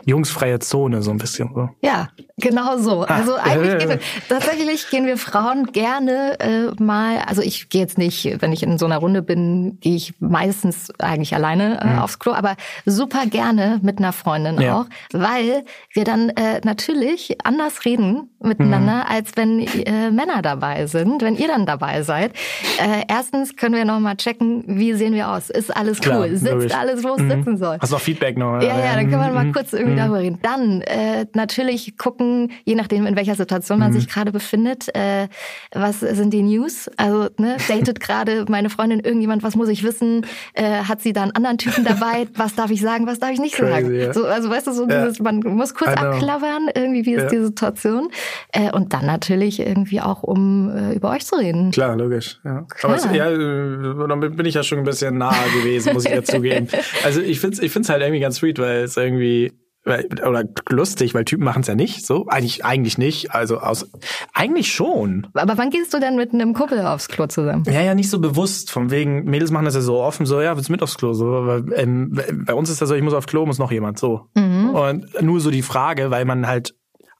[0.04, 1.50] jungsfreie Zone so ein bisschen.
[1.54, 1.68] So.
[1.80, 3.02] Ja, genau so.
[3.02, 3.86] Also Ah, eigentlich äh.
[3.86, 8.64] geht, tatsächlich gehen wir Frauen gerne äh, mal, also ich gehe jetzt nicht, wenn ich
[8.64, 13.26] in so einer Runde bin, gehe ich meistens eigentlich alleine äh, aufs Klo, aber super
[13.26, 14.60] gerne mit einer Freundin Mhm.
[14.62, 14.80] Ja.
[14.80, 19.14] auch, weil wir dann äh, natürlich anders reden miteinander, Mhm.
[19.14, 22.32] als wenn äh, Männer dabei sind, wenn ihr dann dabei seid.
[22.80, 25.48] Äh, erstens können wir noch mal checken, wie sehen wir aus?
[25.48, 26.30] Ist alles Klar, cool?
[26.36, 26.74] Sitzt logisch.
[26.74, 27.78] alles, wo es sitzen soll?
[27.80, 28.60] Hast du noch Feedback noch?
[28.60, 29.52] Ja, ja, dann können wir mal Mhm.
[29.52, 30.38] kurz irgendwie darüber reden.
[30.42, 35.28] Dann äh, natürlich gucken, je nachdem, in welcher Situation man sich gerade befindet, äh,
[35.72, 36.90] was sind die News?
[36.96, 40.24] Also, ne, datet gerade meine Freundin irgendjemand, was muss ich wissen?
[40.54, 42.26] Äh, hat sie da einen anderen Typen dabei?
[42.36, 43.94] Was darf ich sagen, was darf ich nicht Crazy, sagen?
[43.94, 44.12] ja.
[44.12, 45.04] So, also weißt du, so Ja.
[45.04, 47.28] dieses, man muss kurz abklappern, irgendwie, wie ist Ja.
[47.28, 48.08] die Situation?
[48.52, 51.70] Äh, und dann natürlich irgendwie auch, um äh, über euch zu reden.
[51.70, 52.40] Klar, logisch.
[52.44, 52.62] Ja.
[52.68, 52.92] Klar.
[52.92, 56.12] Aber es, ja, äh, damit bin ich ja schon ein bisschen nahe gewesen, muss ich
[56.12, 56.68] ja zugeben.
[57.04, 59.52] Also ich find's, ich find's halt irgendwie ganz sweet, weil es irgendwie
[59.84, 62.26] oder lustig, weil Typen machen's ja nicht so.
[62.28, 63.34] Eigentlich, eigentlich nicht.
[63.34, 63.90] Also aus,
[64.32, 65.26] eigentlich schon.
[65.34, 67.64] Aber wann gehst du denn mit einem Kumpel aufs Klo zusammen?
[67.66, 68.70] Ja, ja, nicht so bewusst.
[68.70, 71.12] Von wegen, Mädels machen das ja so offen, so, ja, willst du mit aufs Klo?
[71.14, 73.98] So, aber, ähm, bei uns ist das so, ich muss aufs Klo, muss noch jemand,
[73.98, 74.28] so.
[74.34, 74.70] Mhm.
[74.70, 76.74] Und nur so die Frage, weil man halt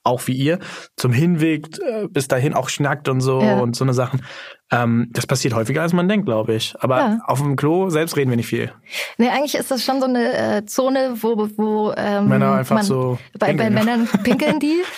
[0.05, 0.59] auch wie ihr
[0.97, 3.59] zum Hinweg äh, bis dahin auch schnackt und so Ja.
[3.61, 4.23] und so eine Sachen.
[4.71, 6.75] Ähm, das passiert häufiger, als man denkt, glaube ich.
[6.81, 7.19] Aber Ja.
[7.27, 8.73] auf dem Klo selbst reden wir nicht viel.
[9.19, 12.85] Nee, eigentlich ist das schon so eine äh, Zone, wo, wo ähm, Männer einfach man,
[12.85, 13.71] so bei, bei.
[13.71, 14.83] Männern pinkeln die.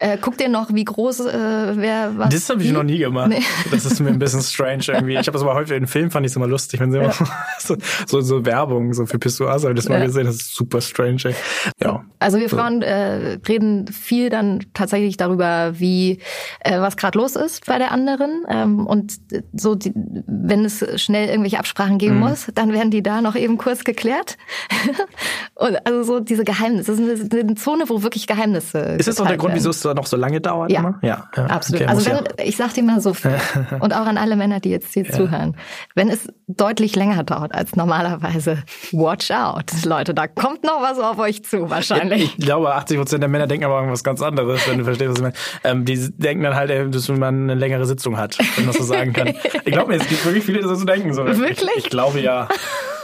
[0.00, 2.28] Äh, guckt ihr noch, wie groß äh, wer was?
[2.32, 3.28] Das habe ich noch nie gemacht.
[3.30, 3.42] Nee.
[3.70, 5.12] Das ist mir ein bisschen strange irgendwie.
[5.14, 7.12] Ich habe das aber häufig in Filmen fand ich es immer lustig, wenn sie immer
[7.58, 7.76] so,
[8.06, 10.06] so, so Werbung so für Pissoirs habe ich das mal Ja.
[10.06, 10.26] gesehen.
[10.26, 11.18] Das ist super strange.
[11.24, 11.34] Ey.
[11.82, 12.04] Ja.
[12.20, 16.20] Also wir Frauen äh, reden viel dann tatsächlich darüber, wie
[16.60, 19.14] äh, was gerade los ist bei der anderen ähm, und
[19.52, 22.20] so, die, wenn es schnell irgendwelche Absprachen geben Mhm.
[22.20, 24.36] muss, dann werden die da noch eben kurz geklärt.
[25.54, 28.78] und also so diese Geheimnisse, das ist eine, eine Zone, wo wirklich Geheimnisse.
[28.98, 30.70] Ist das auch der Grund, wieso es da noch so lange dauert?
[30.70, 30.80] Ja.
[30.80, 30.98] Immer?
[31.02, 31.46] ja, ja.
[31.46, 31.82] Absolut.
[31.82, 32.44] Okay, also wenn, ja.
[32.44, 33.34] ich sag dir mal so viel
[33.80, 35.56] und auch an alle Männer, die jetzt hier zuhören,
[35.94, 38.62] wenn es deutlich länger dauert als normalerweise,
[38.92, 42.34] watch out, Leute, da kommt noch was auf euch zu wahrscheinlich.
[42.38, 45.16] Ich glaube, 80 Prozent der Männer denken aber irgendwas ganz anderes, wenn du verstehst, was
[45.18, 45.34] ich meine.
[45.64, 48.82] Ähm, die denken dann halt, ey, dass man eine längere Sitzung hat, wenn man so
[48.82, 49.28] sagen kann.
[49.64, 51.12] Ich glaube mir, es gibt wirklich viele, die so denken.
[51.12, 51.26] So.
[51.26, 51.68] Wirklich?
[51.76, 52.48] Ich, ich glaube ja.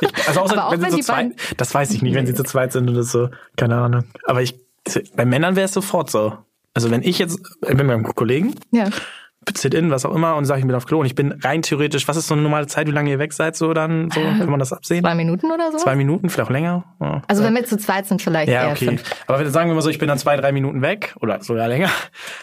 [0.00, 2.26] Ich, also außer, auch wenn sie wenn zu die zweit, das weiß ich nicht, wenn
[2.26, 4.04] sie zu zweit sind oder so, keine Ahnung.
[4.24, 4.54] Aber ich,
[5.14, 6.38] bei Männern wäre es sofort so.
[6.74, 8.88] Also wenn ich jetzt, ich bin mit meinem Kollegen, Ja.
[9.54, 12.08] Sit-in, was auch immer, und sage ich bin auf Klo und ich bin rein theoretisch,
[12.08, 14.48] was ist so eine normale Zeit, wie lange ihr weg seid, so dann, so, kann
[14.48, 15.02] man das absehen?
[15.04, 15.76] Zwei Minuten oder so?
[15.76, 16.84] Zwei Minuten, vielleicht auch länger.
[16.98, 17.20] Ja.
[17.28, 18.86] Also wenn wir zu zweit sind, vielleicht Ja, okay.
[18.86, 19.02] fünf.
[19.26, 21.68] Aber wenn sagen wir mal so, ich bin dann zwei, drei Minuten weg oder sogar
[21.68, 21.90] länger,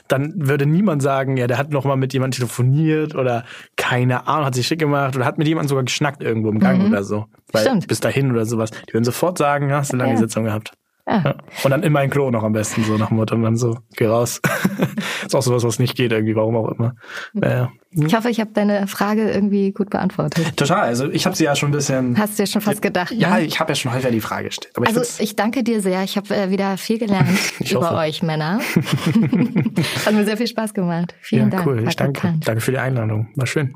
[0.08, 3.46] dann würde niemand sagen, ja, der hat noch mal mit jemandem telefoniert oder
[3.78, 6.86] keine Ahnung, hat sich schick gemacht oder hat mit jemandem sogar geschnackt irgendwo im Gang
[6.88, 7.26] oder so.
[7.52, 7.68] Weil Mhm.
[7.68, 7.88] Stimmt.
[7.88, 8.70] bis dahin oder sowas.
[8.88, 10.20] Die würden sofort sagen, ja, hast du eine lange Ja.
[10.20, 10.72] Sitzung gehabt.
[11.08, 11.22] Ja.
[11.24, 11.36] Ja.
[11.64, 13.78] Und dann immer ein Klo noch am besten, so nach dem Motto, und dann so,
[13.96, 14.42] geh raus.
[15.26, 16.96] ist auch sowas, was nicht geht irgendwie, warum auch immer.
[17.34, 17.72] Naja.
[17.94, 20.56] Ich hoffe, ich habe deine Frage irgendwie gut beantwortet.
[20.56, 22.18] Total, also ich habe sie ja schon ein bisschen...
[22.18, 23.12] Hast du dir schon fast gedacht?
[23.12, 23.44] ja, ne?
[23.44, 24.74] ich habe ja schon häufiger die Frage gestellt.
[24.78, 26.02] Aber ich Also find's- ich danke dir sehr.
[26.04, 27.28] Ich habe äh, wieder viel gelernt
[27.60, 28.60] Ich über euch Männer.
[30.06, 31.16] Hat mir sehr viel Spaß gemacht.
[31.22, 31.68] Vielen ja, Dank.
[31.68, 32.34] cool, ich danke.
[32.46, 33.28] Danke für die Einladung.
[33.36, 33.76] War schön.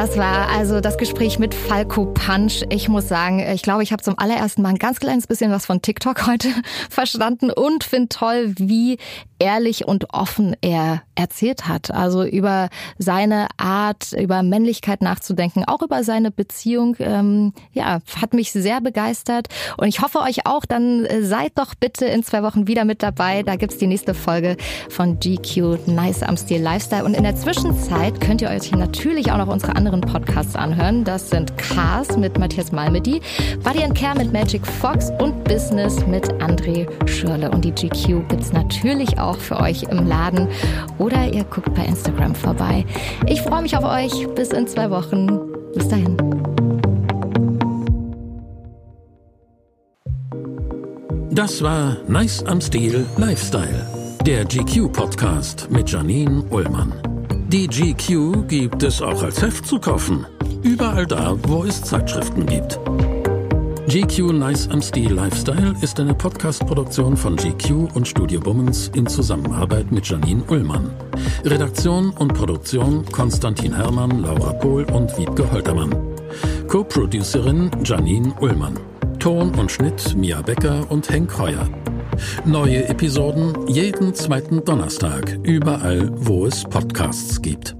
[0.00, 2.64] Das war also das Gespräch mit Falco Punch.
[2.70, 5.66] Ich muss sagen, ich glaube, ich habe zum allerersten Mal ein ganz kleines bisschen was
[5.66, 6.48] von TikTok heute
[6.88, 8.96] verstanden und finde toll, wie
[9.40, 11.90] ehrlich und offen er erzählt hat.
[11.90, 16.96] Also über seine Art, über Männlichkeit nachzudenken, auch über seine Beziehung.
[17.00, 20.64] Ähm, ja, hat mich sehr begeistert und ich hoffe euch auch.
[20.66, 23.42] Dann äh, seid doch bitte in zwei Wochen wieder mit dabei.
[23.42, 24.56] Da gibt's die nächste Folge
[24.88, 27.04] von GQ Nice am Stil Lifestyle.
[27.04, 31.04] Und in der Zwischenzeit könnt ihr euch natürlich auch noch unsere anderen Podcasts anhören.
[31.04, 33.20] Das sind Cars mit Matthias Malmedy,
[33.64, 37.50] Buddy and Care mit Magic Fox und Business mit André Schürle.
[37.50, 40.48] Und die GQ gibt's natürlich auch für euch im Laden
[40.98, 42.84] oder ihr guckt bei Instagram vorbei.
[43.26, 44.28] Ich freue mich auf euch.
[44.34, 45.40] Bis in zwei Wochen.
[45.74, 46.16] Bis dahin.
[51.32, 53.86] Das war Nice am Stil Lifestyle,
[54.26, 56.92] der GQ-Podcast mit Janine Ullmann.
[57.52, 60.24] Die GQ gibt es auch als Heft zu kaufen.
[60.62, 62.78] Überall da, wo es Zeitschriften gibt.
[63.88, 69.90] GQ Nice am Stil Lifestyle ist eine Podcast-Produktion von GQ und Studio Bummens in Zusammenarbeit
[69.90, 70.92] mit Janine Ullmann.
[71.44, 75.90] Redaktion und Produktion Konstantin Herrmann, Laura Pohl und Wiebke Holtermann.
[76.68, 78.78] Co-Producerin Janine Ullmann.
[79.18, 81.68] Ton und Schnitt Mia Becker und Henk Heuer.
[82.44, 87.79] Neue Episoden jeden zweiten Donnerstag, überall, wo es Podcasts gibt.